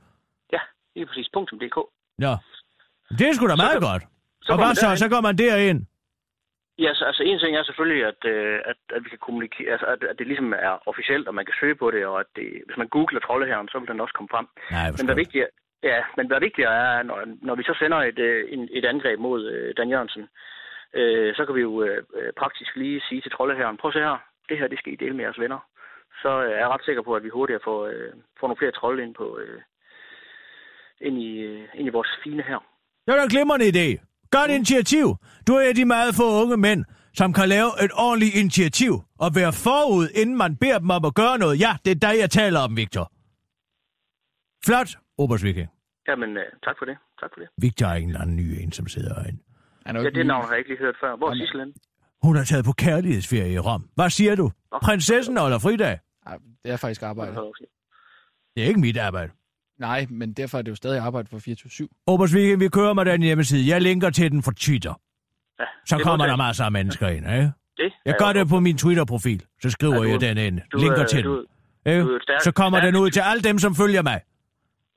Lige 0.96 1.06
præcis. 1.06 1.28
.dk. 1.64 1.78
Nå. 2.24 2.32
Det 3.18 3.26
er 3.28 3.34
sgu 3.34 3.48
da 3.48 3.56
meget 3.56 3.80
kan- 3.80 3.88
godt. 3.92 4.04
Så 4.46 4.52
Og 4.54 4.58
hvad 4.60 4.76
så? 4.76 4.86
derind. 4.86 4.98
Så 5.04 5.10
går 5.14 5.22
man 5.28 5.38
derind. 5.38 5.82
Ja, 6.86 6.92
så, 6.94 7.04
altså 7.06 7.24
en 7.24 7.40
ting 7.40 7.56
er 7.58 7.64
selvfølgelig, 7.64 8.06
at, 8.12 8.22
øh, 8.26 8.60
at, 8.72 8.80
at 8.96 9.02
vi 9.06 9.10
kan 9.10 9.18
kommunikere, 9.28 9.72
altså 9.72 9.86
at, 9.94 10.04
at 10.12 10.16
det 10.20 10.28
ligesom 10.28 10.54
er 10.54 10.74
officielt, 10.92 11.28
og 11.28 11.36
man 11.36 11.46
kan 11.46 11.56
søge 11.60 11.76
på 11.76 11.92
det, 11.92 12.06
og 12.06 12.20
at 12.20 12.26
det, 12.36 12.48
hvis 12.66 12.78
man 12.78 12.88
googler 12.88 13.20
troldeherren, 13.20 13.68
så 13.72 13.80
vil 13.80 13.88
den 13.88 14.00
også 14.06 14.14
komme 14.14 14.30
frem. 14.34 14.48
Nej, 14.72 14.88
Men 14.98 15.06
hvad 15.06 15.16
vigtigere, 15.16 15.50
ja, 15.84 16.00
men 16.18 16.28
hvad 16.28 16.40
vigtigere 16.40 16.74
er, 17.00 17.04
når, 17.04 17.18
når 17.42 17.56
vi 17.56 17.64
så 17.64 17.76
sender 17.80 17.98
et, 17.98 18.20
øh, 18.20 18.54
en- 18.54 18.70
et 18.72 18.86
angreb 18.86 19.20
mod 19.20 19.42
øh, 19.52 19.74
Dan 19.78 19.90
Jørgensen, 19.90 20.28
øh, 20.94 21.36
så 21.36 21.46
kan 21.46 21.56
vi 21.56 21.62
jo 21.62 21.84
øh, 21.84 22.04
praktisk 22.38 22.76
lige 22.76 23.02
sige 23.10 23.22
til 23.22 23.32
troldeherren, 23.32 23.78
prøv 23.78 23.90
at 23.90 23.94
se 23.94 24.00
her, 24.00 24.18
det 24.50 24.58
her, 24.58 24.68
det 24.68 24.80
skal 24.80 24.94
I 24.94 24.96
dele 24.96 25.16
med 25.16 25.24
jeres 25.26 25.40
venner. 25.40 25.60
Så 26.22 26.30
øh, 26.44 26.52
er 26.52 26.58
jeg 26.58 26.70
ret 26.70 26.86
sikker 26.86 27.02
på, 27.02 27.16
at 27.16 27.24
vi 27.24 27.30
hurtigere 27.30 27.62
får, 27.64 27.80
øh, 27.86 28.12
får 28.40 28.48
nogle 28.48 28.58
flere 28.60 28.72
trolde 28.72 29.04
ind, 29.04 29.14
på, 29.16 29.38
øh, 29.38 29.62
ind, 31.08 31.18
i, 31.28 31.32
øh, 31.50 31.60
ind 31.80 31.88
i 31.88 31.92
vores 31.98 32.12
fine 32.24 32.44
her. 32.50 32.60
Det 33.06 33.12
er 33.14 33.18
da 33.18 33.24
en 33.24 33.30
glimrende 33.30 33.68
idé. 33.74 33.88
Godt 34.32 34.52
initiativ. 34.52 35.06
Du 35.48 35.54
er 35.54 35.74
de 35.74 35.86
meget 35.86 36.16
få 36.16 36.42
unge 36.42 36.58
mænd, 36.58 36.86
som 37.14 37.34
kan 37.34 37.50
lave 37.50 37.70
et 37.86 37.92
ordentligt 38.08 38.36
initiativ 38.36 38.94
og 39.20 39.30
være 39.36 39.54
forud, 39.54 40.08
inden 40.22 40.38
man 40.38 40.56
beder 40.56 40.80
dem 40.80 40.90
om 40.90 41.06
at 41.06 41.16
gøre 41.16 41.38
noget. 41.38 41.60
Ja, 41.60 41.72
det 41.86 41.92
er 41.92 42.00
dig, 42.08 42.16
jeg 42.20 42.30
taler 42.30 42.60
om, 42.60 42.78
Victor. 42.78 43.06
Flot, 44.66 44.90
Oberst 45.18 45.44
Viking. 45.44 45.70
Jamen, 46.08 46.38
øh, 46.38 46.44
tak 46.66 46.76
for 46.80 46.86
det. 46.86 46.98
Tak 47.22 47.30
for 47.34 47.40
det. 47.42 47.50
Victor 47.58 47.86
er 47.88 47.96
ikke 47.96 48.04
en 48.04 48.10
eller 48.10 48.22
anden 48.22 48.36
ny 48.36 48.48
en, 48.62 48.72
som 48.72 48.88
sidder 48.88 49.14
herinde. 49.14 49.40
Han 49.86 49.96
er 49.96 50.02
Ja, 50.02 50.10
det 50.10 50.26
navn 50.26 50.44
har 50.44 50.50
jeg 50.52 50.58
ikke 50.60 50.70
lige 50.70 50.80
hørt 50.80 50.96
før. 51.02 51.16
Hvor 51.16 51.30
er 51.30 51.36
henne? 51.60 51.74
Hun 52.24 52.36
har 52.36 52.44
taget 52.44 52.66
på 52.66 52.72
kærlighedsferie 52.72 53.54
i 53.54 53.60
Rom. 53.60 53.90
Hvad 53.96 54.10
siger 54.10 54.36
du? 54.36 54.52
Prinsessen 54.82 55.38
eller 55.38 55.60
fridag? 55.60 56.00
Ej, 56.26 56.38
det 56.64 56.72
er 56.72 56.78
faktisk 56.78 57.02
arbejde. 57.02 57.36
Det 58.56 58.64
er 58.64 58.68
ikke 58.68 58.80
mit 58.80 58.98
arbejde. 58.98 59.32
Nej, 59.80 60.06
men 60.10 60.34
derfor 60.34 60.58
er 60.58 60.62
det 60.62 60.72
jo 60.72 60.76
stadig 60.76 61.00
arbejde 61.00 61.28
for 61.32 61.38
24-7. 61.38 62.04
Oberst 62.08 62.34
Viking, 62.36 62.60
vi 62.60 62.68
kører 62.70 62.94
med 62.94 63.06
den 63.06 63.22
hjemmeside. 63.22 63.70
Jeg 63.74 63.82
linker 63.82 64.10
til 64.10 64.32
den 64.32 64.44
for 64.44 64.52
Twitter. 64.66 64.94
Ja, 65.60 65.66
Så 65.86 65.96
kommer 66.04 66.26
der 66.26 66.36
masser 66.36 66.64
af 66.66 66.72
mennesker 66.72 67.08
ind, 67.08 67.26
ikke? 67.32 67.52
Det 67.78 67.94
Jeg 68.06 68.16
gør 68.20 68.34
det 68.34 68.50
på 68.50 68.60
min 68.60 68.78
Twitter-profil. 68.78 69.42
Så 69.62 69.70
skriver 69.70 69.96
Ja, 69.96 70.00
du- 70.04 70.10
jeg 70.12 70.22
den 70.22 70.38
ind. 70.38 70.62
du 70.74 70.78
Linker 70.78 71.02
er- 71.04 71.06
til 71.08 71.24
du- 71.24 71.46
den. 71.86 72.06
Du 72.08 72.16
et 72.16 72.24
stærkt- 72.24 72.44
Så 72.44 72.52
kommer 72.52 72.80
den 72.80 72.94
stærkt- 72.94 73.04
ud 73.04 73.10
til 73.10 73.20
alle 73.30 73.42
dem, 73.50 73.60
som 73.60 73.76
følger 73.76 74.02
mig. 74.02 74.20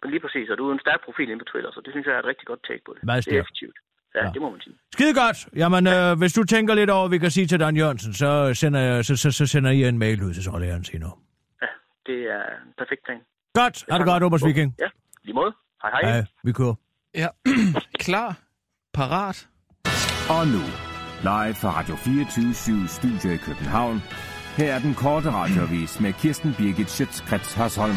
Men 0.02 0.10
lige 0.10 0.20
præcis, 0.20 0.46
og 0.52 0.58
du 0.58 0.68
er 0.68 0.72
en 0.72 0.80
stærk 0.86 1.00
profil 1.04 1.28
inde 1.30 1.38
på 1.44 1.48
Twitter, 1.52 1.70
så 1.74 1.80
det 1.84 1.90
synes 1.92 2.06
jeg 2.06 2.14
er 2.14 2.18
et 2.18 2.24
rigtig 2.32 2.46
godt 2.46 2.60
take 2.68 2.82
på 2.86 2.92
det. 2.94 3.04
Meget 3.04 3.24
det 3.24 3.30
er 3.30 3.32
stærk. 3.32 3.40
effektivt. 3.44 3.76
Ja, 4.14 4.20
Ja. 4.20 4.26
ja, 4.26 4.32
det 4.32 4.40
må 4.42 4.50
man 4.50 4.60
sige. 4.60 4.74
Skide 4.96 5.14
godt. 5.22 5.38
Jamen, 5.62 5.86
øh, 5.94 6.18
hvis 6.20 6.32
du 6.38 6.42
tænker 6.44 6.74
lidt 6.74 6.90
over, 6.90 7.08
vi 7.08 7.18
kan 7.18 7.30
sige 7.30 7.46
til 7.46 7.60
Dan 7.60 7.76
Jørgensen, 7.76 8.12
så 8.22 8.54
sender, 8.54 8.80
jeg, 8.80 9.04
så, 9.04 9.16
så, 9.16 9.30
så 9.30 9.46
sender 9.46 9.70
I 9.70 9.84
en 9.88 9.98
mail 9.98 10.22
ud 10.22 10.32
til 10.34 10.42
Solæreren 10.44 10.82
til 10.84 11.00
nu. 11.00 11.10
Ja, 11.62 11.68
det 12.08 12.18
er 12.36 12.42
en 12.66 12.72
perfekt 12.80 13.02
plan. 13.06 13.20
Godt. 13.61 13.84
Ha' 13.90 13.98
det 13.98 14.07
godt, 14.07 14.22
Oberst 14.22 14.46
Viking. 14.46 14.74
Ja, 14.78 14.84
lige 15.24 15.34
måde. 15.34 15.52
Hej 15.82 15.90
hej. 16.02 16.16
Ja, 16.16 16.24
vi 16.44 16.52
kører. 16.52 16.74
Ja, 17.14 17.28
klar, 18.07 18.38
parat. 18.94 19.48
Og 20.28 20.46
nu, 20.46 20.62
live 21.22 21.54
fra 21.54 21.70
Radio 21.78 21.96
24 21.96 22.88
Studio 22.88 23.30
i 23.30 23.36
København. 23.36 24.02
Her 24.57 24.74
er 24.74 24.78
den 24.78 24.94
korte 24.94 25.30
radiovis 25.30 26.00
med 26.00 26.12
Kirsten 26.12 26.54
Birgit 26.59 26.90
Schøtzgrads 26.90 27.54
Hasholm. 27.54 27.96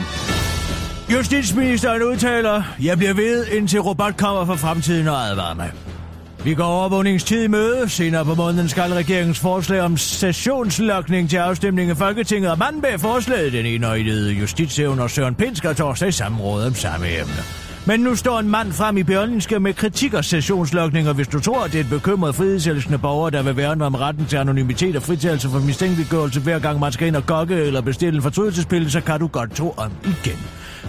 Justitsministeren 1.16 2.04
udtaler, 2.04 2.64
jeg 2.84 2.98
bliver 2.98 3.14
ved, 3.14 3.48
indtil 3.48 3.80
robot 3.80 4.18
kommer 4.18 4.46
fra 4.46 4.56
fremtiden 4.56 5.08
og 5.08 5.18
advarer 5.30 5.56
mig. 5.56 5.72
Vi 6.44 6.54
går 6.54 6.64
overvågningstid 6.64 7.44
i 7.44 7.48
møde. 7.48 7.90
Senere 7.90 8.26
på 8.26 8.36
måneden 8.36 8.70
skal 8.70 8.92
regeringens 8.92 9.40
forslag 9.40 9.82
om 9.82 9.98
sessionslokning 9.98 11.30
til 11.30 11.38
afstemning 11.38 11.92
i 11.92 11.96
Folketinget, 11.96 12.52
og 12.52 12.58
manden 12.58 12.82
bag 12.82 13.00
forslaget, 13.00 13.54
den 13.54 13.66
enøjede 13.66 14.32
justitsevner 14.32 15.08
Søren 15.08 15.36
Pind, 15.36 15.56
skal 15.56 15.76
torsdag 15.76 16.10
i 16.10 16.12
samråd 16.12 16.66
om 16.66 16.76
samme 16.76 17.20
emne. 17.20 17.44
Men 17.86 18.00
nu 18.00 18.16
står 18.16 18.40
en 18.40 18.50
mand 18.50 18.72
frem 18.72 18.98
i 18.98 19.04
Berlingske 19.04 19.60
med 19.60 19.74
kritik 19.74 20.14
af 20.14 20.26
sessionslokning, 20.26 21.10
og 21.10 21.16
hvis 21.16 21.28
du 21.28 21.40
tror, 21.40 21.64
at 21.64 21.72
det 21.72 21.80
er 21.80 21.84
et 21.84 21.90
bekymret 21.90 22.36
frihedselskende 22.36 22.98
borger, 22.98 23.30
der 23.30 23.44
vil 23.44 23.58
værne 23.58 23.86
om 23.86 23.96
retten 23.96 24.26
til 24.26 24.38
anonymitet 24.38 24.96
og 24.96 25.04
fritagelse 25.04 25.50
for 25.50 25.60
mistænkeliggørelse, 25.60 26.40
hver 26.40 26.60
gang 26.60 26.80
man 26.80 26.92
skal 26.92 27.08
ind 27.08 27.16
og 27.16 27.26
gokke 27.26 27.56
eller 27.56 27.82
bestille 27.82 28.16
en 28.16 28.22
fortrydelsespille, 28.22 28.92
så 28.92 29.02
kan 29.02 29.20
du 29.20 29.28
godt 29.28 29.56
tro 29.56 29.74
om 29.78 29.92
igen. 30.04 30.40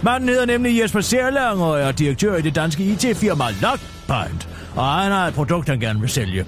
Manden 0.03 0.29
hedder 0.29 0.45
nemlig 0.45 0.81
Jesper 0.81 1.01
Serlang 1.01 1.61
og 1.61 1.79
er 1.79 1.91
direktør 1.91 2.35
i 2.35 2.41
det 2.41 2.55
danske 2.55 2.83
IT-firma 2.83 3.45
Lockpoint, 3.61 4.47
og 4.75 4.85
han 4.85 5.11
har 5.11 5.27
et 5.27 5.33
produkt, 5.33 5.69
han 5.69 5.79
gerne 5.79 5.99
vil 5.99 6.09
sælge. 6.09 6.45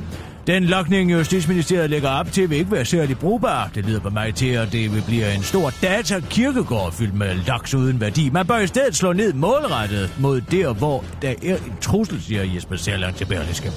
Den 0.47 0.63
lokning, 0.63 1.11
Justitsministeriet 1.11 1.89
lægger 1.89 2.09
op 2.09 2.31
til, 2.31 2.49
vil 2.49 2.57
ikke 2.57 2.71
være 2.71 2.85
særlig 2.85 3.17
brugbar. 3.17 3.69
Det 3.75 3.85
lyder 3.85 3.99
på 3.99 4.09
mig 4.09 4.35
til, 4.35 4.47
at 4.47 4.71
det 4.71 4.95
vil 4.95 5.03
blive 5.07 5.35
en 5.35 5.43
stor 5.43 5.73
datakirkegård 5.81 6.91
fyldt 6.91 7.13
med 7.13 7.35
loks 7.47 7.73
uden 7.73 8.01
værdi. 8.01 8.29
Man 8.29 8.47
bør 8.47 8.57
i 8.57 8.67
stedet 8.67 8.95
slå 8.95 9.13
ned 9.13 9.33
målrettet 9.33 10.13
mod 10.19 10.41
der, 10.41 10.73
hvor 10.73 11.03
der 11.21 11.29
er 11.29 11.55
en 11.55 11.73
trussel, 11.81 12.21
siger 12.21 12.43
Jesper 12.43 12.75
Særland 12.75 13.15
til 13.15 13.25
Berlingske. 13.25 13.71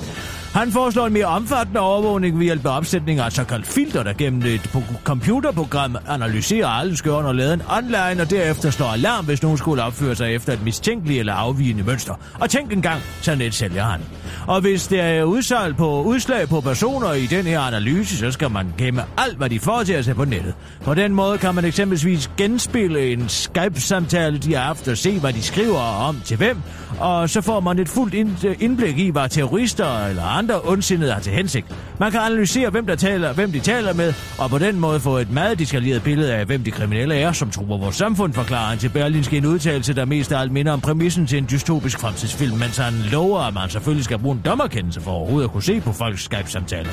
Han 0.55 0.73
foreslår 0.73 1.07
en 1.07 1.13
mere 1.13 1.27
omfattende 1.27 1.81
overvågning 1.81 2.39
ved 2.39 2.45
hjælp 2.45 2.67
af 2.67 2.77
opsætning 2.77 3.21
af 3.21 3.33
såkaldt 3.33 3.67
filter, 3.67 4.03
der 4.03 4.13
gennem 4.13 4.43
et 4.43 4.71
computerprogram 5.05 5.97
analyserer 6.09 6.67
alle 6.67 6.97
skørn 6.97 7.25
og 7.25 7.35
laden 7.35 7.63
online, 7.71 8.23
og 8.23 8.31
derefter 8.31 8.71
slår 8.71 8.87
alarm, 8.87 9.25
hvis 9.25 9.43
nogen 9.43 9.59
skulle 9.59 9.83
opføre 9.83 10.15
sig 10.15 10.35
efter 10.35 10.53
et 10.53 10.63
mistænkeligt 10.63 11.21
eller 11.21 11.35
afvigende 11.35 11.83
mønster. 11.83 12.15
Og 12.41 12.51
tænk 12.51 12.73
engang, 12.73 13.01
så 13.23 13.35
net 13.35 13.55
sælger 13.55 13.85
han. 13.85 14.01
Og 14.47 14.61
hvis 14.61 14.87
der 14.87 15.03
er 15.03 15.25
udsalg 15.25 15.77
på 15.77 16.03
udslag 16.03 16.49
på 16.49 16.56
på 16.57 16.61
personer 16.61 17.13
i 17.13 17.27
den 17.27 17.47
her 17.47 17.61
analyse, 17.61 18.19
så 18.19 18.31
skal 18.31 18.51
man 18.51 18.75
gemme 18.79 19.03
alt, 19.19 19.37
hvad 19.37 19.51
de 19.51 19.61
foretager 19.61 20.03
sig 20.03 20.17
på 20.17 20.25
nettet. 20.25 20.55
På 20.85 20.95
den 20.95 21.15
måde 21.15 21.39
kan 21.39 21.55
man 21.55 21.65
eksempelvis 21.65 22.31
genspille 22.37 23.13
en 23.13 23.29
Skype-samtale, 23.29 24.39
de 24.39 24.55
har 24.55 24.63
haft, 24.63 24.89
og 24.89 24.97
se, 24.97 25.21
hvad 25.21 25.33
de 25.33 25.43
skriver 25.43 25.79
om 25.79 26.21
til 26.25 26.37
hvem, 26.37 26.57
og 27.01 27.31
så 27.31 27.41
får 27.41 27.61
man 27.61 27.79
et 27.79 27.89
fuldt 27.89 28.15
indblik 28.61 28.99
i, 28.99 29.11
hvad 29.11 29.29
terrorister 29.29 30.07
eller 30.07 30.23
andre 30.23 30.61
ondsindede 30.65 31.13
har 31.13 31.21
til 31.21 31.33
hensigt. 31.33 31.67
Man 32.01 32.11
kan 32.11 32.21
analysere, 32.21 32.71
hvem, 32.71 32.87
der 32.87 32.97
taler, 32.97 33.33
hvem 33.33 33.53
de 33.53 33.61
taler 33.61 33.93
med, 33.93 34.15
og 34.39 34.51
på 34.51 34.59
den 34.59 34.81
måde 34.81 35.01
få 35.01 35.17
et 35.17 35.31
meget 35.31 35.59
detaljeret 35.59 36.03
billede 36.03 36.35
af, 36.35 36.47
hvem 36.47 36.65
de 36.65 36.71
kriminelle 36.71 37.15
er, 37.15 37.33
som 37.33 37.51
truer 37.51 37.79
vores 37.79 37.97
samfund, 37.97 38.33
forklarer 38.33 38.67
han 38.69 38.79
til 38.79 38.89
Berlinske 38.89 39.37
en 39.37 39.47
udtalelse, 39.47 39.95
der 39.95 40.05
mest 40.05 40.33
af 40.33 40.41
alt 40.41 40.53
minder 40.53 40.73
om 40.73 40.81
præmissen 40.81 41.27
til 41.27 41.39
en 41.39 41.47
dystopisk 41.51 41.99
fremtidsfilm, 41.99 42.57
mens 42.57 42.77
han 42.77 42.95
lover, 43.13 43.41
at 43.41 43.55
man 43.55 43.71
selvfølgelig 43.71 44.05
skal 44.05 44.19
bruge 44.19 44.35
en 44.35 44.43
dommerkendelse 44.45 45.01
for 45.01 45.11
overhovedet 45.11 45.49
at 45.49 45.53
kunne 45.53 45.63
se 45.63 45.81
på 45.81 45.93
folks 45.93 46.29
Skype-samtaler. 46.47 46.91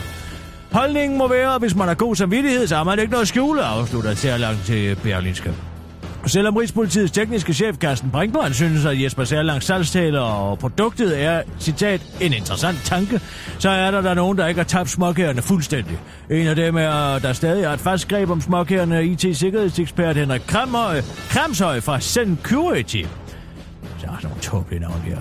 Holdningen 0.72 1.18
må 1.18 1.28
være, 1.28 1.56
at 1.56 1.62
hvis 1.62 1.76
man 1.76 1.88
har 1.88 1.96
god 1.96 2.16
samvittighed, 2.16 2.68
så 2.68 2.76
har 2.76 2.84
man 2.84 3.00
ikke 3.00 3.12
noget 3.12 3.22
at 3.22 3.28
skjule, 3.28 3.64
afslutter 3.64 4.16
Særlang 4.16 4.58
til 4.66 4.96
Berlinske. 4.96 5.54
Selvom 6.26 6.56
Rigspolitiets 6.56 7.12
tekniske 7.12 7.54
chef 7.54 7.78
Carsten 7.78 8.12
Brinkmann 8.12 8.54
synes, 8.54 8.86
at 8.86 9.02
Jesper 9.02 9.24
Særlangs 9.24 9.66
salgstaler 9.66 10.20
og 10.20 10.60
produktet 10.60 11.24
er, 11.24 11.42
citat, 11.60 12.02
en 12.22 12.34
interessant 12.34 12.78
tanke, 12.84 13.22
så 13.60 13.70
er 13.70 13.92
der 13.92 14.02
der 14.02 14.14
nogen, 14.14 14.38
der 14.38 14.48
ikke 14.48 14.60
har 14.60 14.66
tabt 14.66 14.90
småkærerne 14.90 15.42
fuldstændig. 15.42 16.00
En 16.30 16.48
af 16.48 16.56
dem 16.56 16.76
er, 16.76 17.20
der 17.20 17.34
stadig 17.34 17.68
har 17.68 17.74
et 17.74 17.80
fast 17.80 18.08
greb 18.08 18.30
om 18.30 18.42
småkærerne, 18.42 19.06
IT-sikkerhedsekspert 19.06 20.16
Henrik 20.16 20.42
Kramhøj, 20.48 21.02
Kramshøj 21.30 21.82
fra 21.82 22.00
Security. 22.00 23.04
Så 23.98 24.08
er 24.08 24.12
der 24.12 24.24
nogle 24.24 24.42
tåbelige 24.42 24.82
navn 24.82 25.02
her. 25.06 25.18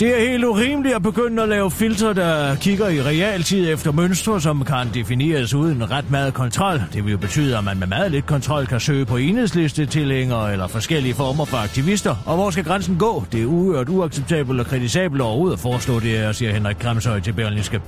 Det 0.00 0.08
er 0.08 0.30
helt 0.30 0.44
urimeligt 0.44 0.94
at 0.94 1.02
begynde 1.02 1.42
at 1.42 1.48
lave 1.48 1.70
filtre, 1.70 2.14
der 2.14 2.54
kigger 2.54 2.88
i 2.88 3.02
realtid 3.02 3.72
efter 3.72 3.92
mønstre, 3.92 4.40
som 4.40 4.64
kan 4.64 4.88
defineres 4.94 5.54
uden 5.54 5.90
ret 5.90 6.10
meget 6.10 6.34
kontrol. 6.34 6.82
Det 6.92 7.04
vil 7.04 7.10
jo 7.10 7.18
betyde, 7.18 7.58
at 7.58 7.64
man 7.64 7.78
med 7.78 7.86
meget 7.86 8.10
lidt 8.10 8.26
kontrol 8.26 8.66
kan 8.66 8.80
søge 8.80 9.04
på 9.04 9.16
enhedslistetilhængere 9.16 10.52
eller 10.52 10.66
forskellige 10.66 11.14
former 11.14 11.44
for 11.44 11.56
aktivister. 11.56 12.16
Og 12.26 12.36
hvor 12.36 12.50
skal 12.50 12.64
grænsen 12.64 12.96
gå? 12.98 13.24
Det 13.32 13.42
er 13.42 13.46
uhørt 13.46 13.88
uacceptabelt 13.88 14.60
og 14.60 14.66
kritisabelt 14.66 15.22
overhovedet 15.22 15.56
at 15.56 15.60
foreslå 15.60 16.00
det 16.00 16.10
her, 16.10 16.32
siger 16.32 16.52
Henrik 16.52 16.76
Kramshøj 16.76 17.20
til 17.20 17.32
Berlingske. 17.32 17.80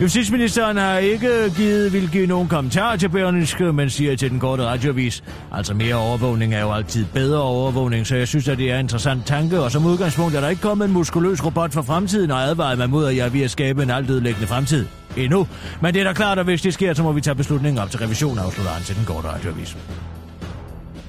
Justitsministeren 0.00 0.76
har 0.76 0.98
ikke 0.98 1.50
givet, 1.56 1.92
vil 1.92 2.10
give 2.10 2.26
nogen 2.26 2.48
kommentar 2.48 2.96
til 2.96 3.08
Berlingske, 3.08 3.72
men 3.72 3.90
siger 3.90 4.16
til 4.16 4.30
den 4.30 4.40
korte 4.40 4.64
radiovis, 4.64 5.24
altså 5.52 5.74
mere 5.74 5.94
overvågning 5.94 6.54
er 6.54 6.60
jo 6.60 6.72
altid 6.72 7.04
bedre 7.14 7.42
overvågning, 7.42 8.06
så 8.06 8.16
jeg 8.16 8.28
synes, 8.28 8.48
at 8.48 8.58
det 8.58 8.70
er 8.70 8.74
en 8.74 8.84
interessant 8.84 9.26
tanke, 9.26 9.60
og 9.60 9.72
som 9.72 9.86
udgangspunkt 9.86 10.34
er 10.34 10.40
der 10.40 10.48
ikke 10.48 10.62
kommet 10.62 10.84
en 10.84 10.92
muskuløs 10.92 11.44
robot 11.44 11.72
for 11.72 11.82
fremtiden, 11.82 12.30
og 12.30 12.42
advaret 12.42 12.78
mig 12.78 12.90
mod, 12.90 13.06
at 13.06 13.16
jeg 13.16 13.26
er 13.26 13.30
ved 13.30 13.42
at 13.42 13.50
skabe 13.50 13.82
en 13.82 13.90
altødelæggende 13.90 14.46
fremtid. 14.46 14.86
Endnu. 15.16 15.46
Men 15.80 15.94
det 15.94 16.00
er 16.00 16.04
da 16.04 16.12
klart, 16.12 16.38
at 16.38 16.44
hvis 16.44 16.62
det 16.62 16.74
sker, 16.74 16.94
så 16.94 17.02
må 17.02 17.12
vi 17.12 17.20
tage 17.20 17.34
beslutningen 17.34 17.82
op 17.82 17.90
til 17.90 18.00
revision, 18.00 18.38
afslutter 18.38 18.72
han 18.72 18.82
til 18.82 18.96
den 18.96 19.04
korte 19.04 19.28
radiovis. 19.28 19.76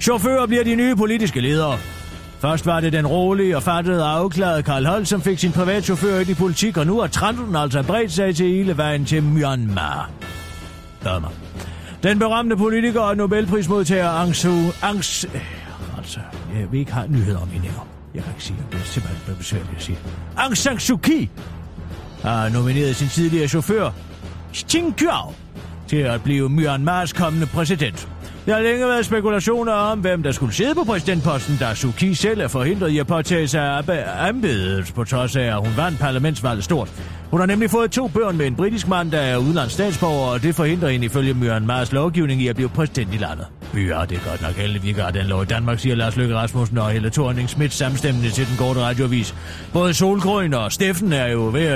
Chauffører 0.02 0.48
bliver 0.48 0.64
de 0.64 0.76
nye 0.76 0.96
politiske 0.96 1.40
ledere. 1.42 1.78
Først 2.44 2.66
var 2.66 2.80
det 2.80 2.94
den 2.94 3.08
rolige 3.08 3.58
og 3.58 3.64
fattede 3.64 4.04
og 4.04 4.12
afklarede 4.12 4.64
Karl 4.64 4.86
Holt, 4.86 5.08
som 5.08 5.22
fik 5.22 5.40
sin 5.40 5.52
privatchauffør 5.52 6.20
ind 6.20 6.30
i 6.30 6.34
politik, 6.34 6.78
og 6.78 6.88
nu 6.88 7.00
har 7.00 7.08
trenden 7.08 7.56
altså 7.56 7.84
bredt 7.84 8.12
sig 8.12 8.36
til 8.36 8.46
hele 8.46 8.78
vejen 8.78 9.06
til 9.06 9.24
Myanmar. 9.24 10.10
Burma. 11.04 11.28
Den 12.04 12.20
berømte 12.20 12.58
politiker 12.58 13.02
og 13.02 13.18
Nobelprismodtager 13.18 14.10
Aung 14.10 14.36
Suu... 14.36 14.72
Aung 14.82 15.04
Altså, 15.98 16.20
jeg 16.56 16.72
vil 16.72 16.80
ikke 16.80 16.94
have 16.94 17.08
nyheder 17.08 17.40
om 17.40 17.50
hende 17.50 17.68
endnu. 17.68 17.82
Jeg 18.16 18.24
kan 18.24 18.32
ikke 18.32 18.44
sige 18.44 18.58
det. 18.58 18.72
Det 18.72 18.80
er 18.80 18.86
simpelthen 18.86 19.36
besværligt 19.36 19.76
at 19.76 19.84
sige. 19.84 19.98
Aung 20.38 20.58
San 20.58 20.80
Suu 20.80 20.98
Kyi 20.98 21.30
har 22.22 22.50
nomineret 22.50 22.96
sin 22.96 23.08
tidligere 23.08 23.48
chauffør, 23.48 23.90
Xinjiao 24.54 25.34
til 25.88 25.98
at 25.98 26.24
blive 26.24 26.50
Myanmars 26.50 27.14
kommende 27.14 27.46
præsident. 27.46 28.08
Der 28.46 28.54
har 28.54 28.62
længe 28.62 28.88
været 28.88 29.06
spekulationer 29.06 29.72
om, 29.72 30.00
hvem 30.00 30.24
der 30.24 30.32
skulle 30.32 30.54
sidde 30.54 30.76
på 30.76 30.84
præsidentposten, 30.84 31.58
da 31.60 31.74
Suu 31.76 31.92
Kyi 31.92 32.14
selv 32.14 32.42
er 32.42 32.48
forhindret 32.48 32.90
i 32.90 32.98
at 32.98 33.08
påtage 33.08 33.48
sig 33.48 33.62
af 33.62 33.86
på 34.96 35.04
trods 35.04 35.36
af, 35.36 35.44
at 35.44 35.56
hun 35.56 35.78
vandt 35.78 36.00
parlamentsvalget 36.00 36.64
stort. 36.64 36.92
Hun 37.32 37.40
har 37.40 37.48
nemlig 37.48 37.70
fået 37.70 37.92
to 37.92 38.08
børn 38.08 38.38
med 38.38 38.48
en 38.48 38.56
britisk 38.56 38.88
mand, 38.88 39.12
der 39.12 39.20
er 39.20 39.38
udenlands 39.38 39.72
statsborger, 39.72 40.34
og 40.34 40.44
det 40.44 40.56
forhindrer 40.56 40.90
hende 40.90 41.06
ifølge 41.06 41.34
Myanmars 41.34 41.92
lovgivning 41.92 42.42
i 42.42 42.48
at 42.48 42.56
blive 42.56 42.70
præsident 42.70 43.14
i 43.14 43.18
landet. 43.18 43.48
Ja, 43.76 44.06
det 44.10 44.18
er 44.18 44.30
godt 44.30 44.42
nok 44.42 44.56
heldigt, 44.56 44.84
vi 44.84 44.94
gør 44.94 45.10
den 45.10 45.26
lov 45.26 45.44
i 45.44 45.46
Danmark, 45.46 45.80
siger 45.80 45.96
Lars 45.96 46.16
Løkke 46.16 46.36
Rasmussen 46.36 46.78
og 46.78 46.92
Helle 46.92 47.10
thorning 47.10 47.50
Schmidt 47.50 47.74
samstemmende 47.74 48.30
til 48.30 48.48
den 48.48 48.58
korte 48.58 48.80
radioavis. 48.80 49.36
Både 49.74 49.94
Solgrøn 49.94 50.54
og 50.54 50.72
Steffen 50.72 51.14
er 51.14 51.28
jo, 51.28 51.50
hver, 51.50 51.76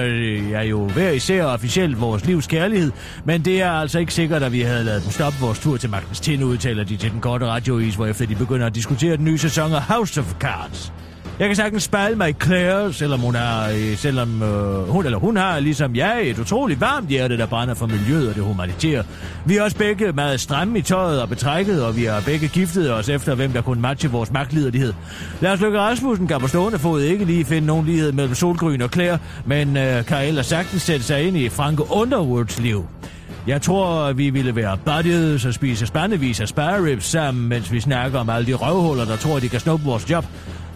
er 0.54 0.64
jo 0.64 0.88
hver 0.88 1.10
især 1.10 1.44
officielt 1.44 2.02
vores 2.02 2.26
livs 2.26 2.48
kærlighed, 2.48 2.92
men 3.26 3.46
det 3.46 3.62
er 3.62 3.72
altså 3.72 4.00
ikke 4.00 4.14
sikkert, 4.14 4.44
at 4.44 4.52
vi 4.52 4.62
havde 4.62 4.84
lavet 4.84 5.04
dem 5.04 5.12
stoppe 5.12 5.40
vores 5.40 5.60
tur 5.60 5.78
til 5.78 5.90
magtens 5.90 6.20
tinde, 6.20 6.46
udtaler 6.46 6.84
de 6.84 6.98
til 6.98 7.12
den 7.12 7.22
korte 7.22 7.46
radioavis, 7.46 7.96
hvor 7.96 8.06
efter 8.06 8.26
de 8.26 8.36
begynder 8.36 8.66
at 8.66 8.76
diskutere 8.76 9.18
den 9.18 9.26
nye 9.26 9.38
sæson 9.38 9.74
af 9.74 9.82
House 9.82 10.20
of 10.20 10.34
Cards. 10.40 10.94
Jeg 11.40 11.48
kan 11.48 11.56
sagtens 11.56 11.84
spejle 11.84 12.16
mig 12.16 12.30
i 12.30 12.34
Claire, 12.34 12.94
selvom 12.94 13.20
hun 13.20 13.36
er, 13.36 13.70
øh, 13.70 13.98
selvom 13.98 14.44
øh, 14.44 14.90
hun 14.90 15.06
eller 15.06 15.18
hun 15.18 15.38
har, 15.38 15.60
ligesom 15.60 15.96
jeg, 15.96 16.22
et 16.24 16.40
utroligt 16.40 16.82
varmt 16.82 17.10
hjerte, 17.10 17.38
der 17.38 17.46
brænder 17.46 17.74
for 17.74 17.88
miljøet 17.88 18.30
og 18.30 18.36
det 18.36 18.44
humanitære. 18.44 19.04
Vi 19.46 19.58
er 19.58 19.64
også 19.64 19.78
begge 19.78 20.12
meget 20.12 20.40
stramme 20.40 20.80
i 20.80 20.82
tøjet 20.82 21.22
og 21.22 21.30
betrækket, 21.30 21.86
og 21.86 21.98
vi 21.98 22.04
har 22.04 22.22
begge 22.26 22.48
giftet 22.48 22.94
os 22.94 23.10
efter, 23.10 23.36
hvem 23.36 23.52
der 23.52 23.62
kunne 23.62 23.82
matche 23.82 24.10
vores 24.10 24.32
magtliderlighed. 24.32 24.94
Lars 25.42 25.62
Løkke 25.62 25.80
Rasmussen 25.80 26.28
kan 26.28 26.40
på 26.40 26.48
stående 26.48 26.80
fod 26.80 27.02
ikke 27.02 27.26
lige 27.26 27.46
finde 27.46 27.68
nogen 27.68 27.86
lighed 27.86 28.12
mellem 28.12 28.36
Solgryn 28.36 28.82
og 28.82 28.90
Claire, 28.90 29.20
men 29.46 29.78
øh, 29.78 30.06
kan 30.06 30.28
ellers 30.28 30.46
sagtens 30.46 30.82
sætte 30.82 31.06
sig 31.06 31.24
ind 31.24 31.38
i 31.38 31.50
Franke 31.50 31.92
Underwoods 31.92 32.60
liv. 32.60 32.86
Jeg 33.48 33.62
tror, 33.62 34.14
vi 34.14 34.30
ville 34.30 34.56
være 34.56 34.78
buddies 34.86 35.46
og 35.46 35.54
spise 35.54 35.86
spandevis 35.88 36.40
af 36.40 36.48
spareribs 36.48 37.06
sammen, 37.06 37.48
mens 37.48 37.72
vi 37.72 37.80
snakker 37.80 38.20
om 38.20 38.30
alle 38.30 38.48
de 38.48 38.54
røvhuller, 38.54 39.06
der 39.06 39.16
tror, 39.16 39.40
de 39.40 39.50
kan 39.50 39.60
snuppe 39.60 39.86
vores 39.86 40.10
job. 40.10 40.26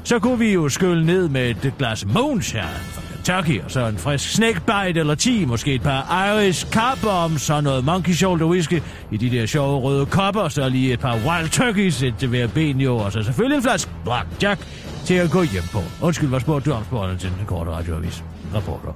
Så 0.04 0.20
kunne 0.20 0.40
vi 0.40 0.54
jo 0.54 0.70
skylle 0.70 1.06
ned 1.06 1.30
med 1.30 1.50
et 1.50 1.74
glas 1.78 2.06
moonshine 2.06 2.64
fra 2.64 3.02
Kentucky, 3.12 3.62
og 3.62 3.72
så 3.72 3.88
en 3.88 3.98
frisk 3.98 4.30
snakebite 4.30 5.00
eller 5.00 5.16
ti, 5.16 5.46
måske 5.46 5.76
et 5.76 5.82
par 5.82 6.28
Irish 6.28 6.72
carbombs 6.72 7.50
og 7.50 7.64
noget 7.64 7.86
monkey 7.86 8.14
shoulder 8.14 8.46
whisky 8.46 8.82
i 9.12 9.18
de 9.18 9.30
der 9.30 9.46
sjove 9.46 9.80
røde 9.80 10.06
kopper, 10.06 10.48
så 10.48 10.70
lige 10.70 10.94
et 10.94 11.00
par 11.00 11.16
wild 11.16 11.50
turkeys 11.50 12.04
til 12.20 12.28
hver 12.28 12.48
ben 12.48 12.82
jo, 12.82 12.98
og 12.98 13.12
så 13.12 13.24
selvfølgelig 13.24 13.56
en 13.56 13.64
flaske 13.64 13.92
Black 14.04 14.28
Jack 14.42 14.68
til 15.06 15.14
at 15.14 15.32
gå 15.32 15.44
hjem 15.44 15.64
på. 15.72 15.80
Undskyld, 16.02 16.30
hvad 16.30 16.40
spurgte 16.40 16.70
du 16.70 16.76
om 16.76 16.84
sporten 16.84 17.18
til 17.18 17.30
den 17.30 17.46
korte 17.46 17.72
radioavis? 17.72 18.24
Rapporter. 18.56 18.94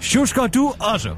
Sjusker 0.00 0.46
du 0.46 0.72
også? 0.80 1.10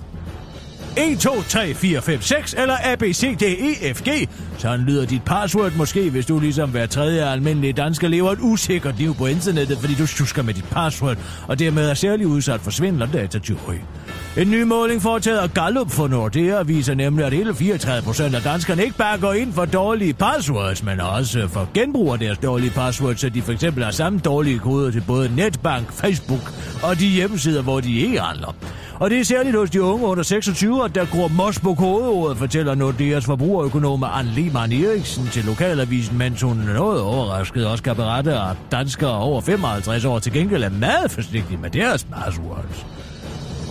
1, 0.99 1.19
2, 1.21 1.43
3, 1.43 1.75
4, 1.75 2.03
5, 2.03 2.23
6 2.23 2.55
eller 2.55 2.75
A, 2.85 2.95
B, 2.95 3.03
C, 3.13 3.37
D, 3.39 3.43
E, 3.43 3.95
F, 3.95 4.03
G. 4.03 4.29
Sådan 4.59 4.81
lyder 4.81 5.07
dit 5.07 5.23
password 5.25 5.73
måske, 5.73 6.11
hvis 6.11 6.27
du 6.27 6.39
ligesom 6.39 6.71
hver 6.71 6.87
tredje 6.87 7.31
almindelige 7.31 7.73
dansker 7.73 8.09
lever 8.09 8.33
et 8.33 8.39
usikkert 8.41 8.99
liv 8.99 9.15
på 9.15 9.27
internettet, 9.27 9.79
fordi 9.79 9.95
du 9.95 10.07
tjusker 10.07 10.43
med 10.43 10.55
dit 10.55 10.65
password, 10.71 11.17
og 11.49 11.59
dermed 11.59 11.91
er 11.91 11.95
særlig 11.95 12.27
udsat 12.27 12.61
for 12.61 12.71
svindel 12.71 13.03
og 13.03 13.13
datatyveri. 13.13 13.77
En 14.37 14.51
ny 14.51 14.63
måling 14.63 15.03
foretaget 15.03 15.39
af 15.39 15.55
Gallup 15.55 15.91
for 15.91 16.09
Nordea 16.09 16.63
viser 16.63 16.95
nemlig, 16.95 17.27
at 17.27 17.33
hele 17.33 17.55
34 17.55 18.03
procent 18.05 18.35
af 18.35 18.43
danskerne 18.43 18.85
ikke 18.85 18.97
bare 18.97 19.19
går 19.19 19.33
ind 19.33 19.53
for 19.53 19.65
dårlige 19.65 20.15
passwords, 20.15 20.83
men 20.83 21.01
også 21.01 21.49
for 21.49 21.69
genbruger 21.75 22.17
deres 22.17 22.39
dårlige 22.39 22.71
passwords, 22.71 23.21
så 23.21 23.29
de 23.29 23.43
for 23.43 23.53
eksempel 23.53 23.85
har 23.85 23.91
samme 23.91 24.19
dårlige 24.19 24.59
koder 24.59 24.91
til 24.91 25.03
både 25.07 25.35
netbank, 25.37 25.93
Facebook 25.93 26.53
og 26.83 26.99
de 26.99 27.07
hjemmesider, 27.09 27.63
hvor 27.63 27.81
de 27.81 28.01
ikke 28.01 28.21
handler. 28.21 28.55
Og 29.01 29.11
det 29.11 29.21
er 29.21 29.25
særligt 29.25 29.57
hos 29.57 29.71
de 29.71 29.83
unge 29.83 30.07
under 30.07 30.23
26, 30.23 30.85
at 30.85 30.95
der 30.95 31.07
gror 31.07 31.29
mos 31.29 31.59
på 31.59 31.75
kodeordet, 31.75 32.39
fortæller 32.39 32.75
Nordeas 32.75 33.25
forbrugerøkonom 33.25 34.05
Anne 34.13 34.31
Lehmann 34.31 34.73
Eriksen 34.73 35.27
til 35.27 35.45
lokalavisen, 35.45 36.19
mens 36.19 36.43
hun 36.43 36.57
noget 36.57 37.01
overrasket 37.01 37.67
også 37.67 37.85
kan 37.85 37.97
berette, 37.97 38.35
at 38.35 38.57
danskere 38.73 39.17
over 39.17 39.41
55 39.41 40.05
år 40.05 40.19
til 40.19 40.33
gengæld 40.33 40.63
er 40.63 40.71
meget 40.71 41.11
forsigtige 41.11 41.57
med 41.57 41.71
deres 41.71 42.05
passwords. 42.05 42.87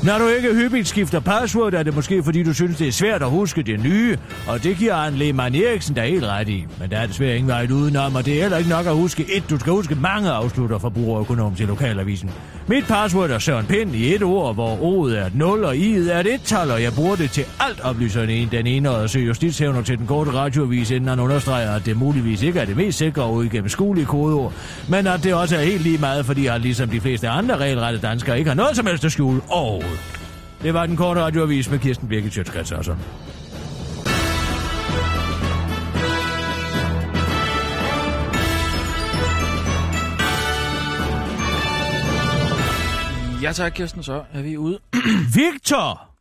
Når 0.03 0.17
du 0.17 0.27
ikke 0.27 0.53
hyppigt 0.53 0.87
skifter 0.87 1.19
password, 1.19 1.73
er 1.73 1.83
det 1.83 1.95
måske 1.95 2.23
fordi, 2.23 2.43
du 2.43 2.53
synes, 2.53 2.77
det 2.77 2.87
er 2.87 2.91
svært 2.91 3.21
at 3.21 3.29
huske 3.29 3.63
det 3.63 3.79
nye, 3.79 4.17
og 4.47 4.63
det 4.63 4.77
giver 4.77 4.95
Anne 4.95 5.17
Lehmann 5.17 5.55
Eriksen 5.55 5.95
der 5.95 6.03
helt 6.03 6.25
ret 6.25 6.49
i. 6.49 6.65
Men 6.79 6.89
der 6.89 6.97
er 6.97 7.05
desværre 7.05 7.35
ingen 7.35 7.47
vej 7.47 7.67
udenom, 7.71 8.15
og 8.15 8.25
det 8.25 8.37
er 8.37 8.41
heller 8.41 8.57
ikke 8.57 8.69
nok 8.69 8.85
at 8.85 8.95
huske 8.95 9.25
et. 9.37 9.49
Du 9.49 9.59
skal 9.59 9.73
huske 9.73 9.95
mange 9.95 10.29
afslutter 10.29 10.77
forbrugerøkonom 10.77 11.55
til 11.55 11.67
lokalavisen. 11.67 12.31
Mit 12.67 12.83
password 12.87 13.31
er 13.31 13.39
Søren 13.39 13.65
Pind 13.65 13.95
i 13.95 14.15
et 14.15 14.23
ord, 14.23 14.53
hvor 14.53 14.75
O'et 14.75 15.15
er 15.17 15.25
et 15.25 15.35
0 15.35 15.63
og 15.65 15.75
I'et 15.75 16.11
er 16.11 16.19
et 16.19 16.27
1 16.27 16.71
og 16.71 16.83
jeg 16.83 16.93
bruger 16.93 17.15
det 17.15 17.31
til 17.31 17.45
alt, 17.59 17.81
oplyser 17.81 18.25
den 18.25 18.67
ene 18.67 18.89
og 18.89 19.09
søger 19.09 19.27
justitshævner 19.27 19.81
til 19.81 19.97
den 19.97 20.07
korte 20.07 20.33
radioavis, 20.33 20.91
inden 20.91 21.09
han 21.09 21.19
understreger, 21.19 21.75
at 21.75 21.85
det 21.85 21.97
muligvis 21.97 22.41
ikke 22.41 22.59
er 22.59 22.65
det 22.65 22.77
mest 22.77 22.97
sikre 22.97 23.23
og 23.23 23.33
uigennemskuelige 23.33 24.05
kodeord, 24.05 24.53
men 24.89 25.07
at 25.07 25.23
det 25.23 25.33
også 25.33 25.55
er 25.55 25.61
helt 25.61 25.81
lige 25.81 25.97
meget, 25.97 26.25
fordi 26.25 26.45
han 26.45 26.61
ligesom 26.61 26.89
de 26.89 27.01
fleste 27.01 27.29
andre 27.29 27.57
regelrette 27.57 27.99
danskere 27.99 28.37
ikke 28.37 28.49
har 28.49 28.55
noget 28.55 28.75
som 28.75 28.85
helst 28.85 29.05
at 29.05 29.11
skjule. 29.11 29.41
Overhovedet. 29.49 30.19
Det 30.63 30.73
var 30.73 30.85
den 30.85 30.95
korte 30.95 31.21
radioavis 31.21 31.71
med 31.71 31.79
Kirsten 31.79 32.07
Birgit 32.07 32.33
Sjøtskrets 32.33 32.71
altså. 32.71 32.95
Ja 43.45 43.51
tak, 43.53 43.71
Kirsten, 43.73 44.03
så 44.03 44.25
er 44.33 44.41
vi 44.41 44.57
ude. 44.57 44.79
Victor! 45.39 46.15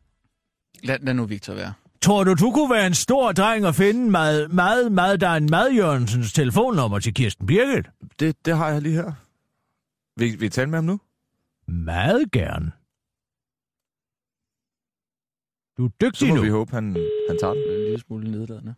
Lad, 0.83 0.99
lad 0.99 1.15
nu 1.15 1.25
Victor 1.27 1.55
være. 1.55 1.73
Tror 2.03 2.25
du, 2.25 2.35
du 2.35 2.51
kunne 2.53 2.71
være 2.75 2.87
en 2.87 2.95
stor 2.95 3.33
dreng 3.33 3.67
og 3.67 3.75
finde 3.75 4.11
meget, 4.11 4.51
meget, 4.55 4.93
meget, 4.93 5.21
der 5.21 5.31
en 5.31 5.49
Mad 5.51 5.71
Jørgensens 5.73 6.33
telefonnummer 6.33 6.99
til 6.99 7.15
Kirsten 7.15 7.47
Birgit? 7.47 7.87
Det, 8.21 8.47
det 8.47 8.57
har 8.57 8.69
jeg 8.71 8.83
lige 8.83 8.95
her. 8.95 9.13
Vil, 10.17 10.41
vil 10.41 10.47
I 10.47 10.49
tale 10.49 10.71
med 10.71 10.79
ham 10.79 10.85
nu? 10.85 11.01
Meget 11.67 12.33
gerne. 12.33 12.73
Du 15.77 15.85
er 15.87 15.91
Så 15.91 15.97
dygtig 16.07 16.29
må 16.29 16.35
nu. 16.35 16.43
vi 16.43 16.49
håbe, 16.49 16.71
han, 16.71 16.85
han 17.29 17.39
tager 17.41 17.55
den. 17.55 17.63
Er 17.71 17.75
en 17.75 17.81
lille 17.83 18.01
smule 18.01 18.31
nedladende. 18.31 18.75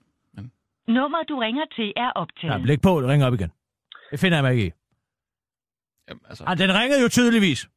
Nummer, 0.88 1.22
du 1.28 1.38
ringer 1.38 1.64
til, 1.76 1.92
er 1.96 2.10
optaget. 2.10 2.52
Ja, 2.60 2.66
læg 2.66 2.80
på, 2.80 2.98
ring 3.00 3.24
op 3.24 3.34
igen. 3.34 3.50
Det 4.10 4.20
finder 4.20 4.36
jeg 4.38 4.44
mig 4.44 4.52
ikke 4.52 4.66
i. 4.66 4.70
Jamen, 6.08 6.20
altså, 6.28 6.44
Ah, 6.46 6.58
den 6.58 6.74
ringede 6.74 7.02
jo 7.02 7.08
tydeligvis. 7.08 7.68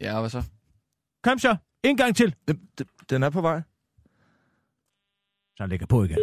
Ja, 0.00 0.20
hvad 0.20 0.30
så? 0.30 0.42
Kom 1.22 1.38
så, 1.38 1.56
en 1.84 1.96
gang 1.96 2.16
til. 2.16 2.34
Den, 3.10 3.22
er 3.22 3.30
på 3.30 3.40
vej. 3.40 3.60
Så 5.56 5.66
lægger 5.66 5.86
på 5.86 6.04
igen. 6.04 6.18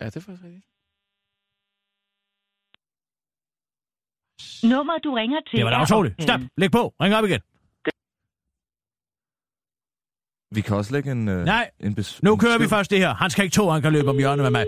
Ja, 0.00 0.06
det 0.06 0.16
er 0.16 0.20
faktisk 0.20 0.44
rigtigt. 0.44 0.64
Nummer, 4.72 4.98
du 4.98 5.10
ringer 5.14 5.40
til, 5.40 5.56
Det 5.58 5.64
var 5.64 5.70
da 5.70 5.76
er 5.76 5.82
utroligt. 5.82 6.12
optaget. 6.14 6.28
Stop, 6.28 6.40
læg 6.56 6.70
på, 6.70 6.82
ring 7.02 7.14
op 7.14 7.24
igen. 7.24 7.42
Vi 10.56 10.60
kan 10.60 10.76
også 10.76 10.92
lægge 10.94 11.10
en... 11.12 11.28
Øh, 11.28 11.44
Nej, 11.54 11.70
en 11.80 11.92
bes- 11.98 12.20
nu 12.22 12.32
en 12.32 12.38
kører 12.42 12.58
vi 12.58 12.64
besked. 12.64 12.76
først 12.76 12.90
det 12.90 12.98
her. 12.98 13.12
Han 13.22 13.30
skal 13.30 13.44
ikke 13.44 13.54
tro, 13.54 13.64
han 13.76 13.82
kan 13.82 13.92
løbe 13.92 14.08
om 14.14 14.18
hjørnet 14.18 14.42
med 14.46 14.50
mig. 14.58 14.64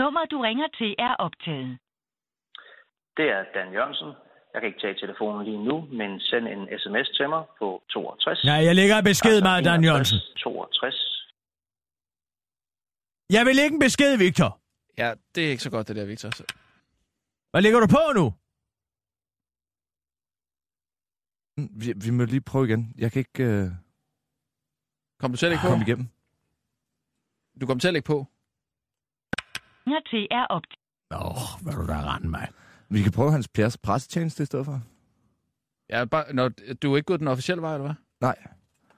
Nummer, 0.00 0.24
du 0.32 0.38
ringer 0.48 0.68
til, 0.78 0.90
er 0.98 1.14
optaget. 1.26 1.78
Det 3.16 3.26
er 3.36 3.42
Dan 3.54 3.72
Jørgensen. 3.76 4.10
Jeg 4.56 4.62
kan 4.62 4.68
ikke 4.72 4.80
tage 4.80 4.94
telefonen 5.04 5.44
lige 5.44 5.64
nu, 5.64 5.76
men 6.00 6.20
send 6.20 6.44
en 6.48 6.62
sms 6.82 7.08
til 7.16 7.28
mig 7.28 7.44
på 7.58 7.82
62. 7.90 8.44
Nej, 8.44 8.54
jeg 8.54 8.74
lægger 8.74 8.98
en 8.98 9.04
besked 9.04 9.42
med 9.42 9.62
Dan 9.64 9.84
Jørgensen. 9.84 10.18
62. 10.36 11.26
Jeg 13.30 13.46
vil 13.46 13.56
lægge 13.56 13.74
en 13.74 13.80
besked, 13.80 14.18
Victor. 14.18 14.60
Ja, 14.98 15.14
det 15.34 15.46
er 15.46 15.50
ikke 15.50 15.62
så 15.62 15.70
godt, 15.70 15.88
det 15.88 15.96
der, 15.96 16.06
Victor. 16.06 16.30
Så... 16.30 16.44
Hvad 17.50 17.62
lægger 17.62 17.80
du 17.80 17.86
på 17.86 18.02
nu? 18.14 18.34
Vi, 21.80 21.92
vi 22.04 22.10
må 22.10 22.24
lige 22.24 22.40
prøve 22.40 22.64
igen. 22.68 22.94
Jeg 22.98 23.12
kan 23.12 23.18
ikke 23.18 23.44
øh, 23.44 23.70
Kom 25.20 25.30
du 25.30 25.36
selv 25.36 25.52
ikke 25.52 25.62
på? 25.62 25.68
komme 25.68 25.84
igennem. 25.86 26.06
Du 27.60 27.66
kom 27.66 27.78
til 27.78 27.88
at 27.88 27.94
lægge 27.94 28.06
på. 28.06 28.26
Til, 30.10 30.26
er 30.30 30.46
optaget. 30.56 30.78
Åh, 31.10 31.62
hvad 31.62 31.72
du 31.72 31.86
der 31.92 32.14
rende 32.14 32.28
mig. 32.28 32.48
Vi 32.88 33.02
kan 33.02 33.12
prøve 33.12 33.32
hans 33.32 33.48
pres- 33.58 33.76
pressetjeneste 33.82 34.42
i 34.42 34.46
stedet 34.46 34.64
for. 34.64 34.80
Ja, 35.90 36.04
bare, 36.04 36.32
når, 36.34 36.50
du 36.82 36.92
er 36.92 36.96
ikke 36.96 37.06
gået 37.06 37.20
den 37.20 37.28
officielle 37.28 37.62
vej, 37.62 37.74
eller 37.74 37.86
hvad? 37.86 37.94
Nej. 38.20 38.36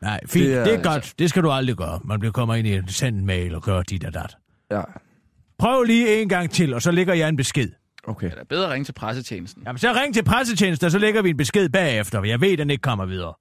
Nej, 0.00 0.20
fint, 0.26 0.44
det 0.46 0.54
er, 0.54 0.64
det 0.64 0.74
er 0.74 0.82
godt. 0.82 1.14
Det 1.18 1.30
skal 1.30 1.42
du 1.42 1.50
aldrig 1.50 1.76
gøre. 1.76 2.00
Man 2.04 2.20
bliver 2.20 2.32
kommer 2.32 2.54
ind 2.54 2.66
i 2.68 2.74
en 2.74 2.88
send 2.88 3.20
mail 3.24 3.54
og 3.54 3.62
gør 3.62 3.82
dit 3.82 4.04
og 4.04 4.14
dat. 4.14 4.36
Ja, 4.70 4.82
Prøv 5.58 5.82
lige 5.82 6.22
en 6.22 6.28
gang 6.28 6.50
til, 6.50 6.74
og 6.74 6.82
så 6.82 6.90
lægger 6.90 7.14
jeg 7.14 7.28
en 7.28 7.36
besked. 7.36 7.72
okay. 8.04 8.26
Ja, 8.28 8.30
det 8.34 8.40
er 8.40 8.44
bedre 8.44 8.64
at 8.66 8.70
ringe 8.72 8.84
til 8.84 8.92
pressetjenesten. 8.92 9.62
Jamen, 9.66 9.78
så 9.78 9.92
ring 9.92 10.14
til 10.14 10.24
pressetjenesten, 10.24 10.84
og 10.86 10.90
så 10.90 10.98
lægger 10.98 11.22
vi 11.22 11.30
en 11.30 11.36
besked 11.36 11.68
bagefter. 11.68 12.24
Jeg 12.24 12.40
ved, 12.40 12.52
at 12.52 12.58
den 12.58 12.70
ikke 12.70 12.82
kommer 12.82 13.06
videre. 13.06 13.34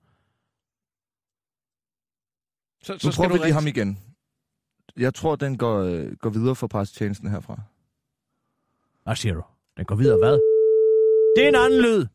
Så, 2.83 2.97
Så 2.99 3.07
nu 3.07 3.11
prøver 3.15 3.31
vi 3.41 3.45
lige 3.45 3.53
ham 3.53 3.67
igen. 3.67 3.99
Jeg 4.97 5.13
tror, 5.13 5.35
den 5.35 5.57
går, 5.57 5.79
øh, 5.83 6.11
går 6.15 6.29
videre 6.29 6.55
for 6.55 6.67
pressetjenesten 6.67 7.29
herfra. 7.29 7.61
Hvad 9.03 9.15
siger 9.15 9.33
du? 9.33 9.43
Den 9.77 9.85
går 9.85 9.95
videre 9.95 10.17
hvad? 10.17 10.39
Det 11.35 11.43
er 11.43 11.47
en 11.47 11.55
anden 11.55 11.81
lyd. 11.81 12.05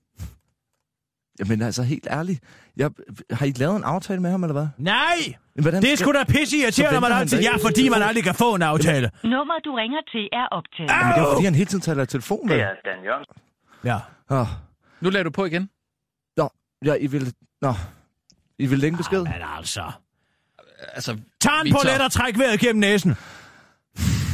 Jamen 1.38 1.62
altså, 1.62 1.82
helt 1.82 2.06
ærligt. 2.10 2.40
Jeg, 2.76 2.90
har 3.30 3.46
I 3.46 3.52
lavet 3.56 3.76
en 3.76 3.84
aftale 3.84 4.20
med 4.22 4.30
ham, 4.30 4.44
eller 4.44 4.52
hvad? 4.52 4.66
Nej! 4.78 5.16
Hvordan 5.54 5.82
Det 5.82 5.92
er 5.92 5.96
sgu 5.96 6.12
da 6.12 6.24
pisse 6.24 6.56
irriterende, 6.56 6.96
Så 6.96 7.00
man 7.00 7.12
altid. 7.12 7.40
Ja, 7.40 7.56
fordi 7.56 7.88
man 7.88 8.02
aldrig 8.02 8.24
kan 8.24 8.34
få 8.34 8.54
en 8.54 8.62
aftale. 8.62 9.10
Nummer, 9.24 9.54
du 9.64 9.74
ringer 9.74 10.00
til, 10.12 10.28
er 10.32 10.46
optaget. 10.50 10.90
Men 11.06 11.14
det 11.14 11.28
er 11.28 11.32
fordi 11.32 11.44
han 11.44 11.54
hele 11.54 11.66
tiden 11.66 11.80
taler 11.80 12.02
i 12.02 12.06
telefon 12.06 12.48
med. 12.48 12.54
Det 12.56 12.62
er 12.62 12.68
Dan 12.84 13.04
Jørgensen. 13.04 13.36
Ja. 13.84 13.98
Oh. 14.30 14.46
Nu 15.00 15.10
lader 15.10 15.24
du 15.24 15.30
på 15.30 15.44
igen. 15.44 15.70
Nå, 16.36 16.48
ja, 16.84 16.94
I 16.94 17.06
vil... 17.06 17.34
Nå, 17.62 17.74
I 18.58 18.66
vil 18.66 18.78
længe 18.78 18.96
besked? 18.96 19.22
Men 19.22 19.32
altså... 19.58 19.90
Altså, 20.94 21.16
Tag 21.40 21.52
en 21.66 21.72
på 21.72 21.78
let 21.84 22.00
og 22.04 22.12
træk 22.12 22.38
vejret 22.38 22.60
gennem 22.60 22.80
næsen. 22.80 23.14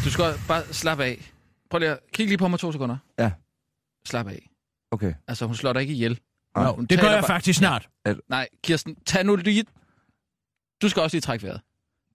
du 0.04 0.10
skal 0.10 0.24
bare 0.48 0.62
slappe 0.64 1.04
af. 1.04 1.32
Prøv 1.70 1.78
lige 1.78 1.90
at 1.90 1.98
kigge 2.12 2.30
lige 2.30 2.38
på 2.38 2.48
mig 2.48 2.58
to 2.58 2.72
sekunder. 2.72 2.96
Ja. 3.18 3.30
Slap 4.04 4.28
af. 4.28 4.50
Okay. 4.90 5.14
Altså, 5.28 5.46
hun 5.46 5.54
slår 5.54 5.72
dig 5.72 5.82
ikke 5.82 5.94
ihjel. 5.94 6.20
Nej. 6.56 6.70
Hun 6.70 6.86
det 6.86 7.00
gør 7.00 7.10
jeg 7.10 7.20
bare- 7.20 7.26
faktisk 7.26 7.58
snart. 7.58 7.88
Nej, 8.28 8.48
Kirsten, 8.64 8.96
tag 9.06 9.24
nu 9.24 9.36
lige... 9.36 9.64
Du 10.82 10.88
skal 10.88 11.02
også 11.02 11.14
lige 11.14 11.22
trække 11.22 11.44
vejret. 11.46 11.60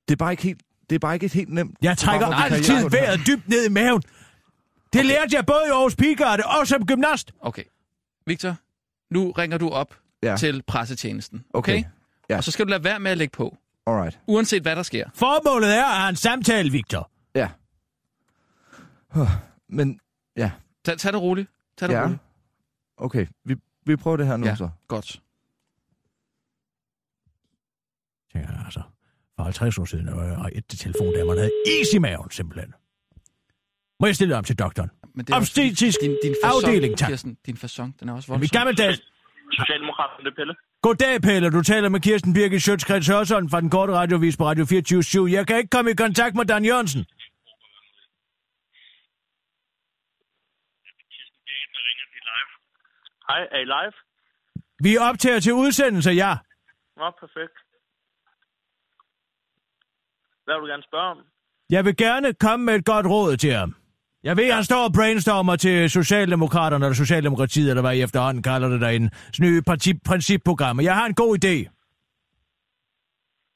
Det 0.08 0.14
er 0.14 0.18
bare 0.18 0.32
ikke 0.34 0.44
helt... 0.44 0.62
Det 0.90 0.96
er 0.96 1.00
bare 1.00 1.14
ikke 1.14 1.26
et 1.26 1.34
helt 1.34 1.50
nemt... 1.50 1.78
Jeg 1.82 1.98
trækker 1.98 2.32
kan 2.32 2.54
altid 2.54 2.78
her. 2.78 2.90
vejret 2.90 3.20
dybt 3.28 3.50
ned 3.50 3.66
i 3.66 3.70
maven. 3.70 4.02
Det 4.02 5.00
okay. 5.00 5.04
lærte 5.06 5.36
jeg 5.36 5.46
både 5.46 5.62
i 5.68 5.70
Aarhus 5.70 5.96
Pigegarde 5.96 6.44
og 6.60 6.68
som 6.68 6.86
gymnast. 6.86 7.32
Okay. 7.40 7.64
Victor, 8.28 8.56
nu 9.12 9.32
ringer 9.32 9.58
du 9.58 9.70
op 9.70 9.96
Ja. 10.24 10.38
til 10.38 10.64
pressetjenesten. 10.68 11.46
Okay? 11.54 11.74
Okay. 11.80 11.84
Ja. 12.30 12.38
Og 12.38 12.44
så 12.44 12.52
skal 12.52 12.66
du 12.66 12.70
lade 12.70 12.84
være 12.84 13.00
med 13.00 13.12
at 13.12 13.18
lægge 13.18 13.32
på. 13.32 13.58
Alright. 13.88 14.20
Uanset 14.28 14.62
hvad 14.62 14.76
der 14.76 14.84
sker. 14.84 15.10
Formålet 15.14 15.76
er 15.78 15.86
at 15.86 15.98
have 15.98 16.10
en 16.10 16.16
samtale, 16.16 16.72
Victor. 16.72 17.12
Ja. 17.36 17.50
Men, 19.70 20.00
ja. 20.38 20.52
Tag, 20.86 20.98
tag 20.98 21.14
det 21.14 21.22
roligt. 21.22 21.50
Tag 21.78 21.90
det 21.90 21.96
Ja. 21.96 22.04
roligt. 22.06 22.20
Okay, 22.98 23.26
vi, 23.46 23.56
vi 23.86 23.96
prøver 23.96 24.18
det 24.18 24.26
her 24.28 24.38
nu 24.38 24.46
Ja. 24.46 24.56
så. 24.56 24.70
Godt. 24.88 25.22
Tænker 28.34 28.50
jeg 28.54 28.62
altså. 28.66 28.82
For 29.36 29.44
50 29.44 29.78
år 29.78 29.86
siden 29.86 30.16
var 30.16 30.24
jeg 30.24 30.50
et 30.56 30.68
til 30.68 30.80
telefondamerne 30.80 31.40
havde 31.40 31.52
is 31.82 31.94
i 31.94 31.98
maven, 31.98 32.32
simpelthen. 32.32 32.74
Må 34.00 34.06
jeg 34.08 34.16
stille 34.16 34.32
dig 34.32 34.38
om 34.38 34.44
til 34.44 34.60
doktoren? 34.60 34.90
Men 35.16 35.26
det 35.26 35.36
Obstetrisk 35.36 36.02
din, 36.02 36.18
din 36.24 36.36
fasong, 36.44 36.64
afdeling, 36.66 36.98
tak. 36.98 37.10
Kirsten, 37.10 37.38
din 37.46 37.58
fasong, 37.58 38.00
den 38.00 38.10
er 38.10 38.14
også 38.14 38.32
Jamen, 38.34 38.42
voldsom. 38.42 38.58
gammeldags... 38.60 39.02
Socialdemokraterne, 39.60 40.26
det 40.26 40.32
er 40.32 40.36
Pelle. 40.36 40.56
Goddag, 40.82 41.22
Pelle. 41.22 41.52
Du 41.52 41.62
taler 41.62 41.90
med 41.90 42.00
Kirsten 42.00 42.34
Birgit 42.34 42.62
Sjøtskreds 42.62 43.08
Hørsholm 43.08 43.50
fra 43.50 43.62
den 43.62 43.70
korte 43.70 43.94
radiovis 43.94 44.38
på 44.38 44.46
Radio 44.46 44.66
24 44.66 45.30
Jeg 45.32 45.48
kan 45.48 45.58
ikke 45.58 45.70
komme 45.70 45.92
i 45.92 45.94
kontakt 45.94 46.36
med 46.36 46.46
Dan 46.46 46.66
Jørgensen. 46.66 47.06
Hej, 53.28 53.42
er 53.52 53.60
I 53.60 53.66
live? 53.66 53.94
Vi 54.80 54.98
optager 54.98 55.40
til 55.40 55.54
udsendelse, 55.54 56.12
ja. 56.12 56.32
Nå, 56.98 57.12
perfekt. 57.20 57.58
Hvad 60.44 60.56
vil 60.56 60.62
du 60.62 60.68
gerne 60.72 60.84
spørge 60.84 61.10
om? 61.12 61.18
Jeg 61.70 61.86
vil 61.86 61.98
gerne 61.98 62.34
komme 62.34 62.66
med 62.66 62.76
et 62.76 62.86
godt 62.86 63.06
råd 63.06 63.38
til 63.38 63.54
ham. 63.54 63.76
Jeg 64.24 64.38
ved, 64.38 64.52
han 64.52 64.64
står 64.64 64.84
og 64.88 64.94
brainstormer 64.94 65.56
til 65.56 65.90
Socialdemokraterne, 65.90 66.86
eller 66.86 66.96
Socialdemokratiet, 66.96 67.70
eller 67.70 67.82
hvad 67.82 67.96
I 67.96 68.02
efterhånden 68.02 68.44
kalder 68.44 68.70
det 68.70 68.82
derinde. 68.82 69.10
Sådan 69.34 69.46
nye 69.50 69.62
parti- 69.70 70.00
principprogram. 70.06 70.80
Jeg 70.80 70.96
har 70.96 71.06
en 71.06 71.14
god 71.16 71.38
idé. 71.46 71.56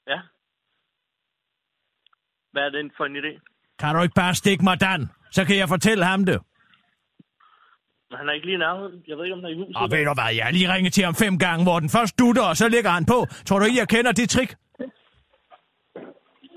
Ja. 0.07 0.19
Hvad 2.51 2.63
er 2.63 2.69
det 2.69 2.91
for 2.97 3.05
en 3.05 3.15
idé? 3.15 3.39
Kan 3.79 3.95
du 3.95 4.01
ikke 4.01 4.15
bare 4.15 4.35
stikke 4.35 4.63
mig, 4.63 4.81
Dan? 4.81 5.09
Så 5.31 5.45
kan 5.45 5.57
jeg 5.57 5.67
fortælle 5.67 6.05
ham 6.05 6.25
det. 6.25 6.41
Men 8.09 8.15
han 8.19 8.25
er 8.29 8.33
ikke 8.37 8.47
lige 8.51 8.57
nærheden. 8.65 8.95
Jeg 9.07 9.15
ved 9.17 9.23
ikke, 9.25 9.35
om 9.37 9.41
han 9.41 9.49
er 9.49 9.55
i 9.55 9.57
huset. 9.61 9.75
Og 9.81 9.87
ved 9.93 10.03
du 10.09 10.13
hvad, 10.19 10.31
jeg 10.37 10.45
har 10.47 10.53
lige 10.57 10.69
ringet 10.73 10.93
til 10.93 11.03
ham 11.09 11.15
fem 11.25 11.33
gange, 11.45 11.61
hvor 11.67 11.77
den 11.83 11.89
først 11.97 12.13
dutter, 12.19 12.45
og 12.51 12.55
så 12.61 12.65
lægger 12.75 12.91
han 12.97 13.05
på. 13.13 13.17
Tror 13.47 13.59
du 13.59 13.65
ikke, 13.65 13.79
jeg 13.83 13.89
kender 13.95 14.11
det 14.11 14.29
trick? 14.35 14.51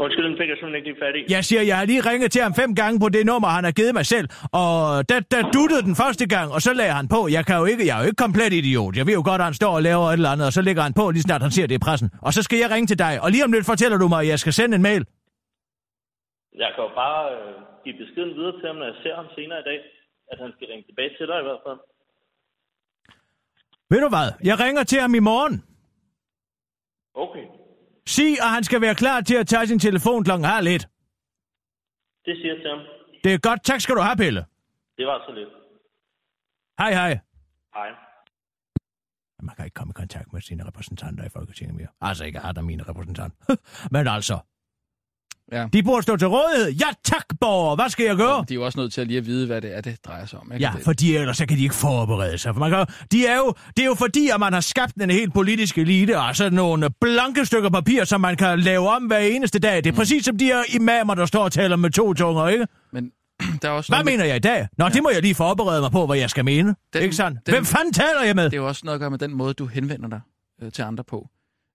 Undskyld, 0.05 0.25
den 0.31 0.37
fik 0.41 0.49
jeg 0.53 0.57
simpelthen 0.59 0.79
ikke 0.81 0.89
lige 0.91 1.01
fat 1.05 1.15
i. 1.19 1.23
Jeg 1.37 1.43
siger, 1.49 1.63
jeg 1.71 1.77
har 1.79 1.85
lige 1.93 2.03
ringet 2.11 2.29
til 2.35 2.43
ham 2.47 2.55
fem 2.63 2.71
gange 2.81 2.97
på 3.05 3.09
det 3.17 3.23
nummer, 3.31 3.49
han 3.59 3.65
har 3.69 3.75
givet 3.81 3.95
mig 3.99 4.07
selv. 4.15 4.27
Og 4.63 4.73
der, 5.11 5.19
der 5.35 5.41
duttede 5.57 5.83
den 5.89 5.97
første 6.03 6.25
gang, 6.35 6.47
og 6.57 6.61
så 6.67 6.73
lagde 6.81 6.95
han 7.01 7.07
på. 7.15 7.21
Jeg, 7.37 7.43
kan 7.49 7.57
jo 7.63 7.65
ikke, 7.73 7.83
jeg 7.89 7.95
er 7.97 8.01
jo 8.03 8.07
ikke 8.11 8.23
komplet 8.27 8.53
idiot. 8.61 8.95
Jeg 9.01 9.07
ved 9.09 9.15
jo 9.21 9.23
godt, 9.31 9.41
at 9.43 9.47
han 9.51 9.57
står 9.63 9.73
og 9.79 9.83
laver 9.89 10.07
et 10.09 10.13
eller 10.21 10.33
andet, 10.35 10.47
og 10.51 10.55
så 10.59 10.63
lægger 10.69 10.83
han 10.89 10.95
på, 11.01 11.05
lige 11.11 11.27
snart 11.29 11.43
han 11.47 11.55
ser 11.57 11.67
det 11.71 11.77
i 11.81 11.85
pressen. 11.87 12.09
Og 12.27 12.31
så 12.37 12.41
skal 12.47 12.59
jeg 12.63 12.69
ringe 12.75 12.87
til 12.93 12.99
dig, 13.05 13.13
og 13.25 13.29
lige 13.35 13.45
om 13.47 13.53
lidt 13.57 13.67
fortæller 13.73 13.99
du 14.03 14.07
mig, 14.15 14.21
at 14.25 14.29
jeg 14.33 14.39
skal 14.45 14.53
sende 14.53 14.75
en 14.79 14.85
mail. 14.91 15.03
Jeg 16.63 16.71
kan 16.75 16.83
jo 16.87 16.91
bare 17.05 17.23
øh, 17.35 17.53
give 17.85 17.97
beskeden 18.03 18.33
videre 18.39 18.55
til 18.61 18.67
ham, 18.71 18.77
når 18.81 18.87
jeg 18.93 18.99
ser 19.05 19.15
ham 19.21 19.29
senere 19.37 19.61
i 19.65 19.67
dag. 19.71 19.79
At 20.31 20.39
han 20.39 20.53
skal 20.57 20.69
ringe 20.69 20.85
tilbage 20.89 21.11
til 21.19 21.27
dig 21.27 21.39
i 21.41 21.43
hvert 21.43 21.63
fald. 21.67 21.81
Ved 23.91 24.01
du 24.01 24.09
hvad? 24.09 24.29
Jeg 24.45 24.61
ringer 24.61 24.85
til 24.85 25.01
ham 25.01 25.15
i 25.15 25.19
morgen. 25.19 25.65
Okay. 27.15 27.45
Sig, 28.07 28.31
at 28.45 28.51
han 28.57 28.65
skal 28.65 28.81
være 28.81 28.95
klar 28.95 29.21
til 29.21 29.37
at 29.37 29.47
tage 29.47 29.67
sin 29.67 29.79
telefon 29.79 30.25
klokken 30.25 30.45
halv 30.45 30.67
et. 30.67 30.89
Det 32.25 32.37
siger 32.37 32.55
jeg 32.55 32.63
til 32.63 32.71
ham. 32.71 32.81
Det 33.25 33.35
er 33.35 33.39
godt. 33.39 33.65
Tak 33.65 33.81
skal 33.81 33.95
du 33.97 34.01
have, 34.01 34.17
Pelle. 34.17 34.45
Det 34.99 35.07
var 35.07 35.25
så 35.27 35.33
lidt. 35.35 35.49
Hej, 36.79 36.93
hej. 36.93 37.19
Hej. 37.75 37.91
Man 39.43 39.57
kan 39.57 39.65
ikke 39.65 39.75
komme 39.75 39.91
i 39.91 39.99
kontakt 40.03 40.33
med 40.33 40.41
sine 40.41 40.67
repræsentanter 40.67 41.25
i 41.25 41.29
Folketinget 41.29 41.77
mere. 41.77 41.89
Altså 42.01 42.25
ikke 42.25 42.39
har 42.39 42.53
der 42.53 42.63
mine 42.63 42.83
repræsentant. 42.83 43.35
Men 43.95 44.07
altså, 44.09 44.39
Ja. 45.53 45.67
de 45.73 45.83
burde 45.83 46.03
stå 46.03 46.17
til 46.17 46.29
rådighed. 46.29 46.73
Ja 46.73 46.87
tak, 47.05 47.25
borger. 47.41 47.75
Hvad 47.77 47.89
skal 47.89 48.07
jeg 48.07 48.17
gøre? 48.17 48.45
De 48.49 48.55
er 48.55 48.57
jo 48.59 48.65
også 48.65 48.79
nødt 48.81 48.93
til 48.93 49.01
at 49.01 49.07
lige 49.07 49.19
at 49.19 49.27
vide, 49.27 49.47
hvad 49.47 49.61
det 49.61 49.77
er, 49.77 49.81
det 49.81 49.97
drejer 50.07 50.27
sig 50.27 50.39
om. 50.39 50.53
Ikke? 50.53 50.65
Ja, 50.67 50.73
Det- 50.77 50.85
fordi 50.85 51.17
ellers 51.17 51.37
så 51.37 51.47
kan 51.47 51.57
de 51.57 51.63
ikke 51.63 51.75
forberede 51.75 52.39
sig. 52.39 52.55
For 52.55 52.59
man 52.61 52.71
kan, 52.71 52.87
de 53.13 53.27
er 53.27 53.37
jo, 53.37 53.55
det 53.77 53.83
er 53.83 53.87
jo 53.87 53.95
fordi, 53.95 54.29
at 54.29 54.41
man 54.41 54.53
har 54.53 54.61
skabt 54.61 54.95
en 54.95 55.11
helt 55.11 55.35
politisk 55.35 55.79
elite, 55.79 56.19
og 56.19 56.37
sådan 56.37 56.53
nogle 56.53 56.91
blanke 57.01 57.45
stykker 57.47 57.71
papir, 57.71 58.05
som 58.05 58.21
man 58.21 58.37
kan 58.37 58.61
lave 58.61 58.89
om 58.89 59.03
hver 59.03 59.19
eneste 59.19 59.59
dag. 59.59 59.77
Det 59.85 59.87
er 59.87 59.97
præcis 59.97 60.25
som 60.25 60.37
de 60.39 60.45
her 60.45 60.63
imamer, 60.75 61.15
der 61.15 61.27
står 61.27 61.45
og 61.45 61.53
taler 61.53 61.77
med 61.77 61.91
to 61.91 62.15
tunger, 62.15 62.49
ikke? 62.49 62.67
Men 62.93 63.11
der 63.63 63.69
er 63.69 63.73
også 63.73 63.93
Hvad 63.93 64.05
med- 64.05 64.13
mener 64.13 64.25
jeg 64.25 64.37
i 64.37 64.39
dag? 64.39 64.69
Nå, 64.79 64.89
det 64.89 65.03
må 65.03 65.11
jeg 65.11 65.23
lige 65.23 65.35
forberede 65.35 65.81
mig 65.81 65.91
på, 65.91 66.07
hvad 66.07 66.17
jeg 66.19 66.31
skal 66.31 66.45
mene. 66.45 66.75
Den- 66.93 67.03
ikke 67.03 67.17
sandt? 67.17 67.39
den- 67.47 67.55
Hvem 67.55 67.65
fanden 67.65 67.93
taler 67.93 68.23
jeg 68.27 68.37
med? 68.37 68.45
Det 68.45 68.53
er 68.53 68.57
jo 68.57 68.67
også 68.69 68.81
noget 68.85 68.95
at 68.95 69.01
gøre 69.01 69.11
med 69.11 69.19
den 69.19 69.35
måde, 69.35 69.55
du 69.55 69.67
henvender 69.67 70.09
dig 70.09 70.21
øh, 70.63 70.73
til 70.73 70.83
andre 70.83 71.05
på. 71.05 71.29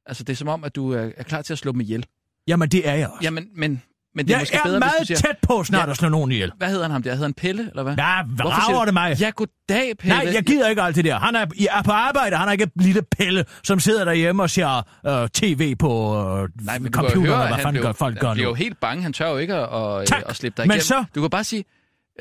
Altså, 0.05 0.23
det 0.23 0.34
er 0.34 0.38
som 0.38 0.47
om, 0.47 0.63
at 0.63 0.76
du 0.76 0.91
er, 0.93 1.09
er 1.17 1.23
klar 1.23 1.41
til 1.41 1.53
at 1.53 1.59
slå 1.59 1.71
dem 1.71 1.82
ihjel. 1.82 2.05
Jamen, 2.48 2.70
det 2.70 2.88
er 2.89 2.93
jeg 2.93 3.08
også. 3.08 3.20
Jamen, 3.24 3.48
men, 3.56 3.82
men 4.16 4.26
det 4.28 4.34
er 4.34 4.38
jeg 4.38 4.41
måske 4.41 4.56
er 4.58 4.64
bedre, 4.64 4.80
meget 4.80 4.93
hvis 5.00 5.08
du 5.08 5.16
siger... 5.22 5.28
tæt 5.34 5.38
på 5.41 5.64
snart 5.64 5.86
Ja. 5.86 5.91
at 5.91 5.98
slå 5.98 6.10
nogen 6.10 6.32
ihjel. 6.32 6.52
Hvad 6.58 6.68
hedder 6.68 6.82
han 6.84 6.91
ham 6.91 7.04
der? 7.04 7.12
Hedder 7.12 7.26
han 7.26 7.34
Pelle, 7.34 7.70
eller 7.70 7.84
hvad? 7.84 7.96
Ja, 7.98 8.24
hvad 8.24 8.46
rager 8.46 8.86
det 8.86 8.93
mig? 8.93 9.18
Ja, 9.22 9.30
goddag, 9.36 9.98
Pelle. 10.00 10.16
Nej, 10.18 10.34
jeg 10.34 10.43
gider 10.43 10.70
ikke 10.70 10.82
alt 10.82 10.96
det 10.96 11.06
der. 11.06 11.20
Han 11.20 11.36
er, 11.36 11.46
er 11.70 11.82
på 11.82 11.91
arbejde, 11.91 12.36
han 12.36 12.48
er 12.48 12.52
ikke 12.52 12.64
et 12.64 12.72
lille 12.76 13.02
pille, 13.02 13.46
som 13.64 13.80
sidder 13.80 14.06
derhjemme 14.06 14.43
og 14.43 14.50
ser 14.50 14.88
øh, 15.08 15.30
tv 15.34 15.76
på 15.76 16.16
øh, 16.43 16.50
Nej, 16.66 16.80
men 16.80 16.91
computeren, 16.93 17.26
høre, 17.26 17.34
og 17.36 17.39
hvad 17.39 17.48
han 17.48 17.64
fanden 17.64 17.74
bliver, 17.74 17.86
gør 17.88 17.93
folk 17.93 18.14
han 18.16 18.22
gør 18.22 18.34
bliver 18.34 18.46
nu. 18.46 18.50
jo 18.50 18.56
helt 18.56 18.80
bange. 18.80 19.04
Han 19.04 19.14
tør 19.14 19.30
jo 19.30 19.38
ikke 19.38 19.56
at, 19.56 20.02
at, 20.02 20.08
Tak. 20.08 20.24
at 20.26 20.36
slippe 20.36 20.58
dig 20.62 20.68
Men 20.68 20.72
igennem. 20.72 20.82
så- 20.82 21.04
Du 21.16 21.22
kan 21.22 21.30
bare 21.30 21.43
sige, 21.43 21.66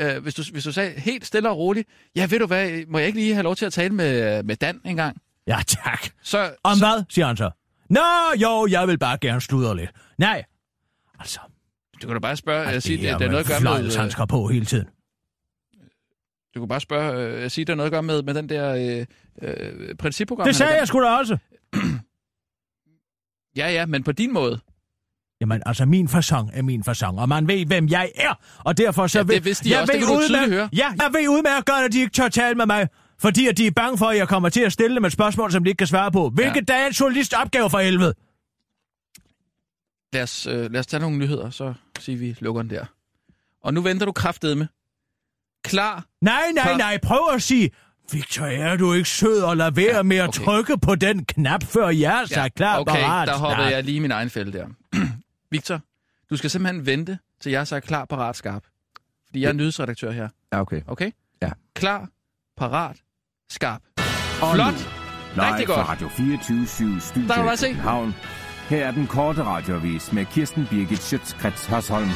øh, 0.00 0.22
hvis, 0.22 0.34
du, 0.34 0.42
hvis 0.52 0.64
du 0.64 0.72
sagde 0.72 0.92
helt 0.96 1.26
stille 1.26 1.50
og 1.50 1.58
roligt, 1.58 1.88
ja, 2.16 2.26
ved 2.30 2.38
du 2.38 2.46
hvad, 2.46 2.70
må 2.88 2.98
jeg 2.98 3.06
ikke 3.06 3.18
lige 3.18 3.34
have 3.34 3.42
lov 3.44 3.56
til 3.56 3.66
at 3.66 3.72
tale 3.72 3.94
med, 3.94 4.42
med 4.42 4.56
Dan 4.56 4.80
en 4.84 4.96
gang? 4.96 5.16
Ja, 5.46 5.58
tak. 5.66 6.06
Så, 6.22 6.50
Om 6.64 6.76
så 6.76 6.86
hvad, 6.86 7.04
siger 7.10 7.26
han 7.26 7.36
så. 7.36 7.50
Nå, 7.90 8.00
jo, 8.42 8.66
jeg 8.70 8.88
vil 8.88 8.98
bare 8.98 9.18
gerne 9.20 9.40
sludre 9.40 9.76
lidt. 9.76 9.90
Nej, 10.18 10.44
altså, 11.18 11.40
du 12.02 12.06
kan 12.06 12.14
da 12.16 12.18
bare 12.20 12.36
spørge, 12.36 12.64
ej, 12.64 12.72
jeg 12.72 12.82
sige, 12.82 12.96
det 12.96 13.10
det, 13.12 13.18
det 13.18 13.24
er 13.26 13.30
noget 13.30 13.44
at 13.44 13.46
gøre 13.50 13.60
med... 13.60 13.70
øh, 13.70 13.76
fløjelshandsker 13.76 14.26
på 14.26 14.46
hele 14.46 14.66
tiden. 14.66 14.86
Du 16.54 16.60
kan 16.60 16.68
bare 16.68 16.80
spørge, 16.80 17.26
øh, 17.36 17.42
jeg 17.42 17.50
sige, 17.50 17.64
det 17.64 17.72
er 17.72 17.76
noget 17.76 17.86
at 17.86 17.92
gøre 17.92 18.02
med, 18.02 18.22
med 18.22 18.34
den 18.34 18.48
der 18.48 18.96
øh, 19.42 19.48
øh, 19.88 19.94
principprogram. 19.96 20.46
Det 20.46 20.56
sagde 20.56 20.74
jeg 20.78 20.88
sgu 20.88 21.00
da 21.02 21.06
også. 21.08 21.36
Ja, 23.56 23.68
ja, 23.72 23.86
men 23.86 24.02
på 24.02 24.12
din 24.12 24.32
måde. 24.32 24.60
Jamen, 25.40 25.62
altså, 25.66 25.84
min 25.86 26.08
fasong 26.08 26.50
er 26.54 26.62
min 26.62 26.84
fasong, 26.84 27.20
og 27.20 27.28
man 27.28 27.48
ved, 27.48 27.66
hvem 27.66 27.88
jeg 27.88 28.12
er. 28.16 28.34
Og 28.58 28.78
derfor 28.78 29.06
så 29.06 29.18
Ja, 29.18 29.24
det 29.24 29.44
vidste 29.44 29.64
de 29.64 29.70
jeg 29.70 29.80
også, 29.80 29.92
det 29.92 30.00
ved 30.00 30.06
du 30.08 30.14
tydeligt 30.20 30.30
udmærket- 30.42 30.54
høre. 30.54 30.68
Ja, 30.72 30.88
jeg 31.02 31.10
ved 31.12 31.28
udmærket 31.28 31.66
godt, 31.66 31.84
at 31.84 31.92
de 31.92 32.00
ikke 32.00 32.12
tør 32.12 32.28
tale 32.28 32.54
med 32.54 32.66
mig. 32.66 32.88
Fordi 33.24 33.46
at 33.46 33.56
de 33.56 33.66
er 33.66 33.70
bange 33.70 33.98
for, 33.98 34.06
at 34.06 34.16
jeg 34.16 34.28
kommer 34.28 34.48
til 34.48 34.60
at 34.60 34.72
stille 34.72 34.96
dem 34.96 35.04
et 35.04 35.12
spørgsmål, 35.12 35.52
som 35.52 35.64
de 35.64 35.70
ikke 35.70 35.78
kan 35.78 35.86
svare 35.86 36.12
på. 36.12 36.28
Hvilket 36.30 36.70
ja. 36.70 36.82
er 36.82 36.86
en 36.86 36.92
journalist 36.92 37.34
opgave 37.34 37.70
for 37.70 37.78
helvede. 37.78 38.14
Lad 40.12 40.22
os, 40.22 40.46
øh, 40.46 40.72
lad 40.72 40.80
os 40.80 40.86
tage 40.86 41.00
nogle 41.00 41.18
nyheder, 41.18 41.50
så 41.50 41.74
siger 41.98 42.18
vi 42.18 42.36
lukker 42.40 42.62
den 42.62 42.70
der. 42.70 42.84
Og 43.62 43.74
nu 43.74 43.80
venter 43.80 44.06
du 44.06 44.12
kraftedeme. 44.12 44.68
Klar. 45.62 46.06
Nej, 46.20 46.42
nej, 46.54 46.64
Par- 46.64 46.76
nej, 46.76 46.98
prøv 47.02 47.34
at 47.34 47.42
sige... 47.42 47.70
Victor, 48.12 48.44
er 48.46 48.76
du 48.76 48.92
ikke 48.92 49.08
sød 49.08 49.42
og 49.42 49.56
lad 49.56 49.72
være 49.72 49.96
ja, 49.96 50.02
med 50.02 50.16
at 50.16 50.28
okay. 50.28 50.44
trykke 50.44 50.78
på 50.78 50.94
den 50.94 51.24
knap, 51.24 51.62
før 51.62 51.88
jeg 51.88 52.10
har 52.16 52.26
sagt 52.26 52.54
klar 52.54 52.80
okay, 52.80 52.92
parat. 52.92 53.28
der 53.28 53.34
hoppede 53.36 53.56
snart. 53.56 53.72
jeg 53.72 53.84
lige 53.84 54.00
min 54.00 54.10
egen 54.10 54.30
fælde 54.30 54.52
der. 54.52 54.66
Victor, 55.50 55.80
du 56.30 56.36
skal 56.36 56.50
simpelthen 56.50 56.86
vente, 56.86 57.18
til 57.40 57.52
jeg 57.52 57.66
sagt 57.66 57.86
klar, 57.86 58.04
parat, 58.04 58.36
skarp. 58.36 58.64
Fordi 59.26 59.40
jeg 59.40 59.48
er 59.48 59.52
nyhedsredaktør 59.52 60.10
her, 60.10 60.28
Ja, 60.52 60.60
okay. 60.60 60.82
okay? 60.86 61.10
Ja. 61.42 61.50
Klar, 61.74 62.08
parat, 62.56 62.96
skarp. 63.52 63.80
Og 64.42 64.54
Flot. 64.54 64.74
nu, 65.36 65.42
Rigtig 65.42 65.58
Live 65.58 65.66
godt. 65.66 65.86
fra 65.86 65.92
Radio 65.92 66.08
24 66.08 67.00
Studio 67.00 67.28
Der 67.28 67.34
kan 67.34 67.44
du 67.44 67.56
se. 67.56 67.66
København. 67.66 68.14
Her 68.68 68.86
er 68.86 68.90
den 68.90 69.06
korte 69.06 69.44
radiovis 69.44 70.12
med 70.12 70.24
Kirsten 70.24 70.66
Birgit 70.70 71.02
Schøtzgrads 71.02 71.66
Hasholm. 71.66 72.10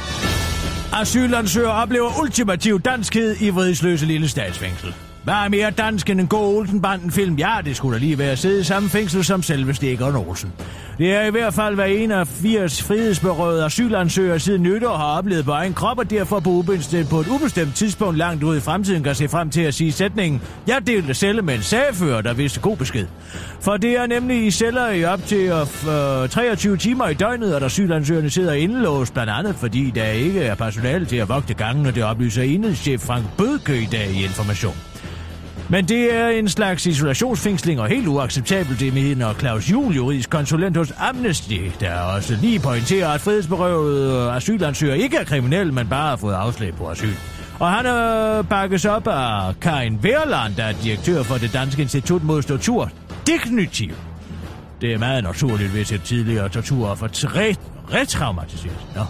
Asylansøger 0.93 1.69
oplever 1.69 2.19
ultimativ 2.21 2.79
danskhed 2.81 3.35
i 3.41 3.49
vridsløse 3.49 4.05
lille 4.05 4.29
statsfængsel. 4.29 4.95
Hvad 5.23 5.33
er 5.33 5.49
mere 5.49 5.71
dansk 5.71 6.09
end 6.09 6.19
en 6.19 6.27
god 6.27 6.57
Olsenbanden-film? 6.57 7.35
Ja, 7.35 7.57
det 7.65 7.75
skulle 7.75 7.93
da 7.93 7.99
lige 7.99 8.17
være 8.17 8.31
at 8.31 8.39
sidde 8.39 8.59
i 8.59 8.63
samme 8.63 8.89
fængsel 8.89 9.23
som 9.23 9.43
selve 9.43 9.75
Egon 9.81 10.15
Olsen. 10.15 10.53
Det 10.97 11.13
er 11.15 11.23
i 11.23 11.31
hvert 11.31 11.53
fald, 11.53 11.75
hvad 11.75 11.89
en 11.89 12.11
af 12.11 12.27
80 12.27 12.83
frihedsberøvede 12.83 13.65
asylansøgere 13.65 14.39
siden 14.39 14.63
nytår 14.63 14.97
har 14.97 15.17
oplevet 15.17 15.45
på 15.45 15.51
egen 15.51 15.73
krop, 15.73 15.99
og 15.99 16.09
derfor 16.09 16.39
på, 16.39 16.49
ubestemt, 16.49 17.09
på 17.09 17.19
et 17.19 17.27
ubestemt 17.27 17.75
tidspunkt 17.75 18.17
langt 18.17 18.43
ude 18.43 18.57
i 18.57 18.61
fremtiden 18.61 19.03
kan 19.03 19.15
se 19.15 19.29
frem 19.29 19.49
til 19.49 19.61
at 19.61 19.73
sige 19.73 19.91
sætningen, 19.91 20.41
jeg 20.67 20.87
delte 20.87 21.13
celle 21.13 21.41
med 21.41 21.55
en 21.55 21.61
sagfører, 21.61 22.21
der 22.21 22.33
vidste 22.33 22.59
god 22.59 22.77
besked. 22.77 23.07
For 23.61 23.77
det 23.77 23.91
er 23.91 24.07
nemlig 24.07 24.45
i 24.45 24.51
celler 24.51 24.89
i 24.89 25.03
op 25.03 25.25
til 25.25 25.51
øh, 26.23 26.29
23 26.29 26.73
øh, 26.73 26.79
timer 26.79 27.07
i 27.07 27.13
døgnet, 27.13 27.53
at 27.53 27.63
asylansøgerne 27.63 28.29
sidder 28.29 28.53
indelåst, 28.53 29.13
blandt 29.13 29.31
andet 29.31 29.55
fordi 29.55 29.91
der 29.95 30.05
ikke 30.05 30.43
er 30.43 30.55
personale 30.55 31.05
til 31.05 31.15
at 31.15 31.29
vogte 31.29 31.53
gangen, 31.53 31.85
og 31.85 31.95
det 31.95 32.03
oplyser 32.03 32.43
enhedschef 32.43 33.01
Frank 33.01 33.25
Bødke 33.37 33.81
i 33.81 33.85
dag 33.85 34.09
i 34.09 34.23
information. 34.23 34.75
Men 35.71 35.85
det 35.85 36.15
er 36.15 36.27
en 36.27 36.49
slags 36.49 36.85
isolationsfængsling 36.85 37.81
og 37.81 37.87
helt 37.87 38.07
uacceptabelt, 38.07 38.79
det 38.79 38.93
mener 38.93 39.33
Claus 39.33 39.71
Juhl, 39.71 39.95
juridisk 39.95 40.29
konsulent 40.29 40.77
hos 40.77 40.93
Amnesty, 40.97 41.59
der 41.79 41.99
også 41.99 42.37
lige 42.41 42.59
pointerer, 42.59 43.09
at 43.09 43.21
frihedsberøvede 43.21 44.31
asylansøgere 44.31 44.99
ikke 44.99 45.17
er 45.17 45.23
kriminelle, 45.23 45.73
men 45.73 45.87
bare 45.87 46.09
har 46.09 46.15
fået 46.15 46.33
afslag 46.33 46.75
på 46.75 46.89
asyl. 46.89 47.13
Og 47.59 47.71
han 47.71 47.85
øh, 47.85 48.45
bakkes 48.47 48.85
op 48.85 49.07
af 49.07 49.59
Karin 49.61 50.03
Verland, 50.03 50.55
der 50.55 50.63
er 50.63 50.73
direktør 50.83 51.23
for 51.23 51.35
det 51.35 51.53
Danske 51.53 51.81
Institut 51.81 52.23
mod 52.23 52.41
Tortur. 52.41 52.91
Dignitiv. 53.27 53.91
Det 54.81 54.93
er 54.93 54.97
meget 54.97 55.23
naturligt, 55.23 55.69
hvis 55.69 55.91
et 55.91 56.01
tidligere 56.01 56.49
tortur 56.49 56.95
torturoffer 56.95 57.55
retraumatiseret. 57.93 58.77
Nå 58.95 59.01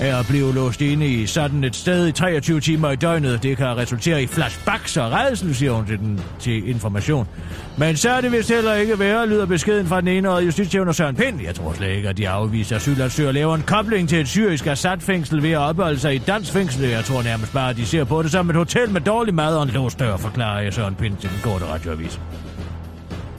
af 0.00 0.18
at 0.18 0.26
blive 0.28 0.54
låst 0.54 0.80
inde 0.80 1.06
i 1.06 1.26
sådan 1.26 1.64
et 1.64 1.76
sted 1.76 2.08
i 2.08 2.12
23 2.12 2.60
timer 2.60 2.90
i 2.90 2.96
døgnet. 2.96 3.42
Det 3.42 3.56
kan 3.56 3.76
resultere 3.76 4.22
i 4.22 4.26
flashbacks 4.26 4.96
og 4.96 5.12
redsel, 5.12 5.54
siger 5.54 5.72
hun 5.72 5.86
til, 5.86 5.98
den, 5.98 6.20
til 6.40 6.68
information. 6.68 7.28
Men 7.76 7.96
så 7.96 8.10
er 8.10 8.20
det 8.20 8.32
vist 8.32 8.48
heller 8.48 8.74
ikke 8.74 8.98
værre, 8.98 9.28
lyder 9.28 9.46
beskeden 9.46 9.86
fra 9.86 10.00
den 10.00 10.08
ene 10.08 10.30
og 10.30 10.46
justitsjævner 10.46 10.92
Søren 10.92 11.16
Pind. 11.16 11.40
Jeg 11.42 11.54
tror 11.54 11.72
slet 11.72 11.90
ikke, 11.90 12.08
at 12.08 12.16
de 12.16 12.28
afviser 12.28 12.76
asylansøger 12.76 13.32
laver 13.32 13.54
en 13.54 13.62
kobling 13.62 14.08
til 14.08 14.20
et 14.20 14.28
syrisk 14.28 14.66
Assad-fængsel 14.66 15.42
ved 15.42 15.50
at 15.50 15.58
opholde 15.58 15.98
sig 15.98 16.12
i 16.12 16.16
et 16.16 16.26
dansk 16.26 16.52
fængsel. 16.52 16.88
Jeg 16.88 17.04
tror 17.04 17.22
nærmest 17.22 17.52
bare, 17.52 17.70
at 17.70 17.76
de 17.76 17.86
ser 17.86 18.04
på 18.04 18.22
det 18.22 18.30
som 18.30 18.50
et 18.50 18.56
hotel 18.56 18.90
med 18.90 19.00
dårlig 19.00 19.34
mad 19.34 19.56
og 19.56 19.62
en 19.62 19.68
låst 19.68 19.98
dør, 19.98 20.16
forklarer 20.16 20.62
jeg 20.62 20.74
Søren 20.74 20.94
Pind 20.94 21.16
til 21.16 21.30
den 21.30 21.38
korte 21.42 21.64
radioavis. 21.64 22.20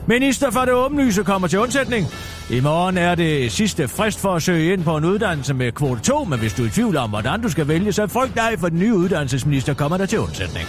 Minister 0.06 0.50
for 0.50 0.60
det 0.60 0.74
åbenlyse 0.74 1.24
kommer 1.24 1.48
til 1.48 1.58
undsætning. 1.58 2.06
I 2.50 2.60
morgen 2.60 2.98
er 2.98 3.14
det 3.14 3.52
sidste 3.52 3.88
frist 3.88 4.20
for 4.20 4.34
at 4.34 4.42
søge 4.42 4.72
ind 4.72 4.84
på 4.84 4.96
en 4.96 5.04
uddannelse 5.04 5.54
med 5.54 5.72
kvote 5.72 6.00
2, 6.00 6.24
men 6.24 6.38
hvis 6.38 6.54
du 6.54 6.62
er 6.62 6.66
i 6.66 6.70
tvivl 6.70 6.96
om, 6.96 7.10
hvordan 7.10 7.42
du 7.42 7.48
skal 7.48 7.68
vælge, 7.68 7.92
så 7.92 8.06
frygt 8.06 8.34
dig, 8.34 8.58
for 8.58 8.68
den 8.68 8.78
nye 8.78 8.94
uddannelsesminister 8.94 9.74
kommer 9.74 9.96
der 9.96 10.06
til 10.06 10.18
undsætning. 10.18 10.66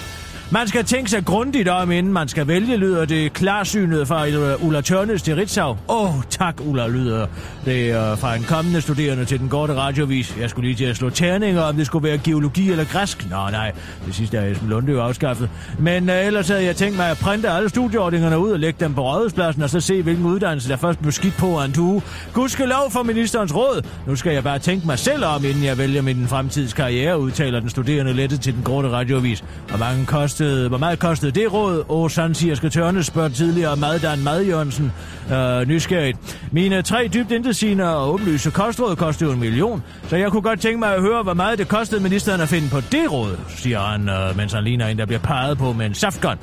Man 0.51 0.67
skal 0.67 0.85
tænke 0.85 1.09
sig 1.09 1.25
grundigt 1.25 1.67
om, 1.69 1.91
inden 1.91 2.13
man 2.13 2.27
skal 2.27 2.47
vælge, 2.47 2.77
lyder 2.77 3.05
det 3.05 3.33
klarsynet 3.33 4.07
fra 4.07 4.27
øh, 4.27 4.65
Ulla 4.65 4.81
Tørnes 4.81 5.21
til 5.21 5.35
Ritzau. 5.35 5.69
Åh, 5.69 5.77
oh, 5.87 6.23
tak 6.29 6.55
Ulla, 6.61 6.87
lyder 6.87 7.27
det 7.65 7.89
uh, 7.89 8.19
fra 8.19 8.35
en 8.35 8.43
kommende 8.43 8.81
studerende 8.81 9.25
til 9.25 9.39
den 9.39 9.49
korte 9.49 9.75
radiovis. 9.75 10.37
Jeg 10.39 10.49
skulle 10.49 10.67
lige 10.67 10.75
til 10.75 10.85
at 10.85 10.95
slå 10.95 11.09
terninger, 11.09 11.61
om 11.61 11.75
det 11.75 11.85
skulle 11.85 12.07
være 12.07 12.17
geologi 12.17 12.71
eller 12.71 12.85
græsk. 12.85 13.29
Nå 13.29 13.49
nej, 13.49 13.71
det 14.05 14.15
sidste 14.15 14.37
er 14.37 14.51
Esben 14.51 14.69
Lunde 14.69 14.91
jo 14.91 15.01
afskaffet. 15.01 15.49
Men 15.79 16.09
uh, 16.09 16.15
ellers 16.15 16.47
havde 16.47 16.63
jeg 16.63 16.75
tænkt 16.75 16.97
mig 16.97 17.09
at 17.11 17.17
printe 17.17 17.49
alle 17.49 17.69
studieordningerne 17.69 18.39
ud 18.39 18.51
og 18.51 18.59
lægge 18.59 18.85
dem 18.85 18.93
på 18.93 19.01
rådhuspladsen, 19.01 19.63
og 19.63 19.69
så 19.69 19.79
se, 19.79 20.01
hvilken 20.01 20.25
uddannelse 20.25 20.69
der 20.69 20.77
først 20.77 20.99
blev 20.99 21.11
skidt 21.11 21.37
på 21.37 21.61
en 21.61 21.73
tue. 21.73 22.01
Gudske 22.33 22.65
lov 22.65 22.91
for 22.91 23.03
ministerens 23.03 23.55
råd. 23.55 23.81
Nu 24.07 24.15
skal 24.15 24.33
jeg 24.33 24.43
bare 24.43 24.59
tænke 24.59 24.85
mig 24.87 24.99
selv 24.99 25.25
om, 25.25 25.45
inden 25.45 25.63
jeg 25.63 25.77
vælger 25.77 26.01
min 26.01 26.27
fremtids 26.27 26.73
karriere, 26.73 27.19
udtaler 27.19 27.59
den 27.59 27.69
studerende 27.69 28.13
lettet 28.13 28.41
til 28.41 28.53
den 28.53 28.63
korte 28.63 28.89
radiovis. 28.89 29.43
Og 29.73 29.79
mange 29.79 30.05
kost 30.05 30.34
kostede, 30.35 30.69
hvor 30.69 30.77
meget 30.77 30.99
kostede 30.99 31.31
det 31.31 31.53
råd? 31.53 31.83
Åh, 31.89 32.33
siger 32.33 32.55
skal 32.55 32.69
tørne, 32.69 33.03
spørger 33.03 33.29
tidligere 33.29 33.75
Maddan 33.75 34.23
Madjørnsen 34.23 34.91
øh, 35.31 35.67
nysgerrigt. 35.67 36.39
Mine 36.51 36.81
tre 36.81 37.09
dybt 37.13 37.31
intetsigende 37.31 37.95
og 37.95 38.13
åbenlyse 38.13 38.51
kostråd 38.51 38.95
kostede 38.95 39.33
en 39.33 39.39
million, 39.39 39.83
så 40.07 40.15
jeg 40.15 40.31
kunne 40.31 40.41
godt 40.41 40.61
tænke 40.61 40.79
mig 40.79 40.95
at 40.95 41.01
høre, 41.01 41.23
hvor 41.23 41.33
meget 41.33 41.59
det 41.59 41.67
kostede 41.67 42.03
ministeren 42.03 42.41
at 42.41 42.49
finde 42.49 42.69
på 42.69 42.79
det 42.91 43.11
råd, 43.11 43.37
siger 43.49 43.79
han, 43.79 44.09
øh, 44.09 44.37
mens 44.37 44.53
han 44.53 44.63
ligner 44.63 44.87
en, 44.87 44.97
der 44.97 45.05
bliver 45.05 45.19
peget 45.19 45.57
på 45.57 45.73
med 45.73 45.85
en 45.85 45.93
saftgun. 45.93 46.37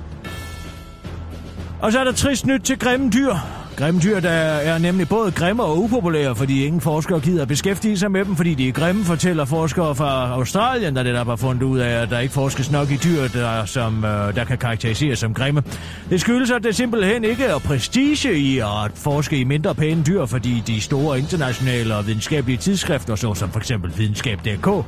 Og 1.80 1.92
så 1.92 2.00
er 2.00 2.04
der 2.04 2.12
trist 2.12 2.46
nyt 2.46 2.60
til 2.60 2.78
grimme 2.78 3.10
dyr. 3.10 3.61
Grimme 3.76 4.00
dyr, 4.00 4.20
der 4.20 4.30
er 4.30 4.78
nemlig 4.78 5.08
både 5.08 5.30
grimme 5.30 5.62
og 5.62 5.78
upopulære, 5.78 6.36
fordi 6.36 6.64
ingen 6.64 6.80
forskere 6.80 7.20
gider 7.20 7.46
beskæftige 7.46 7.98
sig 7.98 8.10
med 8.10 8.24
dem, 8.24 8.36
fordi 8.36 8.54
de 8.54 8.68
er 8.68 8.72
grimme, 8.72 9.04
fortæller 9.04 9.44
forskere 9.44 9.94
fra 9.94 10.32
Australien, 10.32 10.96
der 10.96 11.02
netop 11.02 11.26
der 11.26 11.30
har 11.30 11.36
fundet 11.36 11.62
ud 11.62 11.78
af, 11.78 12.02
at 12.02 12.10
der 12.10 12.18
ikke 12.18 12.34
forskes 12.34 12.70
nok 12.70 12.90
i 12.90 12.96
dyr, 12.96 13.28
der, 13.28 13.64
som, 13.64 14.04
øh, 14.04 14.34
der 14.34 14.44
kan 14.44 14.58
karakteriseres 14.58 15.18
som 15.18 15.34
grimme. 15.34 15.62
Det 16.10 16.20
skyldes, 16.20 16.50
at 16.50 16.64
det 16.64 16.76
simpelthen 16.76 17.24
ikke 17.24 17.44
er 17.44 17.58
prestige 17.58 18.34
i 18.34 18.58
at 18.58 18.90
forske 18.94 19.40
i 19.40 19.44
mindre 19.44 19.74
pæne 19.74 20.02
dyr, 20.02 20.26
fordi 20.26 20.62
de 20.66 20.80
store 20.80 21.18
internationale 21.18 21.96
og 21.96 22.06
videnskabelige 22.06 22.56
tidsskrifter, 22.56 23.14
såsom 23.14 23.50
for 23.50 23.58
eksempel 23.58 23.92
videnskab.dk, 23.98 24.84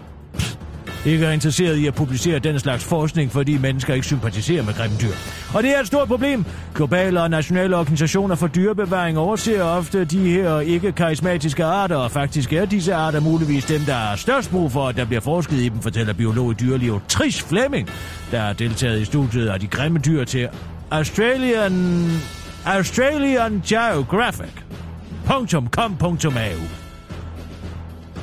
ikke 1.06 1.26
er 1.26 1.30
interesseret 1.30 1.76
i 1.76 1.86
at 1.86 1.94
publicere 1.94 2.38
den 2.38 2.58
slags 2.58 2.84
forskning, 2.84 3.32
fordi 3.32 3.58
mennesker 3.58 3.94
ikke 3.94 4.06
sympatiserer 4.06 4.62
med 4.62 4.74
grimme 4.74 4.96
dyr. 5.00 5.14
Og 5.54 5.62
det 5.62 5.76
er 5.76 5.80
et 5.80 5.86
stort 5.86 6.08
problem. 6.08 6.44
Globale 6.74 7.22
og 7.22 7.30
nationale 7.30 7.76
organisationer 7.76 8.34
for 8.34 8.46
dyrebevaring 8.46 9.18
overser 9.18 9.62
ofte 9.62 10.04
de 10.04 10.18
her 10.18 10.60
ikke-karismatiske 10.60 11.64
arter, 11.64 11.96
og 11.96 12.10
faktisk 12.10 12.52
er 12.52 12.64
disse 12.64 12.94
arter 12.94 13.20
muligvis 13.20 13.64
dem, 13.64 13.80
der 13.80 13.94
er 13.94 14.16
størst 14.16 14.50
brug 14.50 14.72
for, 14.72 14.88
at 14.88 14.96
der 14.96 15.04
bliver 15.04 15.20
forsket 15.20 15.56
i 15.56 15.68
dem, 15.68 15.80
fortæller 15.80 16.12
biolog 16.12 16.50
i 16.50 16.54
dyreliv 16.54 17.00
Trish 17.08 17.46
Fleming, 17.46 17.90
der 18.30 18.40
har 18.40 18.52
deltaget 18.52 19.00
i 19.00 19.04
studiet 19.04 19.48
af 19.48 19.60
de 19.60 19.66
grimme 19.66 19.98
dyr 19.98 20.24
til 20.24 20.48
Australian, 20.90 22.06
Australian 22.66 23.62
Geographic. 23.66 24.52
.com.au 25.26 26.83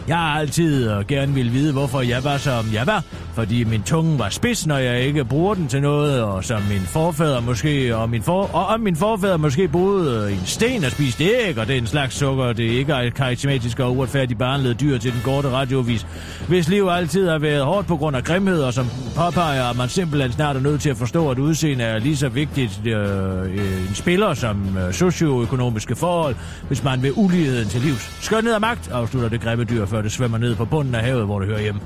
jeg 0.08 0.18
har 0.18 0.40
altid 0.40 0.90
og 0.90 1.08
gerne 1.08 1.34
vil 1.34 1.54
vide, 1.54 1.74
hvorfor 1.74 2.02
jeg 2.02 2.24
var, 2.24 2.38
som 2.38 2.66
jeg 2.74 2.88
var. 2.88 3.04
Fordi 3.34 3.64
min 3.64 3.84
tunge 3.84 4.20
var 4.20 4.30
spids, 4.30 4.68
når 4.68 4.78
jeg 4.78 5.02
ikke 5.02 5.26
bruger 5.26 5.54
den 5.54 5.68
til 5.68 5.82
noget, 5.82 6.24
og 6.24 6.44
som 6.44 6.62
min 6.70 6.82
forfader 6.82 7.42
måske, 7.42 7.96
og, 7.96 8.10
min 8.10 8.24
for, 8.24 8.44
og 8.54 8.66
om 8.66 8.80
min 8.80 8.96
forfader 8.96 9.38
måske 9.38 9.68
boede 9.68 10.32
i 10.32 10.34
en 10.34 10.46
sten 10.46 10.84
og 10.84 10.92
spiste 10.92 11.24
æg, 11.24 11.58
og 11.58 11.68
den 11.68 11.88
slags 11.88 12.16
sukker, 12.16 12.54
det 12.54 12.64
ikke 12.64 12.94
er 12.94 13.10
karismatisk 13.10 13.80
og 13.80 13.98
uretfærdigt 13.98 14.40
barnlede 14.40 14.74
dyr 14.74 14.98
til 14.98 15.14
den 15.14 15.22
korte 15.24 15.50
radiovis. 15.50 16.08
Hvis 16.48 16.70
liv 16.70 16.88
altid 16.92 17.30
har 17.30 17.40
været 17.40 17.66
hårdt 17.66 17.88
på 17.88 17.98
grund 17.98 18.16
af 18.16 18.24
grimhed, 18.24 18.64
og 18.64 18.74
som 18.74 18.86
påpeger, 19.16 19.70
at 19.70 19.78
man 19.78 19.90
simpelthen 19.90 20.32
snart 20.32 20.56
er 20.56 20.60
nødt 20.60 20.82
til 20.82 20.90
at 20.90 20.98
forstå, 20.98 21.30
at 21.30 21.40
udseende 21.40 21.84
er 21.84 22.00
lige 22.00 22.18
så 22.18 22.30
vigtigt 22.30 22.82
øh, 22.86 23.42
øh 23.42 23.90
en 23.90 23.96
spiller 23.96 24.34
som 24.34 24.78
øh, 24.78 24.94
socioøkonomiske 24.94 25.96
forhold, 25.96 26.36
hvis 26.68 26.84
man 26.84 27.04
vil 27.04 27.14
uligheden 27.16 27.68
til 27.68 27.82
livs. 27.82 28.18
Skønhed 28.22 28.54
og 28.54 28.62
magt, 28.62 28.92
afslutter 28.92 29.30
det 29.30 29.42
grimme 29.42 29.64
dyr 29.64 29.86
før 29.86 30.02
det 30.02 30.12
svømmer 30.12 30.38
ned 30.38 30.56
på 30.56 30.66
bunden 30.66 30.96
af 30.96 31.02
havet, 31.02 31.26
hvor 31.26 31.40
det 31.40 31.48
hører 31.48 31.62
hjemme. 31.62 31.82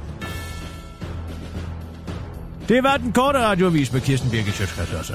Det 2.70 2.84
var 2.84 2.98
den 2.98 3.14
korte 3.14 3.40
radioavis 3.40 3.94
med 3.94 4.02
Kirsten 4.02 4.32
Birke 4.32 4.52
Sjøtskrets 4.52 5.12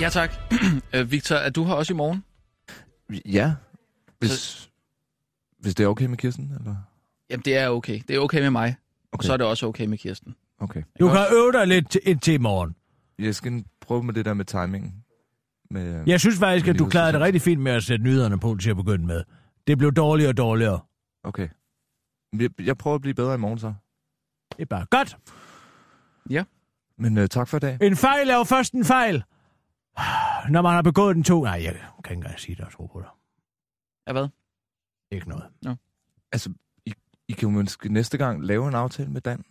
Ja, 0.00 0.08
tak. 0.08 0.32
Øh, 0.94 1.10
Victor, 1.10 1.36
er 1.36 1.50
du 1.50 1.64
her 1.64 1.74
også 1.74 1.92
i 1.92 1.96
morgen? 1.96 2.24
Ja, 3.26 3.54
hvis, 4.18 4.30
så... 4.30 4.68
hvis 5.60 5.74
det 5.74 5.84
er 5.84 5.88
okay 5.88 6.06
med 6.06 6.16
Kirsten, 6.16 6.52
eller? 6.58 6.76
Jamen, 7.30 7.42
det 7.44 7.56
er 7.56 7.68
okay. 7.68 8.00
Det 8.08 8.16
er 8.16 8.20
okay 8.20 8.40
med 8.40 8.50
mig. 8.50 8.76
Okay. 9.12 9.18
Og 9.18 9.24
så 9.24 9.32
er 9.32 9.36
det 9.36 9.46
også 9.46 9.66
okay 9.66 9.86
med 9.86 9.98
Kirsten. 9.98 10.34
Okay. 10.60 10.82
Du 11.00 11.08
kan 11.08 11.26
øve 11.32 11.52
dig 11.52 11.66
lidt 11.66 11.96
indtil 12.02 12.34
i 12.34 12.38
morgen. 12.38 12.74
Jeg 13.18 13.34
skal 13.34 13.64
prøve 13.92 14.02
med 14.02 14.14
det 14.14 14.24
der 14.24 14.34
med 14.34 14.44
timingen. 14.44 15.04
Med, 15.70 16.04
jeg 16.06 16.20
synes 16.20 16.38
faktisk, 16.38 16.68
at 16.68 16.78
du 16.78 16.88
klarede 16.88 17.12
det 17.12 17.20
rigtig 17.20 17.42
fint 17.42 17.60
med 17.60 17.72
at 17.72 17.82
sætte 17.82 18.04
nyhederne 18.04 18.40
på 18.40 18.56
til 18.56 18.70
at 18.70 18.76
begynde 18.76 19.06
med. 19.06 19.24
Det 19.66 19.78
blev 19.78 19.92
dårligere 19.92 20.30
og 20.30 20.36
dårligere. 20.36 20.80
Okay. 21.22 21.48
Jeg, 22.38 22.50
jeg 22.60 22.78
prøver 22.78 22.94
at 22.94 23.00
blive 23.00 23.14
bedre 23.14 23.34
i 23.34 23.38
morgen 23.38 23.58
så. 23.58 23.74
Det 24.56 24.62
er 24.62 24.66
bare 24.66 24.86
godt. 24.90 25.18
Ja. 26.30 26.44
Men 26.98 27.18
uh, 27.18 27.26
tak 27.26 27.48
for 27.48 27.56
i 27.56 27.60
dag. 27.60 27.78
En 27.82 27.96
fejl 27.96 28.28
er 28.28 28.36
jo 28.36 28.44
først 28.44 28.72
en 28.72 28.84
fejl. 28.84 29.24
Når 30.50 30.62
man 30.62 30.72
har 30.72 30.82
begået 30.82 31.16
den 31.16 31.24
to... 31.24 31.42
Nej, 31.42 31.60
jeg 31.64 31.72
kan 31.72 31.82
ikke 31.98 32.14
engang 32.14 32.40
sige 32.40 32.56
det 32.56 32.64
og 32.64 32.72
tro 32.72 32.86
på 32.86 33.00
dig. 33.00 33.08
Ja, 34.06 34.12
hvad? 34.12 34.28
Ikke 35.10 35.28
noget. 35.28 35.44
Ja. 35.64 35.74
Altså, 36.32 36.52
i 37.28 37.32
kan 37.32 37.48
jo 37.48 37.50
måske 37.50 37.88
næste 37.88 38.18
gang 38.18 38.44
lave 38.44 38.68
en 38.68 38.74
aftale 38.74 39.10
med 39.10 39.20
Dan. 39.20 39.44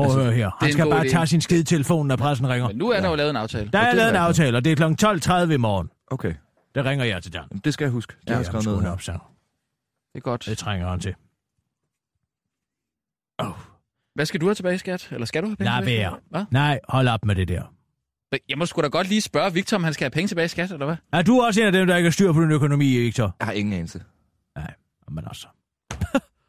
Prøv 0.00 0.04
altså, 0.04 0.18
at 0.18 0.24
høre 0.24 0.34
her. 0.34 0.50
Han 0.60 0.72
skal 0.72 0.90
bare 0.90 1.04
idé. 1.04 1.10
tage 1.10 1.26
sin 1.26 1.40
skide 1.40 1.64
telefon, 1.64 2.06
når 2.06 2.16
pressen 2.16 2.48
ringer. 2.48 2.68
Men 2.68 2.76
nu 2.76 2.88
er 2.90 2.96
der 2.96 3.02
ja. 3.02 3.10
jo 3.10 3.16
lavet 3.16 3.30
en 3.30 3.36
aftale. 3.36 3.70
Der 3.72 3.78
er, 3.78 3.86
er 3.86 3.94
lavet 3.94 4.10
en 4.10 4.16
aftale, 4.16 4.56
og 4.56 4.64
det 4.64 4.72
er 4.72 4.76
kl. 4.76 5.06
12.30 5.50 5.52
i 5.52 5.56
morgen. 5.56 5.90
Okay. 6.06 6.34
Der 6.74 6.84
ringer 6.84 7.04
jeg 7.04 7.22
til 7.22 7.32
Dan. 7.32 7.44
Det 7.64 7.72
skal 7.74 7.84
jeg 7.84 7.92
huske. 7.92 8.14
Det 8.20 8.28
ja, 8.28 8.32
har 8.32 8.38
jeg 8.38 8.46
skrevet 8.46 8.82
ned 8.82 8.90
op, 8.90 9.02
så. 9.02 9.12
Det 9.12 9.18
er 10.14 10.20
godt. 10.20 10.46
Det 10.46 10.58
trænger 10.58 10.88
han 10.88 11.00
til. 11.00 11.14
Oh. 13.38 13.52
Hvad 14.14 14.26
skal 14.26 14.40
du 14.40 14.46
have 14.46 14.54
tilbage, 14.54 14.78
skat? 14.78 15.08
Eller 15.12 15.26
skal 15.26 15.42
du 15.42 15.48
have 15.48 15.56
penge 15.56 15.70
Nej, 15.70 15.84
være. 15.84 16.16
Hvad? 16.30 16.44
Nej, 16.50 16.80
hold 16.88 17.08
op 17.08 17.24
med 17.24 17.34
det 17.34 17.48
der. 17.48 17.62
Men 18.32 18.40
Jeg 18.48 18.58
må 18.58 18.66
sgu 18.66 18.82
da 18.82 18.86
godt 18.86 19.08
lige 19.08 19.20
spørge 19.20 19.52
Victor, 19.52 19.76
om 19.76 19.84
han 19.84 19.92
skal 19.94 20.04
have 20.04 20.10
penge 20.10 20.28
tilbage 20.28 20.44
i 20.44 20.48
skat, 20.48 20.70
eller 20.72 20.86
hvad? 20.86 20.96
Er 21.12 21.22
du 21.22 21.40
også 21.40 21.60
en 21.60 21.66
af 21.66 21.72
dem, 21.72 21.86
der 21.86 21.96
ikke 21.96 22.06
har 22.06 22.12
styr 22.12 22.32
på 22.32 22.40
din 22.42 22.50
økonomi, 22.50 22.98
Victor? 22.98 23.36
Jeg 23.38 23.46
har 23.46 23.52
ingen 23.52 23.72
anelse. 23.74 24.02
Nej, 24.56 24.74
men 25.10 25.24
altså. 25.26 25.46